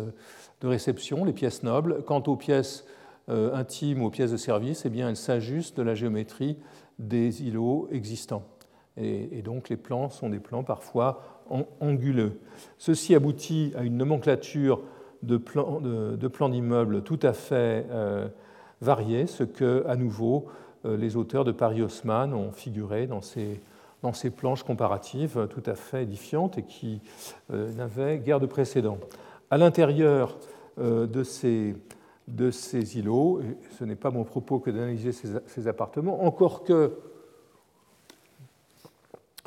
de 0.62 0.68
réception, 0.68 1.26
les 1.26 1.34
pièces 1.34 1.64
nobles. 1.64 2.04
Quant 2.06 2.24
aux 2.28 2.38
pièces 2.38 2.86
euh, 3.30 3.54
intimes 3.54 4.02
ou 4.02 4.08
aux 4.08 4.10
pièces 4.10 4.32
de 4.32 4.38
service, 4.38 4.86
eh 4.86 4.89
bien, 4.89 5.10
elles 5.10 5.18
s'ajustent 5.18 5.78
de 5.78 5.84
la 5.84 5.96
géométrie 5.96 6.58
des 6.98 7.44
îlots 7.44 7.88
existants. 7.92 8.44
Et, 9.02 9.41
donc 9.41 9.70
les 9.70 9.78
plans 9.78 10.10
sont 10.10 10.30
des 10.30 10.39
plans 10.39 10.64
parfois 10.64 11.22
anguleux. 11.80 12.39
Ceci 12.78 13.16
aboutit 13.16 13.74
à 13.76 13.84
une 13.84 13.97
nomenclature 13.97 14.82
de 15.24 15.38
plans 15.38 16.49
d'immeubles 16.49 17.02
tout 17.04 17.20
à 17.22 17.34
fait 17.34 17.86
euh, 17.89 18.28
variés, 18.82 19.28
ce 19.28 19.43
que, 19.43 19.84
à 19.88 19.95
nouveau, 19.95 20.47
euh, 20.86 20.97
les 20.97 21.16
auteurs 21.16 21.43
de 21.43 21.52
Paris 21.52 21.82
Haussmann 21.82 22.34
ont 22.34 22.52
figuré 22.52 23.08
dans 23.08 23.22
ces, 23.22 23.60
dans 24.02 24.14
ces 24.14 24.30
planches 24.30 24.64
comparatives 24.64 25.47
tout 25.49 25.64
à 25.66 25.76
fait 25.76 26.04
édifiantes 26.04 26.58
et 26.58 26.64
qui 26.64 27.02
n'avaient 27.49 28.20
guère 28.20 28.39
de 28.39 28.47
précédent. 28.47 28.97
À 29.52 29.58
l'intérieur 29.58 30.38
euh, 30.80 31.06
de 31.06 31.24
ces, 31.24 31.76
de 32.30 32.49
ces 32.49 32.97
îlots. 32.97 33.41
ce 33.78 33.84
n'est 33.84 33.97
pas 33.97 34.10
mon 34.10 34.24
propos 34.24 34.60
que 34.60 34.72
d'analyser 34.72 35.12
ces, 35.12 35.68
appartements, 35.68 36.24
encore 36.24 36.64
que 36.64 36.97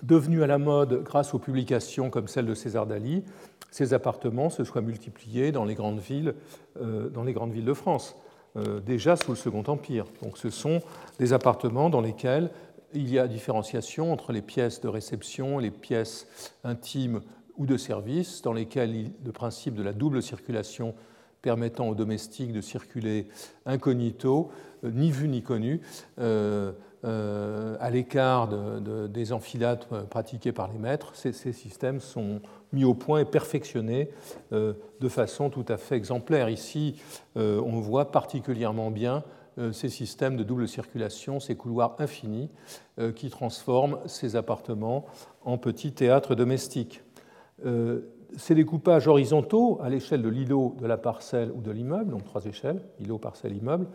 devenus 0.03 0.43
à 0.43 0.47
la 0.47 0.59
mode 0.59 1.03
grâce 1.05 1.35
aux 1.35 1.39
publications 1.39 2.11
comme 2.11 2.29
celle 2.29 2.47
de 2.47 2.55
César 2.55 2.87
Dali, 2.87 3.23
ces 3.75 3.93
appartements 3.93 4.51
se 4.51 4.63
soient 4.63 4.83
multipliés 4.83 5.51
dans 5.51 5.65
les 5.65 5.75
grandes 5.75 5.99
villes, 5.99 6.35
euh, 6.81 7.11
de 7.11 7.73
France, 7.75 8.17
euh, 8.57 8.79
déjà 8.79 9.17
sous 9.17 9.33
le 9.33 9.37
Second 9.37 9.65
Empire. 9.67 10.05
Donc 10.23 10.39
ce 10.39 10.49
sont 10.49 10.81
des 11.19 11.33
appartements 11.33 11.91
dans 11.91 12.01
lesquels 12.01 12.51
il 12.93 13.11
y 13.11 13.19
a 13.19 13.27
différenciation 13.27 14.13
entre 14.13 14.31
les 14.31 14.43
pièces 14.43 14.81
de 14.81 14.87
réception, 14.87 15.59
les 15.59 15.73
pièces 15.73 16.29
intimes 16.63 17.21
ou 17.57 17.67
de 17.67 17.77
service, 17.77 18.43
dans 18.43 18.53
lesquelles 18.53 19.11
le 19.25 19.33
principe 19.33 19.75
de 19.75 19.83
la 19.83 19.93
double 19.93 20.23
circulation 20.23 20.95
permettant 21.43 21.89
aux 21.89 21.97
domestiques 21.97 22.53
de 22.53 22.61
circuler 22.61 23.27
incognito, 23.67 24.53
euh, 24.85 24.93
ni 24.93 25.11
vu 25.11 25.27
ni 25.27 25.43
connu, 25.43 25.81
à 27.05 27.91
l'écart 27.91 28.49
des 29.09 29.33
enfilades 29.33 29.85
pratiquées 30.09 30.53
par 30.53 30.73
les 30.73 30.79
maîtres. 30.79 31.15
Ces, 31.15 31.33
systèmes 31.53 32.01
sont 32.01 32.41
mis 32.73 32.85
au 32.85 32.95
point 32.95 33.21
et 33.21 33.25
perfectionnés 33.25 34.11
de 34.51 35.09
façon 35.09 35.51
tout 35.51 35.67
à 35.69 35.77
fait 35.77 35.97
exemplaire. 35.97 36.49
Ici, 36.49 36.97
on 37.37 37.81
voit 37.81 38.11
particulièrement 38.11 38.91
bien 38.91 39.23
ces 39.73 39.89
systèmes 39.89 40.37
de 40.37 40.43
double 40.43 40.67
circulation, 40.67 41.41
ces 41.41 41.57
couloirs 41.57 41.97
infinis 41.99 42.51
qui 43.15 43.29
transforment 43.29 43.99
ces 44.07 44.37
appartements 44.37 45.05
en 45.45 45.59
petits 45.59 45.93
théâtres 45.93 46.35
domestiques 46.35 47.03
ces 48.37 48.55
découpages 48.55 49.09
horizontaux 49.09 49.79
à 49.83 49.89
l'échelle 49.89 50.23
de 50.23 50.29
l'îlot, 50.29 50.77
de 50.81 50.87
la 50.87 50.97
parcelle 50.97 51.51
ou 51.55 51.61
de 51.61 51.71
l'immeuble, 51.71 52.11
donc 52.11 52.25
trois 52.25 52.45
échelles, 52.45 52.81
îlot, 53.01 53.19
parcelle, 53.19 53.57
immeuble, 53.57 53.87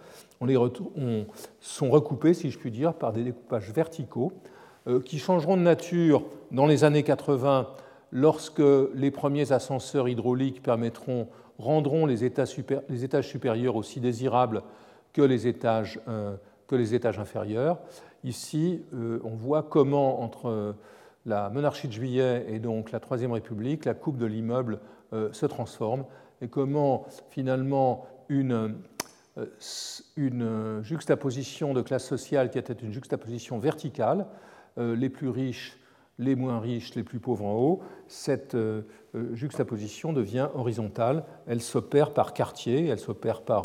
sont 1.60 1.90
recoupés, 1.90 2.34
si 2.34 2.52
je 2.52 2.58
puis 2.58 2.72
dire, 2.72 2.94
par 2.94 3.14
des 3.14 3.24
découpages 3.24 3.72
verticaux 3.72 4.32
euh, 4.88 5.02
qui 5.02 5.20
changeront 5.20 5.58
de 5.58 5.62
nature 5.62 6.24
dans 6.52 6.66
les 6.66 6.84
années 6.84 7.04
80 7.04 7.68
lorsque 8.12 8.64
les 8.96 9.12
premiers 9.12 9.52
ascenseurs 9.52 10.08
hydrauliques 10.08 10.64
permettront, 10.64 11.28
rendront 11.58 12.06
les 12.06 12.24
étages, 12.24 12.56
supérieurs 13.22 13.76
aussi 13.76 14.00
désirables 14.00 14.64
que 15.14 15.22
les 15.22 15.48
étages, 15.48 16.00
euh, 16.08 16.36
inférieurs. 17.18 17.78
Ici, 18.24 18.82
euh, 18.94 19.20
on 19.24 19.36
voit 19.36 19.64
comment 19.64 20.22
entre 20.22 20.76
la 21.30 21.50
monarchie 21.52 21.88
de 21.88 21.94
juillet 21.94 22.46
et 22.50 22.60
donc 22.60 22.92
la 22.92 23.00
Troisième 23.00 23.32
République, 23.32 23.86
la 23.86 23.94
coupe 23.94 24.18
de 24.18 24.26
l'immeuble 24.26 24.80
euh, 25.14 25.32
se 25.32 25.46
transforme 25.46 26.06
et 26.42 26.48
comment 26.48 27.06
finalement 27.30 28.08
une, 28.30 28.76
euh, 29.38 29.46
une 30.18 30.82
juxtaposition 30.82 31.74
de 31.74 31.82
classe 31.82 32.06
sociale 32.06 32.50
qui 32.50 32.58
était 32.58 32.74
une 32.74 32.92
juxtaposition 32.92 33.60
verticale, 33.60 34.26
euh, 34.80 34.96
les 34.96 35.10
plus 35.10 35.30
riches, 35.30 35.78
les 36.18 36.36
moins 36.36 36.60
riches, 36.60 36.96
les 36.96 37.04
plus 37.04 37.20
pauvres 37.20 37.46
en 37.46 37.54
haut, 37.54 37.82
cette 38.10 38.58
juxtaposition 39.32 40.12
devient 40.12 40.50
horizontale. 40.54 41.24
Elle 41.48 41.62
s'opère 41.62 42.14
par 42.14 42.34
quartier, 42.34 42.88
elle 42.88 43.00
s'opère 43.00 43.42
par, 43.42 43.62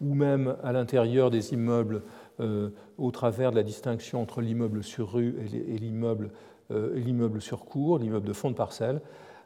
ou 0.00 0.14
même 0.14 0.56
à 0.62 0.70
l'intérieur 0.70 1.32
des 1.32 1.52
immeubles, 1.52 2.02
au 2.96 3.10
travers 3.10 3.50
de 3.50 3.56
la 3.56 3.64
distinction 3.64 4.22
entre 4.22 4.40
l'immeuble 4.40 4.84
sur 4.84 5.14
rue 5.14 5.34
et 5.52 5.78
l'immeuble 5.78 6.30
l'immeuble 6.70 7.40
sur 7.40 7.64
cours, 7.64 7.98
l'immeuble 7.98 8.26
de 8.26 8.32
fond 8.32 8.50
de 8.50 8.56
parcelle. 8.56 9.00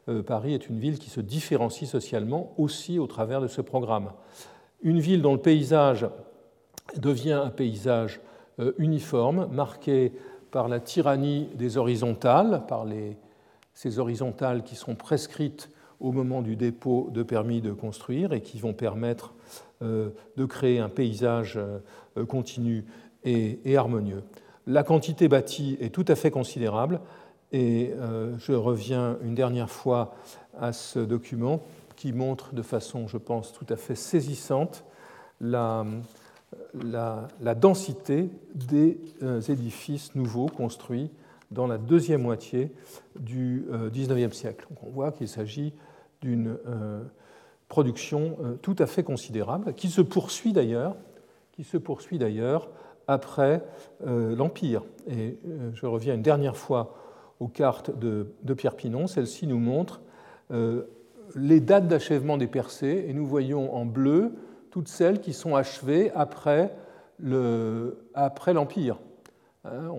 Euh, 0.07 0.21
Paris 0.21 0.53
est 0.53 0.69
une 0.69 0.79
ville 0.79 0.99
qui 0.99 1.09
se 1.09 1.21
différencie 1.21 1.89
socialement 1.89 2.53
aussi 2.57 2.99
au 2.99 3.07
travers 3.07 3.41
de 3.41 3.47
ce 3.47 3.61
programme. 3.61 4.11
Une 4.81 4.99
ville 4.99 5.21
dont 5.21 5.33
le 5.33 5.41
paysage 5.41 6.07
devient 6.97 7.33
un 7.43 7.49
paysage 7.49 8.21
euh, 8.59 8.73
uniforme, 8.77 9.47
marqué 9.51 10.13
par 10.51 10.67
la 10.67 10.79
tyrannie 10.79 11.49
des 11.55 11.77
horizontales, 11.77 12.63
par 12.67 12.85
ces 13.73 13.99
horizontales 13.99 14.63
qui 14.63 14.75
sont 14.75 14.95
prescrites 14.95 15.69
au 15.99 16.11
moment 16.11 16.41
du 16.41 16.55
dépôt 16.55 17.09
de 17.11 17.23
permis 17.23 17.61
de 17.61 17.73
construire 17.73 18.31
et 18.31 18.41
qui 18.41 18.59
vont 18.59 18.73
permettre 18.73 19.33
de 19.81 20.45
créer 20.45 20.79
un 20.79 20.87
paysage 20.87 21.59
continu 22.29 22.85
et 23.25 23.75
harmonieux. 23.75 24.23
La 24.67 24.83
quantité 24.83 25.27
bâtie 25.27 25.77
est 25.79 25.93
tout 25.93 26.05
à 26.07 26.15
fait 26.15 26.31
considérable 26.31 26.99
et 27.51 27.93
euh, 27.97 28.35
je 28.39 28.53
reviens 28.53 29.17
une 29.23 29.35
dernière 29.35 29.69
fois 29.69 30.15
à 30.59 30.73
ce 30.73 30.97
document 30.97 31.61
qui 31.95 32.13
montre 32.13 32.53
de 32.53 32.63
façon, 32.63 33.07
je 33.07 33.17
pense, 33.17 33.53
tout 33.53 33.65
à 33.69 33.75
fait 33.75 33.95
saisissante 33.95 34.83
la, 35.39 35.85
densité 37.55 38.29
des 38.55 38.97
euh, 39.21 39.39
édifices 39.41 40.15
nouveaux 40.15 40.47
construits 40.47 41.11
dans 41.51 41.67
la 41.67 41.77
deuxième 41.77 42.23
moitié 42.23 42.71
du 43.19 43.67
XIXe 43.91 44.09
euh, 44.09 44.31
siècle. 44.31 44.67
on 44.83 44.89
voit 44.89 45.11
qu'il 45.11 45.27
s'agit 45.27 45.73
d'une 46.21 46.57
production 47.67 48.37
tout 48.63 48.75
à 48.79 48.87
fait 48.87 49.03
considérable, 49.03 49.75
qui 49.75 49.89
se 49.89 50.01
poursuit 50.01 50.53
d'ailleurs, 50.53 50.95
qui 51.51 51.63
se 51.63 51.77
poursuit 51.77 52.17
d'ailleurs 52.17 52.67
après 53.07 53.63
euh, 54.05 54.35
l'Empire. 54.35 54.83
Et 55.07 55.37
euh, 55.47 55.71
je 55.73 55.85
reviens 55.85 56.15
une 56.15 56.21
dernière 56.21 56.57
fois 56.57 56.95
aux 57.39 57.47
cartes 57.47 57.97
de, 57.97 58.27
Pierre 58.55 58.75
Pinon. 58.75 59.07
Celle-ci 59.07 59.47
nous 59.47 59.59
montre 59.59 60.01
euh, 60.51 60.83
les 61.35 61.59
dates 61.59 61.87
d'achèvement 61.87 62.37
des 62.37 62.47
percées 62.47 63.05
et 63.07 63.13
nous 63.13 63.25
voyons 63.25 63.73
en 63.75 63.85
bleu 63.85 64.33
toutes 64.71 64.87
celles 64.87 65.21
qui 65.21 65.33
sont 65.33 65.55
achevées 65.55 66.11
après 66.13 66.71
l'Empire. 67.19 68.99
Hein, 69.63 69.89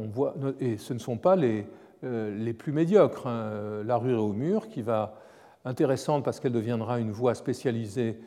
et 0.60 0.76
ce 0.78 0.92
ne 0.92 0.98
sont 0.98 1.16
pas 1.16 1.34
les, 1.34 1.66
les 2.02 2.52
plus 2.52 2.72
médiocres. 2.72 3.26
Hein. 3.26 3.82
La 3.84 3.96
rue 3.96 4.14
au 4.14 4.32
mur, 4.32 4.68
qui 4.68 4.82
va 4.82 5.14
intéressante 5.64 6.24
parce 6.24 6.40
qu'elle 6.40 6.52
deviendra 6.52 7.00
une 7.00 7.10
voie 7.10 7.34
spécialisée 7.34 8.18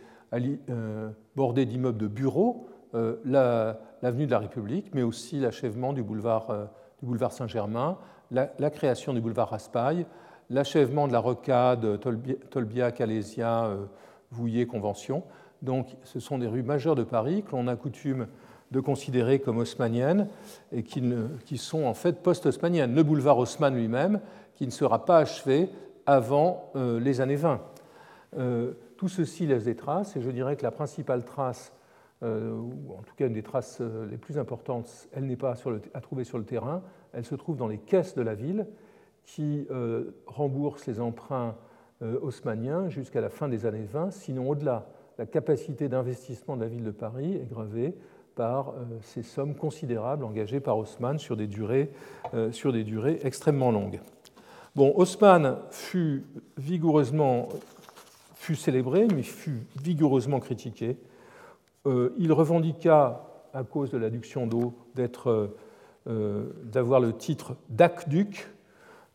bordée 1.35 1.65
d'immeubles 1.65 1.97
de 1.99 2.07
bureaux, 2.07 2.67
l'avenue 2.93 4.25
de 4.25 4.31
la 4.31 4.39
République, 4.39 4.93
mais 4.93 5.03
aussi 5.03 5.39
l'achèvement 5.39 5.93
du 5.93 6.03
boulevard, 6.03 6.49
euh, 6.49 7.29
Saint-Germain, 7.29 7.97
la, 8.31 8.69
création 8.69 9.13
du 9.13 9.21
boulevard 9.21 9.49
Raspail, 9.49 10.05
l'achèvement 10.49 11.07
de 11.07 11.13
la 11.13 11.19
rocade 11.19 11.99
Tolbiac, 12.49 13.01
Alésia, 13.01 13.65
euh, 13.65 13.85
Vouillé, 14.31 14.65
Convention. 14.65 15.23
Donc 15.61 15.87
ce 16.03 16.19
sont 16.19 16.37
des 16.37 16.47
rues 16.47 16.63
majeures 16.63 16.95
de 16.95 17.03
Paris 17.03 17.43
que 17.43 17.51
l'on 17.51 17.67
a 17.67 17.75
coutume 17.75 18.27
de 18.71 18.79
considérer 18.79 19.39
comme 19.39 19.57
haussmanniennes 19.57 20.27
et 20.71 20.83
qui, 20.83 21.57
sont 21.57 21.85
en 21.85 21.95
fait 21.95 22.21
post-haussmanniennes. 22.21 22.93
Le 22.93 23.03
boulevard 23.03 23.39
Haussmann 23.39 23.75
lui-même, 23.75 24.19
qui 24.53 24.65
ne 24.65 24.71
sera 24.71 25.05
pas 25.05 25.17
achevé 25.17 25.69
avant 26.05 26.71
euh, 26.75 26.99
les 26.99 27.19
années 27.19 27.35
20. 27.35 27.61
tout 28.97 29.07
ceci 29.07 29.47
laisse 29.47 29.63
des 29.63 29.75
traces 29.75 30.15
et 30.15 30.21
je 30.21 30.29
dirais 30.29 30.55
que 30.55 30.63
la 30.63 30.71
principale 30.71 31.23
trace 31.23 31.71
euh, 32.21 32.51
ou 32.51 32.93
en 32.97 33.01
tout 33.01 33.15
cas 33.15 33.27
une 33.27 33.33
des 33.33 33.43
traces 33.43 33.77
euh, 33.79 34.05
les 34.05 34.17
plus 34.17 34.37
importantes, 34.37 35.07
elle 35.13 35.25
n'est 35.25 35.37
pas 35.37 35.53
à 35.93 36.01
trouver 36.01 36.25
sur 36.25 36.37
le 36.37 36.43
terrain, 36.43 36.81
elle 37.13 37.23
se 37.23 37.35
trouve 37.35 37.55
dans 37.55 37.67
les 37.67 37.77
caisses 37.77 38.13
de 38.13 38.21
la 38.21 38.35
ville 38.35 38.67
qui 39.23 39.65
euh, 39.71 40.11
remboursent 40.25 40.87
les 40.87 40.99
emprunts 40.99 41.55
haussmanniens 42.21 42.87
jusqu'à 42.87 43.19
la 43.19 43.27
fin 43.27 43.49
des 43.49 43.65
années 43.65 43.83
20, 43.83 44.11
sinon 44.11 44.49
au-delà. 44.49 44.87
La 45.17 45.25
capacité 45.25 45.89
d'investissement 45.89 46.55
de 46.55 46.61
la 46.61 46.69
ville 46.69 46.85
de 46.85 46.91
Paris 46.91 47.35
est 47.35 47.49
gravée 47.49 47.93
par 48.35 48.73
ces 49.01 49.21
sommes 49.21 49.53
considérables 49.53 50.23
engagées 50.23 50.61
par 50.61 50.77
Haussmann 50.77 51.19
sur 51.19 51.35
des 51.35 51.47
durées, 51.47 51.91
sur 52.51 52.73
extrêmement 52.73 53.69
longues. 53.69 53.99
Bon, 54.77 54.93
Haussmann 54.95 55.57
fut 55.71 56.23
vigoureusement 56.57 57.49
fut 58.35 58.55
célébré, 58.55 59.05
mais 59.13 59.21
fut 59.21 59.67
vigoureusement 59.83 60.39
critiqué 60.39 60.95
il 62.17 62.33
revendiqua, 62.33 63.29
à 63.53 63.63
cause 63.63 63.91
de 63.91 63.97
l'adduction 63.97 64.47
d'eau, 64.47 64.73
euh, 66.07 66.45
d'avoir 66.63 67.01
le 67.01 67.13
titre 67.13 67.55
d'aqueduc. 67.69 68.47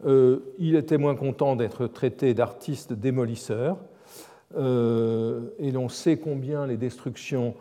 Euh, 0.06 0.40
il 0.58 0.76
était 0.76 0.98
moins 0.98 1.14
content 1.14 1.56
d'être 1.56 1.86
traité 1.86 2.34
d'artiste 2.34 2.92
démolisseur. 2.92 3.78
et 4.56 5.70
l'on 5.72 5.88
sait 5.88 6.18
combien 6.18 6.66
les 6.66 6.76
destructions 6.76 7.54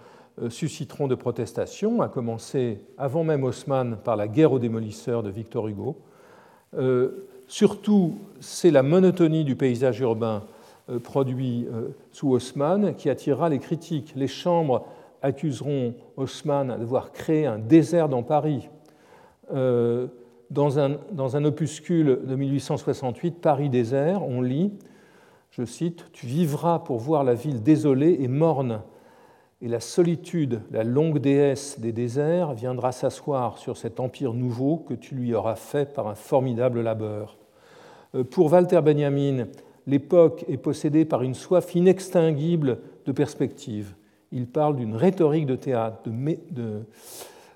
susciteront 0.49 1.07
de 1.07 1.15
protestations, 1.15 2.01
à 2.01 2.09
commencer 2.09 2.81
avant 2.97 3.23
même 3.23 3.43
Haussmann 3.43 3.97
par 4.03 4.15
la 4.15 4.27
guerre 4.27 4.51
aux 4.51 4.59
démolisseurs 4.59 5.23
de 5.23 5.31
Victor 5.31 5.67
Hugo. 5.69 5.95
surtout, 7.47 8.15
c'est 8.39 8.69
la 8.69 8.83
monotonie 8.83 9.43
du 9.43 9.55
paysage 9.55 10.01
urbain 10.01 10.43
produit 11.01 11.67
sous 12.11 12.29
Haussmann 12.29 12.93
qui 12.95 13.09
attirera 13.09 13.49
les 13.49 13.59
critiques. 13.59 14.13
Les 14.15 14.27
chambres 14.27 14.85
accuseront 15.23 15.95
Haussmann 16.17 16.67
d'avoir 16.67 17.11
créé 17.11 17.47
un 17.47 17.57
désert 17.57 18.09
dans 18.09 18.21
Paris. 18.21 18.69
Euh, 19.53 20.07
dans, 20.51 20.77
un, 20.77 20.97
dans, 21.11 21.35
un, 21.35 21.45
opuscule 21.45 22.19
de 22.25 22.35
1868, 22.35 23.41
Paris 23.41 23.69
désert, 23.69 24.21
on 24.23 24.41
lit, 24.41 24.71
je 25.49 25.63
cite, 25.63 26.05
Tu 26.11 26.27
vivras 26.27 26.79
pour 26.79 26.99
voir 26.99 27.23
la 27.23 27.33
ville 27.33 27.63
désolée 27.63 28.17
et 28.19 28.27
morne, 28.27 28.81
et 29.61 29.67
la 29.69 29.79
solitude, 29.79 30.61
la 30.71 30.83
longue 30.83 31.19
déesse 31.19 31.79
des 31.79 31.93
déserts, 31.93 32.53
viendra 32.53 32.91
s'asseoir 32.91 33.57
sur 33.57 33.77
cet 33.77 34.01
empire 34.01 34.33
nouveau 34.33 34.77
que 34.77 34.93
tu 34.93 35.15
lui 35.15 35.33
auras 35.33 35.55
fait 35.55 35.93
par 35.93 36.07
un 36.07 36.15
formidable 36.15 36.81
labeur. 36.81 37.37
Euh, 38.13 38.25
pour 38.25 38.51
Walter 38.51 38.81
Benjamin, 38.81 39.45
l'époque 39.87 40.43
est 40.49 40.57
possédée 40.57 41.05
par 41.05 41.23
une 41.23 41.33
soif 41.33 41.73
inextinguible 41.75 42.79
de 43.05 43.11
perspective 43.13 43.95
il 44.33 44.47
parle 44.47 44.75
d'une 44.75 44.95
rhétorique 44.95 45.45
de 45.45 45.55
théâtre, 45.55 45.97
de, 46.05 46.81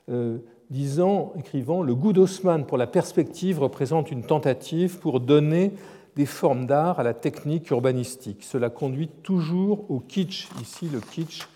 euh, 0.10 0.38
disant, 0.70 1.34
écrivant, 1.38 1.82
le 1.82 1.96
goût 1.96 2.14
d'Haussmann 2.14 2.66
pour 2.66 2.78
la 2.78 2.88
perspective 2.88 3.60
représente 3.60 4.12
une 4.12 4.24
tentative 4.24 5.00
pour 5.00 5.20
donner 5.20 5.74
des 6.16 6.26
formes 6.26 6.68
d'art 6.68 7.00
à 7.00 7.04
la 7.04 7.14
technique 7.14 7.70
urbanistique. 7.72 8.44
Cela 8.44 8.70
conduit 8.70 9.10
toujours 9.24 9.90
au 9.90 10.00
kitsch, 10.00 10.48
ici 10.62 10.88
le 10.92 11.00
kitsch 11.00 11.48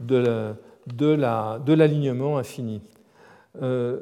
de 0.00 1.72
l'alignement 1.72 2.38
infini. 2.38 2.82
Euh, 3.62 4.00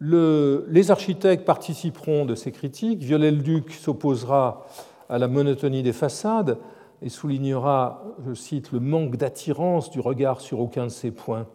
les 0.00 0.90
architectes 0.90 1.44
participeront 1.44 2.24
de 2.24 2.34
ces 2.34 2.52
critiques. 2.52 3.02
Viollet-le-Duc 3.02 3.72
s'opposera 3.72 4.66
à 5.08 5.18
la 5.18 5.28
monotonie 5.28 5.82
des 5.82 5.92
façades 5.92 6.56
et 7.02 7.08
soulignera, 7.08 8.02
je 8.26 8.34
cite, 8.34 8.72
le 8.72 8.80
manque 8.80 9.16
d'attirance 9.16 9.90
du 9.90 10.00
regard 10.00 10.40
sur 10.40 10.60
aucun 10.60 10.84
de 10.84 10.90
ces 10.90 11.10
points. 11.10 11.46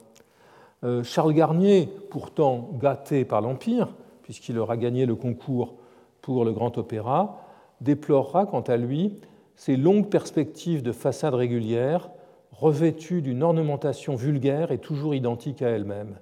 Euh, 0.83 1.03
Charles 1.03 1.33
Garnier, 1.33 1.89
pourtant 2.09 2.69
gâté 2.79 3.25
par 3.25 3.41
l'Empire, 3.41 3.89
puisqu'il 4.23 4.57
aura 4.57 4.77
gagné 4.77 5.05
le 5.05 5.15
concours 5.15 5.75
pour 6.21 6.45
le 6.45 6.51
Grand 6.51 6.77
Opéra, 6.77 7.41
déplorera 7.81 8.45
quant 8.45 8.61
à 8.61 8.77
lui 8.77 9.19
ces 9.55 9.77
longues 9.77 10.09
perspectives 10.09 10.83
de 10.83 10.91
façades 10.91 11.35
régulières 11.35 12.09
revêtues 12.51 13.21
d'une 13.21 13.43
ornementation 13.43 14.15
vulgaire 14.15 14.71
et 14.71 14.77
toujours 14.77 15.13
identique 15.13 15.61
à 15.61 15.69
elles-mêmes. 15.69 16.17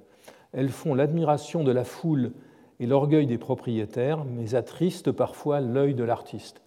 Elles 0.52 0.70
font 0.70 0.94
l'admiration 0.94 1.64
de 1.64 1.72
la 1.72 1.84
foule 1.84 2.32
et 2.80 2.86
l'orgueil 2.86 3.28
des 3.28 3.38
propriétaires, 3.38 4.26
mais 4.26 4.56
attristent 4.56 5.12
parfois 5.12 5.62
l'œil 5.62 5.94
de 5.94 6.04
l'artiste. 6.04 6.63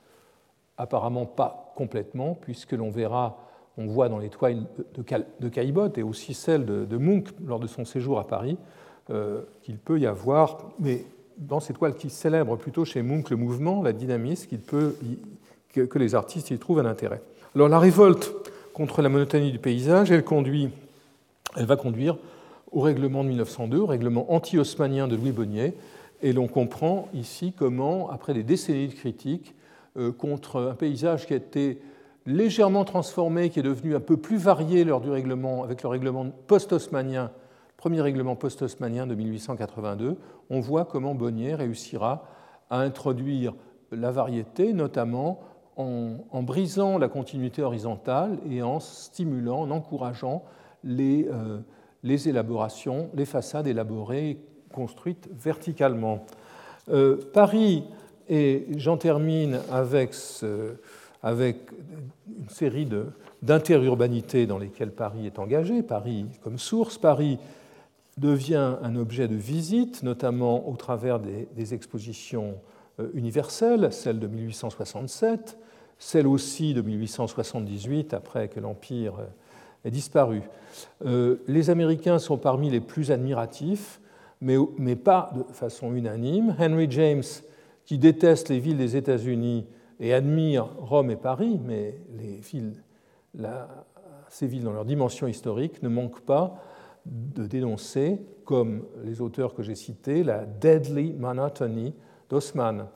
Apparemment 0.78 1.26
pas 1.26 1.72
complètement, 1.76 2.36
puisque 2.40 2.72
l'on 2.72 2.90
verra, 2.90 3.38
on 3.78 3.86
voit 3.86 4.08
dans 4.08 4.18
les 4.18 4.28
toiles 4.28 4.64
de 4.94 5.48
Caillebotte 5.48 5.98
et 5.98 6.02
aussi 6.02 6.34
celles 6.34 6.64
de 6.64 6.96
Munch 6.96 7.28
lors 7.44 7.60
de 7.60 7.66
son 7.66 7.84
séjour 7.84 8.18
à 8.18 8.26
Paris, 8.26 8.58
euh, 9.10 9.42
qu'il 9.62 9.78
peut 9.78 10.00
y 10.00 10.06
avoir, 10.06 10.58
mais 10.80 11.04
dans 11.38 11.60
ces 11.60 11.72
toiles 11.72 11.94
qui 11.94 12.10
célèbrent 12.10 12.56
plutôt 12.56 12.84
chez 12.84 13.02
Munch 13.02 13.30
le 13.30 13.36
mouvement, 13.36 13.82
la 13.82 13.92
dynamisme, 13.92 14.56
peut 14.58 14.96
que 15.72 15.98
les 15.98 16.14
artistes 16.14 16.50
y 16.50 16.58
trouvent 16.58 16.80
un 16.80 16.86
intérêt. 16.86 17.22
Alors 17.54 17.68
la 17.68 17.78
révolte 17.78 18.32
contre 18.72 19.02
la 19.02 19.08
monotonie 19.08 19.52
du 19.52 19.58
paysage, 19.58 20.10
elle, 20.10 20.24
conduit, 20.24 20.70
elle 21.56 21.66
va 21.66 21.76
conduire 21.76 22.18
au 22.72 22.80
règlement 22.80 23.22
de 23.22 23.28
1902, 23.28 23.78
au 23.78 23.86
règlement 23.86 24.32
anti-haussmanien 24.32 25.06
de 25.06 25.16
Louis 25.16 25.32
Bonnier, 25.32 25.74
et 26.22 26.32
l'on 26.32 26.48
comprend 26.48 27.08
ici 27.14 27.54
comment, 27.56 28.10
après 28.10 28.34
des 28.34 28.42
décennies 28.42 28.88
de 28.88 28.94
critiques 28.94 29.54
contre 30.18 30.60
un 30.70 30.74
paysage 30.74 31.26
qui 31.26 31.32
a 31.32 31.36
été 31.36 31.80
légèrement 32.26 32.84
transformé, 32.84 33.50
qui 33.50 33.60
est 33.60 33.62
devenu 33.62 33.94
un 33.94 34.00
peu 34.00 34.16
plus 34.16 34.36
varié 34.36 34.84
lors 34.84 35.00
du 35.00 35.10
règlement, 35.10 35.62
avec 35.62 35.82
le 35.82 35.88
règlement 35.88 36.26
post-haussmanien, 36.46 37.30
premier 37.76 38.00
règlement 38.00 38.36
post-haussmanien 38.36 39.06
de 39.06 39.14
1882, 39.14 40.16
on 40.50 40.60
voit 40.60 40.84
comment 40.84 41.14
Bonnier 41.14 41.54
réussira 41.54 42.24
à 42.68 42.80
introduire 42.80 43.54
la 43.92 44.10
variété, 44.10 44.72
notamment 44.72 45.40
en, 45.76 46.42
brisant 46.42 46.98
la 46.98 47.08
continuité 47.08 47.62
horizontale 47.62 48.38
et 48.50 48.62
en 48.62 48.80
stimulant, 48.80 49.60
en 49.60 49.70
encourageant 49.70 50.42
les, 50.82 51.28
euh, 51.30 51.60
les 52.02 52.28
élaborations, 52.28 53.10
les 53.14 53.26
façades 53.26 53.66
élaborées, 53.66 54.38
construites 54.72 55.28
verticalement. 55.32 56.24
Euh, 56.88 57.18
Paris, 57.32 57.84
et 58.28 58.66
j'en 58.76 58.96
termine 58.96 59.60
avec, 59.70 60.14
une 61.24 62.48
série 62.48 62.88
d'interurbanités 63.42 64.46
dans 64.46 64.58
lesquelles 64.58 64.92
Paris 64.92 65.26
est 65.26 65.38
engagé, 65.38 65.82
Paris 65.82 66.26
comme 66.42 66.58
source. 66.58 66.98
Paris 66.98 67.38
devient 68.16 68.76
un 68.82 68.96
objet 68.96 69.28
de 69.28 69.36
visite, 69.36 70.02
notamment 70.02 70.68
au 70.68 70.76
travers 70.76 71.20
des, 71.20 71.74
expositions 71.74 72.54
euh, 72.98 73.08
universelles, 73.14 73.92
celle 73.92 74.18
de 74.18 74.26
1867, 74.26 75.58
celle 75.98 76.26
aussi 76.26 76.72
de 76.72 76.80
1878, 76.80 78.14
après 78.14 78.48
que 78.48 78.58
l'Empire 78.60 79.14
disparu. 79.90 80.42
Euh, 81.04 81.36
les 81.46 81.70
Américains 81.70 82.18
sont 82.18 82.38
parmi 82.38 82.70
les 82.70 82.80
plus 82.80 83.10
admiratifs, 83.10 84.00
mais, 84.40 84.56
mais, 84.78 84.96
pas 84.96 85.30
de 85.34 85.42
façon 85.54 85.94
unanime. 85.94 86.54
Henry 86.58 86.88
James, 86.90 87.22
qui 87.86 87.98
déteste 87.98 88.48
les 88.50 88.58
villes 88.58 88.76
des 88.76 88.96
États-Unis 88.96 89.66
et 90.00 90.12
admire 90.12 90.68
Rome 90.78 91.10
et 91.10 91.16
Paris, 91.16 91.58
mais 91.64 91.98
ces 94.28 94.46
villes 94.46 94.64
dans 94.64 94.72
leur 94.72 94.84
dimension 94.84 95.26
historique 95.26 95.82
ne 95.82 95.88
manquent 95.88 96.20
pas 96.20 96.60
de 97.06 97.46
dénoncer, 97.46 98.20
comme 98.44 98.84
les 99.04 99.20
auteurs 99.20 99.54
que 99.54 99.62
j'ai 99.62 99.76
cités, 99.76 100.24
la 100.24 100.44
deadly 100.44 101.12
monotony 101.12 101.94
d'Haussmann. 102.28 102.88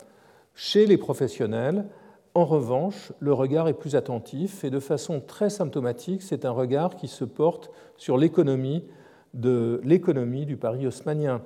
Chez 0.54 0.86
les 0.86 0.98
professionnels, 0.98 1.86
en 2.34 2.44
revanche, 2.44 3.12
le 3.20 3.32
regard 3.32 3.68
est 3.68 3.74
plus 3.74 3.96
attentif 3.96 4.64
et 4.64 4.70
de 4.70 4.80
façon 4.80 5.20
très 5.20 5.50
symptomatique, 5.50 6.22
c'est 6.22 6.44
un 6.44 6.50
regard 6.50 6.96
qui 6.96 7.08
se 7.08 7.24
porte 7.24 7.70
sur 7.96 8.18
l'économie 8.18 8.84
l'économie 9.32 10.44
du 10.44 10.56
Paris 10.56 10.88
haussmanien. 10.88 11.42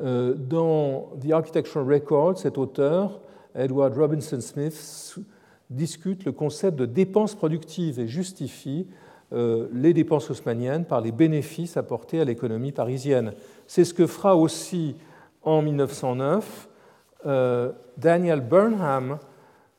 Euh, 0.00 0.34
dans 0.34 1.10
The 1.20 1.32
Architectural 1.32 1.92
Record, 1.92 2.38
cet 2.38 2.56
auteur, 2.56 3.20
Edward 3.54 3.94
Robinson 3.94 4.40
Smith, 4.40 5.18
discute 5.68 6.24
le 6.24 6.32
concept 6.32 6.78
de 6.78 6.86
dépenses 6.86 7.34
productives 7.34 8.00
et 8.00 8.08
justifie 8.08 8.86
euh, 9.32 9.68
les 9.72 9.92
dépenses 9.92 10.30
haussmanniennes 10.30 10.86
par 10.86 11.00
les 11.02 11.12
bénéfices 11.12 11.76
apportés 11.76 12.20
à 12.20 12.24
l'économie 12.24 12.72
parisienne. 12.72 13.34
C'est 13.66 13.84
ce 13.84 13.92
que 13.92 14.06
fera 14.06 14.36
aussi 14.36 14.96
en 15.42 15.60
1909 15.60 16.68
euh, 17.26 17.72
Daniel 17.98 18.40
Burnham 18.40 19.18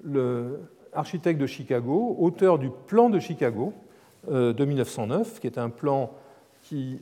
l'architecte 0.06 1.40
de 1.40 1.48
Chicago, 1.48 2.16
auteur 2.20 2.60
du 2.60 2.70
plan 2.88 3.10
de 3.10 3.20
Chicago 3.20 3.74
de 4.30 4.66
1909, 4.66 5.40
qui 5.40 5.48
est 5.48 5.58
un 5.58 5.70
plan 5.70 6.12
qui 6.62 7.00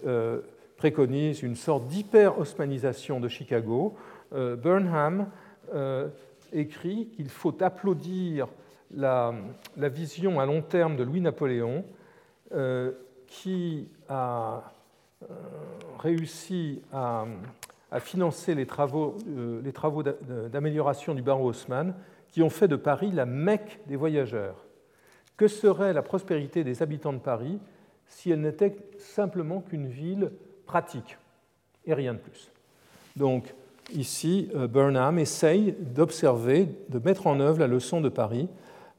préconise 0.81 1.43
une 1.43 1.55
sorte 1.55 1.85
d'hyper-haussmanisation 1.85 3.19
de 3.19 3.27
Chicago. 3.27 3.95
Euh, 4.33 4.55
Burnham 4.55 5.27
écrit 6.51 7.09
qu'il 7.15 7.29
faut 7.29 7.55
applaudir 7.61 8.47
la, 8.89 9.31
vision 9.77 10.39
à 10.39 10.47
long 10.47 10.63
terme 10.63 10.95
de 10.95 11.03
Louis-Napoléon, 11.03 11.85
qui 13.27 13.87
a 14.09 14.73
réussi 15.99 16.81
à, 16.91 17.25
financer 17.99 18.55
les 18.55 18.65
travaux, 18.65 19.15
les 19.63 19.71
travaux 19.71 20.03
d'amélioration 20.03 21.13
du 21.13 21.21
barreau 21.21 21.49
Haussmann 21.49 21.93
qui 22.27 22.41
ont 22.41 22.49
fait 22.49 22.67
de 22.67 22.75
Paris 22.75 23.11
la 23.11 23.25
Mecque 23.25 23.79
des 23.87 23.95
voyageurs. 23.95 24.65
Que 25.37 25.47
serait 25.47 25.93
la 25.93 26.01
prospérité 26.01 26.63
des 26.63 26.81
habitants 26.81 27.13
de 27.13 27.19
Paris 27.19 27.59
si 28.07 28.31
elle 28.31 28.41
n'était 28.41 28.75
simplement 28.97 29.61
qu'une 29.61 29.87
ville 29.87 30.31
pratique 30.71 31.17
et 31.85 31.93
rien 31.93 32.13
de 32.13 32.19
plus 32.19 32.49
Donc, 33.17 33.53
ici, 33.93 34.47
euh, 34.55 34.67
Burnham 34.67 35.19
essaye 35.19 35.75
d'observer, 35.77 36.69
de 36.87 36.97
mettre 36.99 37.27
en 37.27 37.41
œuvre 37.41 37.59
la 37.59 37.67
leçon 37.67 37.99
de 37.99 38.07
Paris 38.07 38.47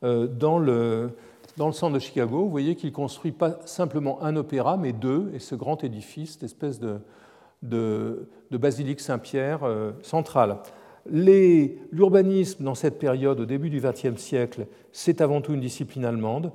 euh, 0.04 0.26
dans 0.26 0.58
le, 0.58 1.12
dans 1.56 1.68
le 1.68 1.72
centre 1.72 1.94
de 1.94 1.98
Chicago. 1.98 2.42
Vous 2.42 2.50
voyez 2.50 2.76
qu'il 2.76 2.92
construit 2.92 3.32
pas 3.32 3.58
simplement 3.64 4.22
un 4.22 4.36
opéra, 4.36 4.76
mais 4.76 4.92
deux, 4.92 5.30
et 5.34 5.38
ce 5.38 5.54
grand 5.54 5.82
édifice, 5.82 6.32
cette 6.32 6.42
espèce 6.42 6.78
de, 6.78 8.28
basilique 8.50 9.00
Saint-Pierre 9.00 9.64
euh, 9.64 9.92
centrale. 10.02 10.58
L'urbanisme 11.06 12.64
dans 12.64 12.74
cette 12.74 12.98
période, 12.98 13.40
au 13.40 13.46
début 13.46 13.70
du 13.70 13.80
XXe 13.80 14.20
siècle, 14.20 14.66
c'est 14.92 15.22
avant 15.22 15.40
tout 15.40 15.54
une 15.54 15.60
discipline 15.60 16.04
allemande, 16.04 16.52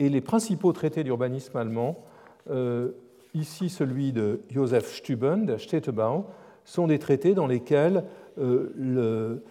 et 0.00 0.08
les 0.08 0.20
principaux 0.20 0.72
traités 0.72 1.04
d'urbanisme 1.04 1.56
allemand, 1.56 2.04
ici 3.36 3.68
celui 3.68 4.12
de 4.12 4.40
Joseph 4.50 4.92
Stuben, 4.92 5.46
de 5.46 5.56
Städtebau, 5.56 6.26
sont 6.64 6.86
des 6.86 6.98
traités 6.98 7.34
dans 7.34 7.46
lesquels 7.46 8.04
euh, 8.38 8.72
le, 8.76 9.42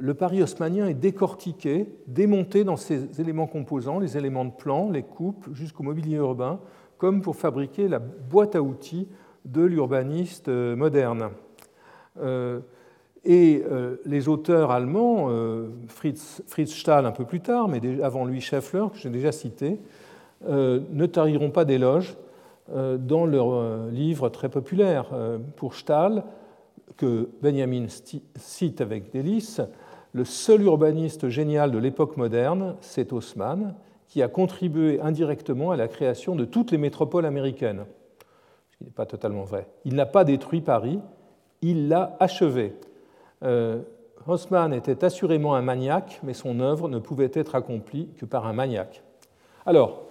le, 0.00 0.14
Paris 0.14 0.42
haussmannien 0.42 0.86
est 0.86 0.94
décortiqué, 0.94 1.88
démonté 2.06 2.64
dans 2.64 2.76
ses 2.76 3.20
éléments 3.20 3.46
composants, 3.46 3.98
les 3.98 4.18
éléments 4.18 4.44
de 4.44 4.52
plan, 4.52 4.90
les 4.90 5.02
coupes, 5.02 5.48
jusqu'au 5.54 5.82
mobilier 5.82 6.16
urbain, 6.16 6.60
comme 6.98 7.22
pour 7.22 7.36
fabriquer 7.36 7.88
la 7.88 7.98
boîte 7.98 8.56
à 8.56 8.62
outils 8.62 9.08
de 9.46 9.62
l'urbaniste 9.62 10.48
euh, 10.48 10.76
moderne. 10.76 11.30
Et 13.24 13.62
euh, 13.70 13.96
les 14.06 14.28
auteurs 14.28 14.70
allemands, 14.70 15.26
euh, 15.28 15.68
Fritz, 15.88 16.42
Stahl 16.66 17.04
un 17.04 17.12
peu 17.12 17.24
plus 17.24 17.40
tard, 17.40 17.68
mais 17.68 17.80
avant 18.02 18.24
lui 18.24 18.40
Scheffler, 18.40 18.86
que 18.92 18.98
j'ai 18.98 19.10
déjà 19.10 19.32
cité, 19.32 19.78
ne 20.48 21.04
tariront 21.04 21.50
pas 21.50 21.66
d'éloges 21.66 22.16
dans 22.72 23.26
leur 23.26 23.88
livre 23.90 24.28
très 24.28 24.48
populaire. 24.48 25.06
pour 25.56 25.74
Stahl, 25.74 26.24
que 26.96 27.28
Benjamin 27.42 27.86
cite 28.36 28.80
avec 28.80 29.12
délice, 29.12 29.60
le 30.12 30.24
seul 30.24 30.62
urbaniste 30.62 31.28
génial 31.28 31.70
de 31.70 31.78
l'époque 31.78 32.16
moderne, 32.16 32.76
c'est 32.80 33.12
Haussmann, 33.12 33.74
qui 34.08 34.22
a 34.22 34.28
contribué 34.28 35.00
indirectement 35.00 35.70
à 35.70 35.76
la 35.76 35.86
création 35.86 36.34
de 36.34 36.44
toutes 36.44 36.72
les 36.72 36.78
métropoles 36.78 37.26
américaines. 37.26 37.84
Ce 38.72 38.76
qui 38.76 38.84
n'est 38.84 38.90
pas 38.90 39.06
totalement 39.06 39.44
vrai. 39.44 39.68
Il 39.84 39.94
n'a 39.94 40.06
pas 40.06 40.24
détruit 40.24 40.60
Paris, 40.60 40.98
il 41.62 41.88
l'a 41.88 42.16
achevé. 42.18 42.74
Haussmann 44.26 44.74
était 44.74 45.04
assurément 45.04 45.54
un 45.54 45.62
maniaque, 45.62 46.20
mais 46.22 46.34
son 46.34 46.60
œuvre 46.60 46.88
ne 46.88 46.98
pouvait 46.98 47.30
être 47.32 47.54
accomplie 47.54 48.08
que 48.16 48.26
par 48.26 48.46
un 48.46 48.52
maniaque. 48.52 49.02
Alors, 49.64 50.02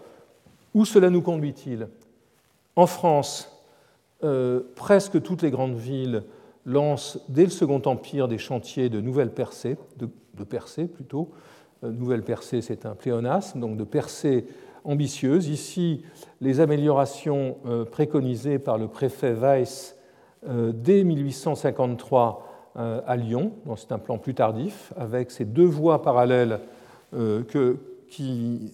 où 0.73 0.85
cela 0.85 1.09
nous 1.09 1.21
conduit-il? 1.21 1.89
En 2.79 2.87
France, 2.87 3.51
euh, 4.23 4.61
presque 4.77 5.21
toutes 5.21 5.41
les 5.41 5.51
grandes 5.51 5.75
villes 5.75 6.23
lancent 6.65 7.19
dès 7.27 7.43
le 7.43 7.49
Second 7.49 7.81
Empire 7.83 8.29
des 8.29 8.37
chantiers 8.37 8.87
de 8.87 9.01
nouvelles 9.01 9.33
percées, 9.33 9.75
de, 9.97 10.07
percées 10.45 10.85
plutôt. 10.85 11.29
Euh, 11.83 11.91
nouvelle 11.91 12.23
percée, 12.23 12.61
c'est 12.61 12.85
un 12.85 12.95
pléonasme, 12.95 13.59
donc 13.59 13.75
de 13.75 13.83
percées 13.83 14.45
ambitieuses. 14.85 15.49
Ici, 15.49 16.05
les 16.39 16.61
améliorations 16.61 17.57
euh, 17.65 17.83
préconisées 17.83 18.59
par 18.59 18.77
le 18.77 18.87
préfet 18.87 19.33
Weiss 19.33 19.97
dès 20.47 21.03
1853 21.03 22.45
à 22.75 23.17
Lyon, 23.17 23.51
c'est 23.75 23.91
un 23.91 23.99
plan 23.99 24.17
plus 24.17 24.33
tardif, 24.33 24.93
avec 24.95 25.31
ces 25.31 25.43
deux 25.43 25.65
voies 25.65 26.01
parallèles 26.01 26.61
qui, 28.07 28.71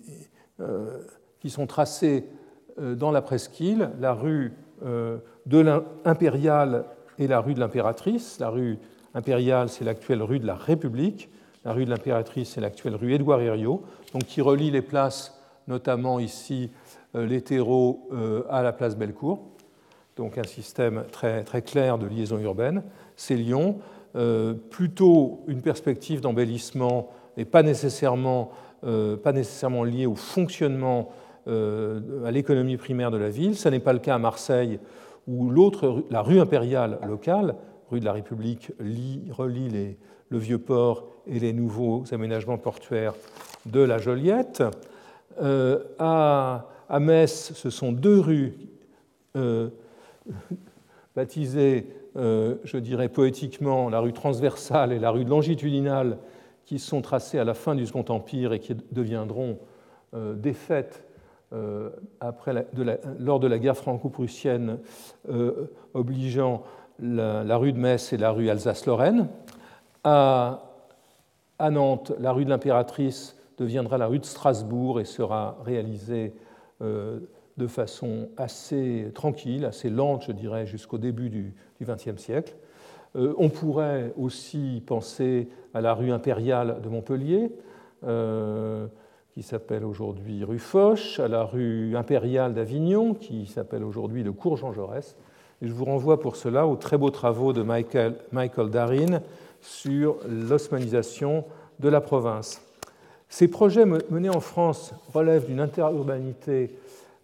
sont 1.47 1.66
tracées 1.66 2.30
dans 2.78 3.12
la 3.12 3.22
presqu'île, 3.22 3.92
la 4.00 4.14
rue 4.14 4.54
de 4.82 5.60
l'impériale 5.60 6.86
et 7.20 7.28
la 7.28 7.40
rue 7.40 7.54
de 7.54 7.60
l'impératrice. 7.60 8.40
La 8.40 8.50
rue 8.50 8.78
impériale, 9.14 9.70
c'est 9.70 9.86
l'actuelle 9.86 10.22
rue 10.22 10.40
de 10.40 10.48
la 10.48 10.56
République. 10.56 11.30
La 11.64 11.74
rue 11.74 11.86
de 11.86 11.90
l'impératrice, 11.90 12.50
c'est 12.50 12.62
l'actuelle 12.62 12.96
rue 12.96 13.14
Édouard 13.14 13.42
Herriot, 13.42 13.84
donc 14.14 14.26
qui 14.26 14.42
relie 14.42 14.70
les 14.70 14.84
places, 14.84 15.40
notamment 15.68 16.20
ici 16.20 16.70
euh, 17.16 17.26
les 17.26 17.44
euh, 17.52 18.44
à 18.50 18.62
la 18.62 18.72
place 18.72 18.96
Bellecour. 18.96 19.40
Donc 20.16 20.38
un 20.38 20.44
système 20.44 21.06
très, 21.12 21.44
très 21.44 21.62
clair 21.62 21.98
de 21.98 22.06
liaison 22.06 22.38
urbaine. 22.38 22.84
C'est 23.16 23.36
Lyon. 23.36 23.80
Euh, 24.16 24.54
plutôt 24.54 25.44
une 25.48 25.62
perspective 25.62 26.22
d'embellissement 26.22 27.10
et 27.36 27.44
pas 27.44 27.64
nécessairement, 27.64 28.52
pas 28.82 29.34
nécessairement 29.34 29.84
liée 29.84 30.06
au 30.06 30.16
fonctionnement 30.16 31.10
euh, 31.10 31.24
à 31.48 32.32
l'économie 32.32 32.78
primaire 32.78 33.12
de 33.12 33.18
la 33.18 33.30
ville. 33.30 33.56
Ce 33.56 33.70
n'est 33.70 33.80
pas 33.80 33.93
le 33.93 34.00
cas 34.00 34.16
à 34.16 34.20
Marseille, 34.20 34.80
où 35.28 35.50
l'autre, 35.50 36.04
la 36.10 36.22
rue 36.22 36.39
impériale 36.39 37.00
locale, 37.08 37.56
rue 37.89 38.00
de 38.00 38.06
la 38.06 38.14
République, 38.14 38.72
relie 38.80 39.96
le 40.30 40.38
vieux 40.38 40.58
port 40.58 41.08
et 41.28 41.39
les 41.39 41.54
nouveaux 41.54 42.04
aménagements 42.12 42.58
portuaires 42.58 43.14
de 43.66 43.80
la 43.80 43.98
Joliette. 43.98 44.64
Euh, 45.41 45.84
à, 46.00 46.68
Metz, 47.00 47.54
ce 47.54 47.70
sont 47.70 47.91
deux 47.91 48.20
rues 48.20 48.54
euh, 49.36 49.70
baptisées, 51.16 51.88
je 52.16 52.78
dirais 52.78 53.10
poétiquement, 53.10 53.89
la 53.89 54.00
rue 54.00 54.14
transversale 54.14 54.93
et 54.93 55.00
la 55.00 55.12
rue 55.12 55.26
longitudinale, 55.26 56.18
qui 56.66 56.80
sont 56.80 57.02
tracées 57.02 57.38
à 57.39 57.43
la 57.43 57.54
fin 57.54 57.76
du 57.76 57.86
Second 57.86 58.06
Empire 58.10 58.54
et 58.54 58.60
qui 58.60 58.76
deviendront 58.91 59.60
défaites 60.14 61.04
euh, 61.04 61.14
après 62.20 62.68
lors 63.20 63.39
de 63.39 63.47
la 63.47 63.60
guerre 63.60 63.78
franco-prussienne 63.78 64.80
euh, 65.30 65.72
obligeant 65.93 66.64
la, 66.99 67.58
rue 67.58 67.74
de 67.74 67.78
Metz 67.80 68.14
et 68.14 68.18
la 68.18 68.32
rue 68.32 68.49
Alsace-Lorraine. 68.49 69.28
À, 70.03 70.62
Nantes, 71.60 72.12
la 72.20 72.32
rue 72.32 72.45
de 72.45 72.49
l'Impératrice 72.49 73.38
deviendra 73.58 73.97
la 73.97 74.08
rue 74.08 74.20
de 74.20 74.26
Strasbourg 74.26 74.99
et 74.99 75.06
sera 75.06 75.58
réalisée 75.64 76.34
euh, 76.82 77.20
de 77.58 77.68
façon 77.68 78.30
assez 78.38 79.12
tranquille, 79.14 79.66
assez 79.66 79.89
lente, 79.89 80.24
je 80.24 80.32
dirais, 80.32 80.66
jusqu'au 80.66 80.97
début 80.97 81.30
du 81.30 81.53
XXe 81.82 82.18
siècle. 82.18 82.53
on 83.16 83.49
pourrait 83.49 84.12
aussi 84.18 84.84
penser 84.86 85.47
à 85.74 85.80
la 85.80 85.93
rue 85.93 86.12
impériale 86.12 86.82
de 86.82 86.89
Montpellier, 86.89 87.49
qui 89.36 89.44
s'appelle 89.44 89.84
aujourd'hui 89.84 90.46
rue 90.46 90.60
Foch, 90.60 91.20
à 91.20 91.28
la 91.28 91.44
rue 91.44 91.98
impériale 91.98 92.54
d'Avignon, 92.54 93.14
qui 93.14 93.48
s'appelle 93.48 93.84
aujourd'hui 93.84 94.24
le 94.24 94.32
cours 94.32 94.56
Jean 94.56 94.72
Jaurès. 94.72 95.18
Et 95.62 95.68
je 95.68 95.74
vous 95.74 95.84
renvoie 95.84 96.22
pour 96.22 96.38
cela 96.38 96.66
aux 96.66 96.78
très 96.78 96.98
beaux 96.98 97.10
travaux 97.10 97.52
de 97.52 97.62
Michael, 97.62 98.16
Michael 98.32 98.70
Darin 98.70 99.20
sur 99.60 100.16
l'osmanisation 100.30 101.44
de 101.82 101.90
la 101.90 102.00
province. 102.00 102.62
Ces 103.28 103.50
projets 103.50 103.84
menés 103.84 104.30
en 104.30 104.40
France 104.40 104.94
relèvent 105.14 105.48
d'une 105.48 105.60
interurbanité 105.60 106.80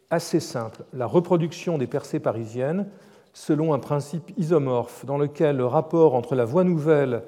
assez 0.10 0.42
simple, 0.42 0.84
la 0.92 1.06
reproduction 1.06 1.78
des 1.78 1.88
percées 1.88 2.20
parisiennes 2.20 2.88
selon 3.32 3.74
un 3.74 3.80
principe 3.80 4.38
isomorphe 4.38 5.06
dans 5.06 5.18
lequel 5.18 5.56
le 5.56 5.66
rapport 5.66 6.16
entre 6.16 6.36
la 6.36 6.44
voie 6.44 6.66
nouvelle 6.66 7.24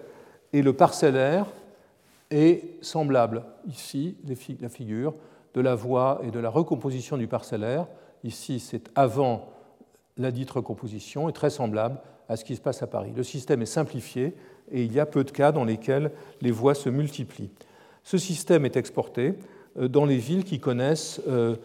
et 0.51 0.61
le 0.61 0.73
parcellaire 0.73 1.45
est 2.33 2.63
semblable. 2.81 3.43
Ici, 3.67 4.17
la 4.59 4.69
figure 4.69 5.13
de 5.53 5.61
la 5.61 5.75
voie 5.75 6.21
et 6.23 6.31
de 6.31 6.39
la 6.39 6.49
recomposition 6.49 7.17
du 7.17 7.27
parcellaire. 7.27 7.87
Ici, 8.23 8.59
c'est 8.59 8.89
avant 8.95 9.49
la 10.17 10.31
dite 10.31 10.51
recomposition, 10.51 11.29
est 11.29 11.33
très 11.33 11.49
semblable 11.49 11.99
à 12.29 12.35
ce 12.35 12.45
qui 12.45 12.55
se 12.55 12.61
passe 12.61 12.81
à 12.81 12.87
Paris. 12.87 13.13
Le 13.15 13.23
système 13.23 13.61
est 13.61 13.67
simplifié 13.67 14.33
et 14.71 14.83
il 14.83 14.93
y 14.93 14.99
a 14.99 15.05
peu 15.05 15.23
de 15.23 15.31
cas 15.31 15.51
dans 15.51 15.63
lesquels 15.63 16.11
les 16.41 16.51
voies 16.51 16.75
se 16.75 16.89
multiplient. 16.89 17.51
Ce 18.03 18.17
système 18.17 18.65
est 18.65 18.77
exporté 18.77 19.35
euh, 19.77 19.87
dans 19.87 20.05
les 20.05 20.17
villes 20.17 20.43
qui 20.43 20.59
connaissent 20.59 21.21
euh, 21.27 21.55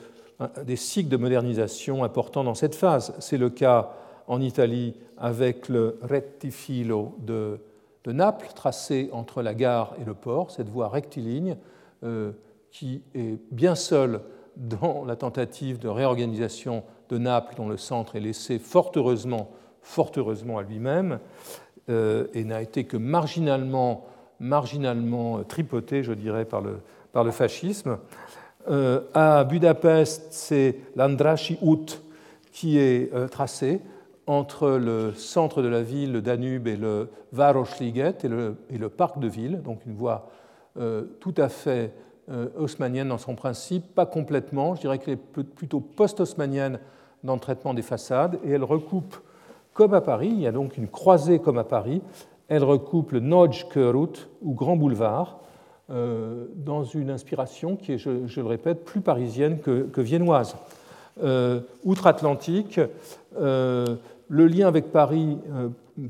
des 0.65 0.77
cycles 0.77 1.09
de 1.09 1.17
modernisation 1.17 2.05
importants 2.05 2.45
dans 2.45 2.55
cette 2.55 2.75
phase. 2.75 3.15
C'est 3.19 3.39
le 3.39 3.51
cas 3.51 3.93
en 4.27 4.41
Italie 4.41 4.95
avec 5.17 5.69
le 5.69 5.99
rettifilo 6.03 7.17
de 7.19 7.59
de 8.09 8.13
Naples, 8.15 8.49
tracée 8.55 9.11
entre 9.13 9.43
la 9.43 9.53
gare 9.53 9.95
et 10.01 10.05
le 10.05 10.15
port, 10.15 10.51
cette 10.51 10.71
voie 10.71 10.89
rectiligne 10.89 11.59
euh, 12.03 12.33
qui 12.71 13.03
est 13.15 13.39
bien 13.53 13.75
seule 13.75 14.23
dans 14.57 15.05
la 15.05 15.15
tentative 15.15 15.79
de 15.79 15.89
réorganisation 15.89 16.85
de 17.11 17.19
Naples, 17.19 17.55
dont 17.59 17.69
le 17.69 17.77
centre 17.77 18.17
est 18.17 18.21
laissé 18.21 18.59
fort 18.59 18.93
heureusement, 18.97 19.51
à 20.59 20.63
lui-même, 20.63 21.19
euh, 21.91 22.29
et 22.33 22.45
n'a 22.45 22.63
été 22.63 22.85
que 22.85 22.97
marginalement, 22.97 24.07
marginalement 24.41 25.45
tripoté, 25.45 26.03
je 26.03 26.15
dirais, 26.15 26.47
par 26.47 26.63
le, 26.63 26.79
par 27.13 27.25
le 27.25 27.31
fascisme. 27.31 27.99
Euh, 28.71 29.03
à 29.13 29.45
Budapest, 29.45 30.29
c'est 30.31 30.77
l'Andrassy 30.97 31.59
Ut 31.61 32.01
qui 32.53 32.79
est 32.79 33.13
tracé 33.31 33.83
entre 34.29 34.69
le 34.73 35.15
centre 35.15 35.63
de 35.63 35.69
la 35.69 35.83
ville, 35.83 36.13
le 36.13 36.21
Danube, 36.21 36.69
et 36.69 36.77
le 36.77 37.09
Városliget 37.33 38.15
et 38.25 38.29
le, 38.29 38.89
parc 38.91 39.19
de 39.19 39.27
ville, 39.27 39.63
donc 39.63 39.81
une 39.87 39.95
voie 39.95 40.29
euh, 40.79 41.05
tout 41.19 41.35
à 41.39 41.49
fait 41.49 41.95
euh, 42.31 42.49
haussmannienne 42.59 43.09
dans 43.09 43.19
son 43.19 43.35
principe, 43.35 43.95
pas 43.95 44.05
complètement, 44.05 44.75
je 44.75 44.83
dirais 44.83 44.99
qu'elle 44.99 45.15
est 45.15 45.43
plutôt 45.43 45.81
post-haussmannienne 45.81 46.79
dans 47.25 47.35
le 47.35 47.41
traitement 47.41 47.73
des 47.73 47.83
façades, 47.83 48.39
et 48.45 48.51
elle 48.51 48.65
recoupe, 48.65 49.17
comme 49.73 49.95
à 49.95 50.03
Paris, 50.03 50.29
il 50.31 50.41
y 50.41 50.47
a 50.47 50.53
donc 50.53 50.77
une 50.77 50.89
croisée 50.89 51.39
comme 51.39 51.57
à 51.57 51.65
Paris, 51.65 52.03
elle 52.49 52.65
recoupe 52.65 53.13
le 53.13 53.21
Nagy 53.21 53.65
Körút, 53.71 54.29
ou 54.43 54.53
Grand 54.53 54.77
Boulevard, 54.77 55.41
euh, 55.91 56.49
dans 56.55 56.85
une 56.85 57.09
inspiration 57.09 57.77
qui 57.77 57.93
est, 57.95 57.99
je, 57.99 58.41
le 58.41 58.47
répète, 58.47 58.85
plus 58.85 59.01
parisienne 59.01 59.59
que, 59.61 59.85
que 59.85 60.03
viennoise. 60.03 60.55
Outre-Atlantique, 61.85 62.79
le 64.29 64.47
lien 64.47 64.69
avec 64.69 64.93
Paris 64.93 65.39
euh, 65.51 65.69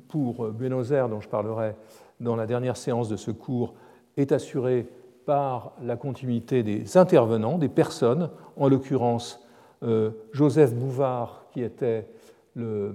pour 0.09 0.49
Buenos 0.49 0.91
Aires, 0.91 1.09
dont 1.09 1.21
je 1.21 1.29
parlerai 1.29 1.75
dans 2.21 2.37
la 2.37 2.47
dernière 2.47 2.77
séance 2.77 3.09
de 3.09 3.16
ce 3.16 3.31
cours, 3.31 3.75
est 4.16 4.33
assuré 4.33 4.87
par 5.25 5.73
la 5.83 5.97
continuité 5.97 6.62
des 6.62 6.97
intervenants, 6.97 7.59
des 7.59 7.69
personnes, 7.69 8.31
en 8.57 8.69
l'occurrence 8.69 9.47
euh, 9.83 10.11
Joseph 10.33 10.75
Bouvard, 10.75 11.45
qui 11.53 11.62
était 11.62 12.07
le, 12.55 12.95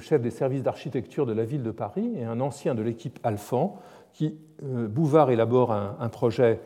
chef 0.00 0.20
des 0.20 0.30
services 0.30 0.62
d'architecture 0.62 1.26
de 1.26 1.32
la 1.32 1.44
ville 1.44 1.62
de 1.62 1.70
Paris 1.70 2.12
et 2.16 2.24
un 2.24 2.40
ancien 2.40 2.74
de 2.74 2.82
l'équipe 2.82 3.18
Alphand, 3.22 3.78
qui, 4.12 4.36
euh, 4.64 4.88
Bouvard 4.88 5.30
élabore 5.30 5.72
un, 5.72 6.08
projet 6.08 6.60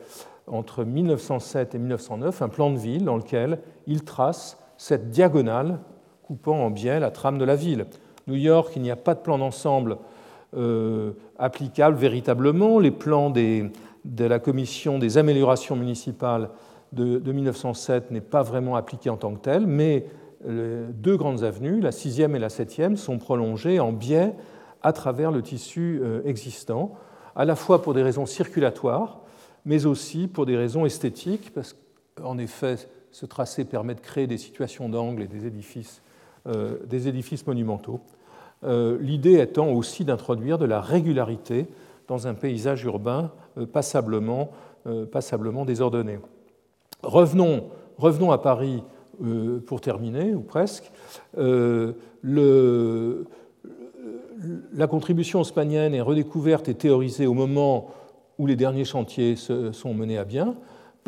entre 0.47 0.83
1907 0.83 1.75
et 1.75 1.77
1909, 1.77 2.41
un 2.41 2.49
plan 2.49 2.71
de 2.71 2.77
ville 2.77 3.05
dans 3.05 3.17
lequel 3.17 3.59
il 3.87 4.03
trace 4.03 4.57
cette 4.77 5.09
diagonale 5.09 5.79
coupant 6.29 6.63
en 6.63 6.69
biais 6.69 6.99
la 6.99 7.09
trame 7.09 7.39
de 7.39 7.43
la 7.43 7.55
ville. 7.55 7.87
New 8.27 8.35
York, 8.35 8.73
il 8.75 8.83
n'y 8.83 8.91
a 8.91 8.95
pas 8.95 9.15
de 9.15 9.19
plan 9.19 9.39
d'ensemble 9.39 9.97
euh, 10.55 11.13
applicable 11.39 11.97
véritablement. 11.97 12.77
Les 12.77 12.91
plans 12.91 13.31
de 13.31 14.25
la 14.25 14.37
commission 14.37 14.99
des 14.99 15.17
améliorations 15.17 15.75
municipales 15.75 16.51
de, 16.93 17.31
1907 17.31 18.11
n'est 18.11 18.21
pas 18.21 18.43
vraiment 18.43 18.75
appliqué 18.75 19.09
en 19.09 19.17
tant 19.17 19.33
que 19.33 19.39
tel, 19.39 19.65
mais 19.65 20.05
les 20.47 20.83
deux 20.93 21.17
grandes 21.17 21.43
avenues, 21.43 21.81
la 21.81 21.91
sixième 21.91 22.35
et 22.35 22.39
la 22.39 22.49
septième, 22.49 22.95
sont 22.95 23.17
prolongées 23.17 23.79
en 23.79 23.91
biais 23.91 24.35
à 24.83 24.93
travers 24.93 25.31
le 25.31 25.41
tissu 25.41 25.99
euh, 26.03 26.21
existant, 26.25 26.93
à 27.35 27.43
la 27.43 27.55
fois 27.55 27.81
pour 27.81 27.95
des 27.95 28.03
raisons 28.03 28.27
circulatoires, 28.27 29.21
mais 29.65 29.87
aussi 29.87 30.27
pour 30.27 30.45
des 30.45 30.57
raisons 30.57 30.85
esthétiques, 30.85 31.51
parce 31.55 31.75
qu'en 32.13 32.37
effet, 32.37 32.75
ce 33.09 33.25
tracé 33.25 33.65
permet 33.65 33.95
de 33.95 33.99
créer 33.99 34.27
des 34.27 34.37
situations 34.37 34.89
d'angle 34.89 35.23
et 35.23 35.27
des 35.27 35.47
édifices 35.47 36.03
euh, 36.03 36.08
des 36.87 37.07
édifices 37.07 37.45
monumentaux. 37.45 37.99
l'idée 38.63 39.39
étant 39.39 39.71
aussi 39.71 40.03
d'introduire 40.05 40.57
de 40.57 40.65
la 40.65 40.81
régularité 40.81 41.67
dans 42.07 42.27
un 42.27 42.33
paysage 42.33 42.83
urbain 42.83 43.31
passablement, 43.71 44.51
passablement 45.11 45.65
désordonné. 45.65 46.19
Revenons, 47.03 47.65
revenons 47.97 48.31
à 48.31 48.37
Paris 48.37 48.83
pour 49.65 49.81
terminer, 49.81 50.33
ou 50.33 50.41
presque. 50.41 50.91
La 54.73 54.87
contribution 54.87 55.41
haussmannienne 55.41 55.93
est 55.93 56.01
redécouverte 56.01 56.69
et 56.69 56.73
théorisée 56.73 57.27
au 57.27 57.33
moment 57.33 57.89
où 58.37 58.47
les 58.47 58.55
derniers 58.55 58.85
chantiers 58.85 59.35
sont 59.35 59.93
menés 59.93 60.17
à 60.17 60.23
bien. 60.23 60.55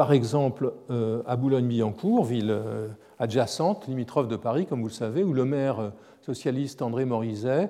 Par 0.02 0.14
exemple, 0.14 0.74
euh, 0.89 1.22
à 1.28 1.36
Boulogne-Billancourt, 1.36 2.26
ville 2.26 2.49
euh, 2.49 2.88
adjacente, 3.20 3.86
limitrophe 3.88 4.28
de 4.28 4.36
Paris, 4.36 4.66
comme 4.66 4.82
vous 4.82 4.88
le 4.88 4.93
savez, 4.93 5.24
où 5.24 5.32
le 5.32 5.45
maire 5.45 5.80
euh, 5.80 5.89
socialiste 6.22 6.82
André 6.82 7.06
Morizet 7.06 7.70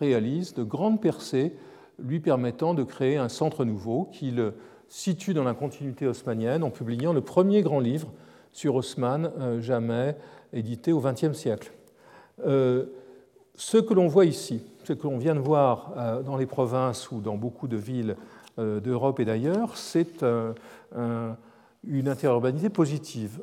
réalise 0.00 0.54
de 0.54 0.62
grandes 0.62 0.98
percées 0.98 1.54
lui 1.98 2.20
permettant 2.20 2.72
de 2.72 2.84
créer 2.84 3.18
un 3.18 3.28
centre 3.28 3.66
nouveau 3.66 4.08
qu'il 4.12 4.54
situe 4.88 5.34
dans 5.34 5.44
la 5.44 5.52
continuité 5.52 6.06
haussmannienne 6.06 6.64
en 6.64 6.70
publiant 6.70 7.12
le 7.12 7.20
premier 7.20 7.60
grand 7.60 7.80
livre 7.80 8.14
sur 8.52 8.74
Haussmann 8.76 9.60
jamais 9.60 10.16
édité 10.54 10.90
au 10.90 11.00
XXe 11.00 11.34
siècle. 11.34 11.70
Ce 12.38 13.76
que 13.76 13.92
l'on 13.92 14.06
voit 14.06 14.24
ici, 14.24 14.64
ce 14.84 14.94
que 14.94 15.06
l'on 15.06 15.18
vient 15.18 15.34
de 15.34 15.40
voir 15.40 16.22
dans 16.24 16.38
les 16.38 16.46
provinces 16.46 17.10
ou 17.10 17.20
dans 17.20 17.36
beaucoup 17.36 17.68
de 17.68 17.76
villes 17.76 18.16
d'Europe 18.58 19.20
et 19.20 19.24
d'ailleurs, 19.24 19.76
c'est 19.76 20.22
euh, 20.22 20.52
une 21.86 22.08
interurbanité 22.08 22.68
positive. 22.68 23.40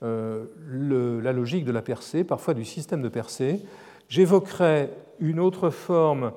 la 0.00 1.32
logique 1.32 1.64
de 1.64 1.72
la 1.72 1.82
percée, 1.82 2.24
parfois 2.24 2.54
du 2.54 2.64
système 2.64 3.02
de 3.02 3.08
percée. 3.08 3.60
J'évoquerai 4.08 4.90
une 5.20 5.40
autre 5.40 5.70
forme 5.70 6.32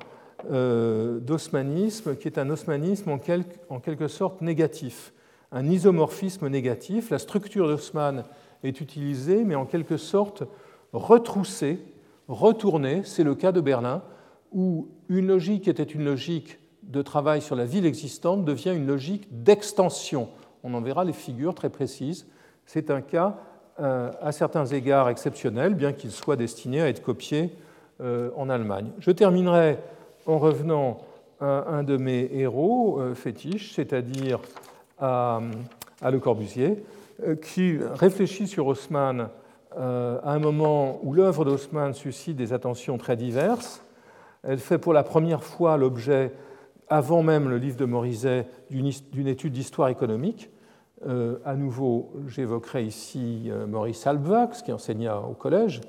d'osmanisme 0.50 2.16
qui 2.16 2.28
est 2.28 2.40
un 2.40 2.50
osmanisme 2.50 3.12
en 3.70 3.80
quelque 3.80 4.08
sorte 4.08 4.42
négatif, 4.42 5.14
un 5.52 5.70
isomorphisme 5.70 6.48
négatif. 6.48 7.10
La 7.10 7.20
structure 7.20 7.68
d'Haussmann 7.68 8.24
est 8.64 8.82
utilisée, 8.82 9.44
mais 9.44 9.56
en 9.56 9.66
quelque 9.66 9.98
sorte 9.98 10.44
retroussée 10.94 11.80
retourner. 12.28 13.02
C'est 13.04 13.24
le 13.24 13.36
cas 13.36 13.52
de 13.52 13.62
Berlin, 13.62 14.04
où 14.52 14.90
une 15.10 15.28
logique 15.28 15.68
était 15.68 15.84
une 15.84 16.06
logique 16.06 16.60
de 16.84 17.02
travail 17.02 17.42
sur 17.42 17.56
la 17.56 17.66
ville 17.66 17.86
existante 17.86 18.46
devient 18.46 18.74
une 18.76 18.88
logique 18.88 19.28
d'extension. 19.44 20.30
On 20.64 20.74
en 20.74 20.82
verra 20.82 21.04
les 21.04 21.14
figures 21.14 21.56
très 21.56 21.70
précises. 21.70 22.28
C'est 22.66 22.92
un 22.92 23.02
cas 23.02 23.38
euh, 23.80 24.12
à 24.22 24.32
certains 24.32 24.66
égards 24.66 25.10
exceptionnel, 25.10 25.76
bien 25.76 25.94
qu'il 25.94 26.12
soit 26.12 26.36
destiné 26.36 26.82
à 26.82 26.90
être 26.90 27.02
copié 27.02 27.56
euh, 28.02 28.30
en 28.36 28.50
Allemagne. 28.50 28.92
Je 29.00 29.12
terminerai 29.12 29.78
en 30.26 30.38
revenant 30.38 31.00
à 31.40 31.70
un 31.70 31.84
de 31.84 31.98
mes 31.98 32.30
héros 32.34 33.00
euh, 33.00 33.16
fétiches, 33.16 33.74
c'est-à-dire 33.74 34.40
à, 35.00 35.42
à, 36.02 36.12
Le 36.12 36.20
Corbusier, 36.20 36.84
qui 37.44 37.78
réfléchit 37.94 38.48
sur 38.48 38.66
Haussmann 38.66 39.30
euh, 39.78 40.20
à 40.24 40.34
un 40.34 40.40
moment 40.40 41.00
où 41.02 41.14
l'œuvre 41.14 41.46
d'Haussmann 41.46 41.94
suscite 41.94 42.36
des 42.36 42.52
attentions 42.52 42.98
très 42.98 43.16
diverses. 43.16 43.82
Elle 44.44 44.60
fait 44.60 44.78
pour 44.78 44.92
la 44.92 45.04
première 45.04 45.44
fois 45.44 45.78
l'objet, 45.78 46.34
avant 46.92 47.24
même 47.24 47.50
le 47.50 47.58
livre 47.58 47.78
de 47.78 47.86
Morizet, 47.86 48.46
d'une 48.70 49.28
étude 49.28 49.54
d'histoire 49.54 49.90
économique. 49.90 50.52
Euh, 51.08 51.38
à 51.46 51.56
nouveau, 51.56 52.12
j'évoquerai 52.28 52.86
ici 52.86 53.46
euh, 53.48 53.66
Maurice 53.66 54.06
Alvax, 54.06 54.62
qui 54.62 54.72
enseigna 54.72 55.20
au 55.20 55.34
collège. 55.34 55.82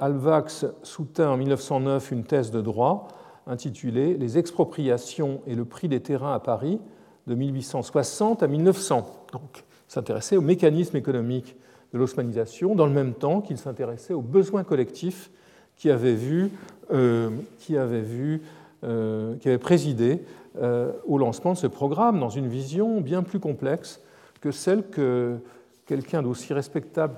Alvax 0.00 0.66
soutint 0.82 1.30
en 1.30 1.36
1909 1.36 2.10
une 2.10 2.24
thèse 2.24 2.50
de 2.50 2.60
droit 2.60 3.06
intitulée 3.46 4.16
Les 4.16 4.38
expropriations 4.38 5.40
et 5.46 5.54
le 5.54 5.64
prix 5.64 5.86
des 5.86 6.00
terrains 6.00 6.34
à 6.34 6.40
Paris 6.40 6.80
de 7.28 7.34
1860 7.34 8.42
à 8.42 8.48
1900. 8.48 9.06
Donc, 9.32 9.64
s'intéressait 9.88 10.36
au 10.36 10.42
mécanisme 10.42 10.96
économique 10.96 11.56
de 11.92 11.98
l'osmanisation, 11.98 12.74
dans 12.74 12.86
le 12.86 12.92
même 12.92 13.14
temps 13.14 13.40
qu'il 13.40 13.58
s'intéressait 13.58 14.14
aux 14.14 14.22
besoins 14.22 14.64
collectifs 14.64 15.30
qui 15.76 15.90
avaient 15.90 16.14
vu, 16.14 16.50
euh, 16.92 17.30
qui 17.58 17.76
avait 17.76 18.00
vu, 18.00 18.34
euh, 18.34 18.65
qui 18.86 19.48
avait 19.48 19.58
présidé 19.58 20.22
euh, 20.58 20.92
au 21.06 21.18
lancement 21.18 21.52
de 21.52 21.58
ce 21.58 21.66
programme 21.66 22.18
dans 22.18 22.30
une 22.30 22.48
vision 22.48 23.02
bien 23.02 23.22
plus 23.22 23.40
complexe 23.40 24.00
que 24.40 24.50
celle 24.50 24.88
que 24.88 25.36
quelqu'un 25.84 26.22
d'aussi 26.22 26.54
respectable 26.54 27.16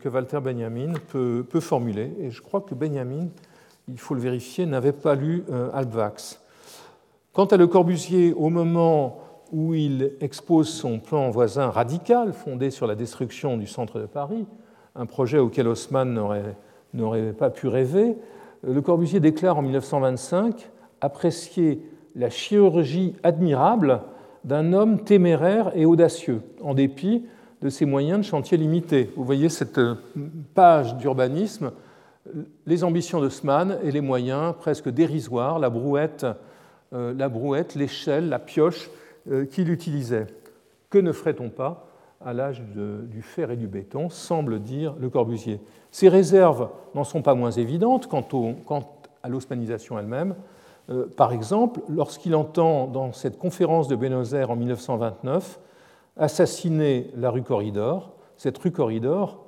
que 0.00 0.08
Walter 0.08 0.40
Benjamin 0.40 0.94
peut, 1.08 1.44
formuler. 1.60 2.14
Et 2.18 2.30
je 2.30 2.40
crois 2.40 2.62
que 2.62 2.74
Benjamin, 2.74 3.28
il 3.88 3.98
faut 3.98 4.14
le 4.14 4.20
vérifier, 4.20 4.64
n'avait 4.64 4.92
pas 4.92 5.14
lu 5.14 5.44
Albvax. 5.74 6.40
Quant 7.32 7.44
à 7.44 7.56
Le 7.56 7.66
Corbusier, 7.66 8.32
au 8.32 8.48
moment 8.48 9.20
où 9.52 9.74
il 9.74 10.14
expose 10.20 10.68
son 10.68 10.98
plan 10.98 11.30
voisin 11.30 11.68
radical 11.68 12.32
fondé 12.32 12.70
sur 12.70 12.86
la 12.86 12.94
destruction 12.94 13.56
du 13.56 13.66
centre 13.66 14.00
de 14.00 14.06
Paris, 14.06 14.46
un 14.96 15.06
projet 15.06 15.38
auquel 15.38 15.68
Haussmann 15.68 16.12
n'aurait 16.94 17.32
pas 17.34 17.50
pu 17.50 17.68
rêver, 17.68 18.16
Le 18.62 18.80
Corbusier 18.80 19.20
déclare 19.20 19.58
en 19.58 19.62
1925 19.62 20.70
apprécier 21.00 21.82
la 22.14 22.30
chirurgie 22.30 23.14
admirable 23.22 24.02
d'un 24.44 24.72
homme 24.72 25.04
téméraire 25.04 25.72
et 25.74 25.84
audacieux, 25.84 26.42
en 26.62 26.74
dépit 26.74 27.24
de 27.60 27.68
ses 27.68 27.84
moyens 27.84 28.20
de 28.20 28.24
chantier 28.24 28.56
limités. 28.56 29.10
Vous 29.16 29.24
voyez 29.24 29.48
cette 29.48 29.80
page 30.54 30.96
d'urbanisme, 30.96 31.72
les 32.66 32.84
ambitions 32.84 33.20
d'Haussmann 33.20 33.78
et 33.82 33.90
les 33.90 34.00
moyens 34.00 34.54
presque 34.58 34.88
dérisoires, 34.88 35.58
la 35.58 35.70
brouette, 35.70 36.26
euh, 36.92 37.14
l'échelle, 37.74 38.28
la 38.28 38.38
pioche, 38.38 38.90
euh, 39.30 39.44
qu'il 39.44 39.70
utilisait. 39.70 40.26
Que 40.90 40.98
ne 40.98 41.12
ferait-on 41.12 41.50
pas 41.50 41.88
à 42.24 42.32
l'âge 42.32 42.62
du 42.62 43.22
fer 43.22 43.50
et 43.52 43.56
du 43.56 43.68
béton, 43.68 44.08
semble 44.08 44.60
dire 44.60 44.94
Le 44.98 45.08
Corbusier. 45.08 45.60
Ces 45.92 46.08
réserves 46.08 46.68
n'en 46.94 47.04
sont 47.04 47.22
pas 47.22 47.34
moins 47.34 47.52
évidentes 47.52 48.08
quant, 48.08 48.26
à 49.22 49.28
l'osmanisation 49.28 49.98
elle-même. 49.98 50.34
Euh, 50.90 51.06
par 51.06 51.32
exemple, 51.32 51.80
lorsqu'il 51.88 52.34
entend 52.34 52.86
dans 52.86 53.12
cette 53.12 53.38
conférence 53.38 53.88
de 53.88 53.96
Buenos 53.96 54.32
Aires 54.32 54.50
en 54.50 54.56
1929 54.56 55.60
assassiner 56.16 57.10
la 57.14 57.30
rue 57.30 57.42
Corridor, 57.42 58.14
cette 58.36 58.58
rue 58.58 58.72
Corridor 58.72 59.44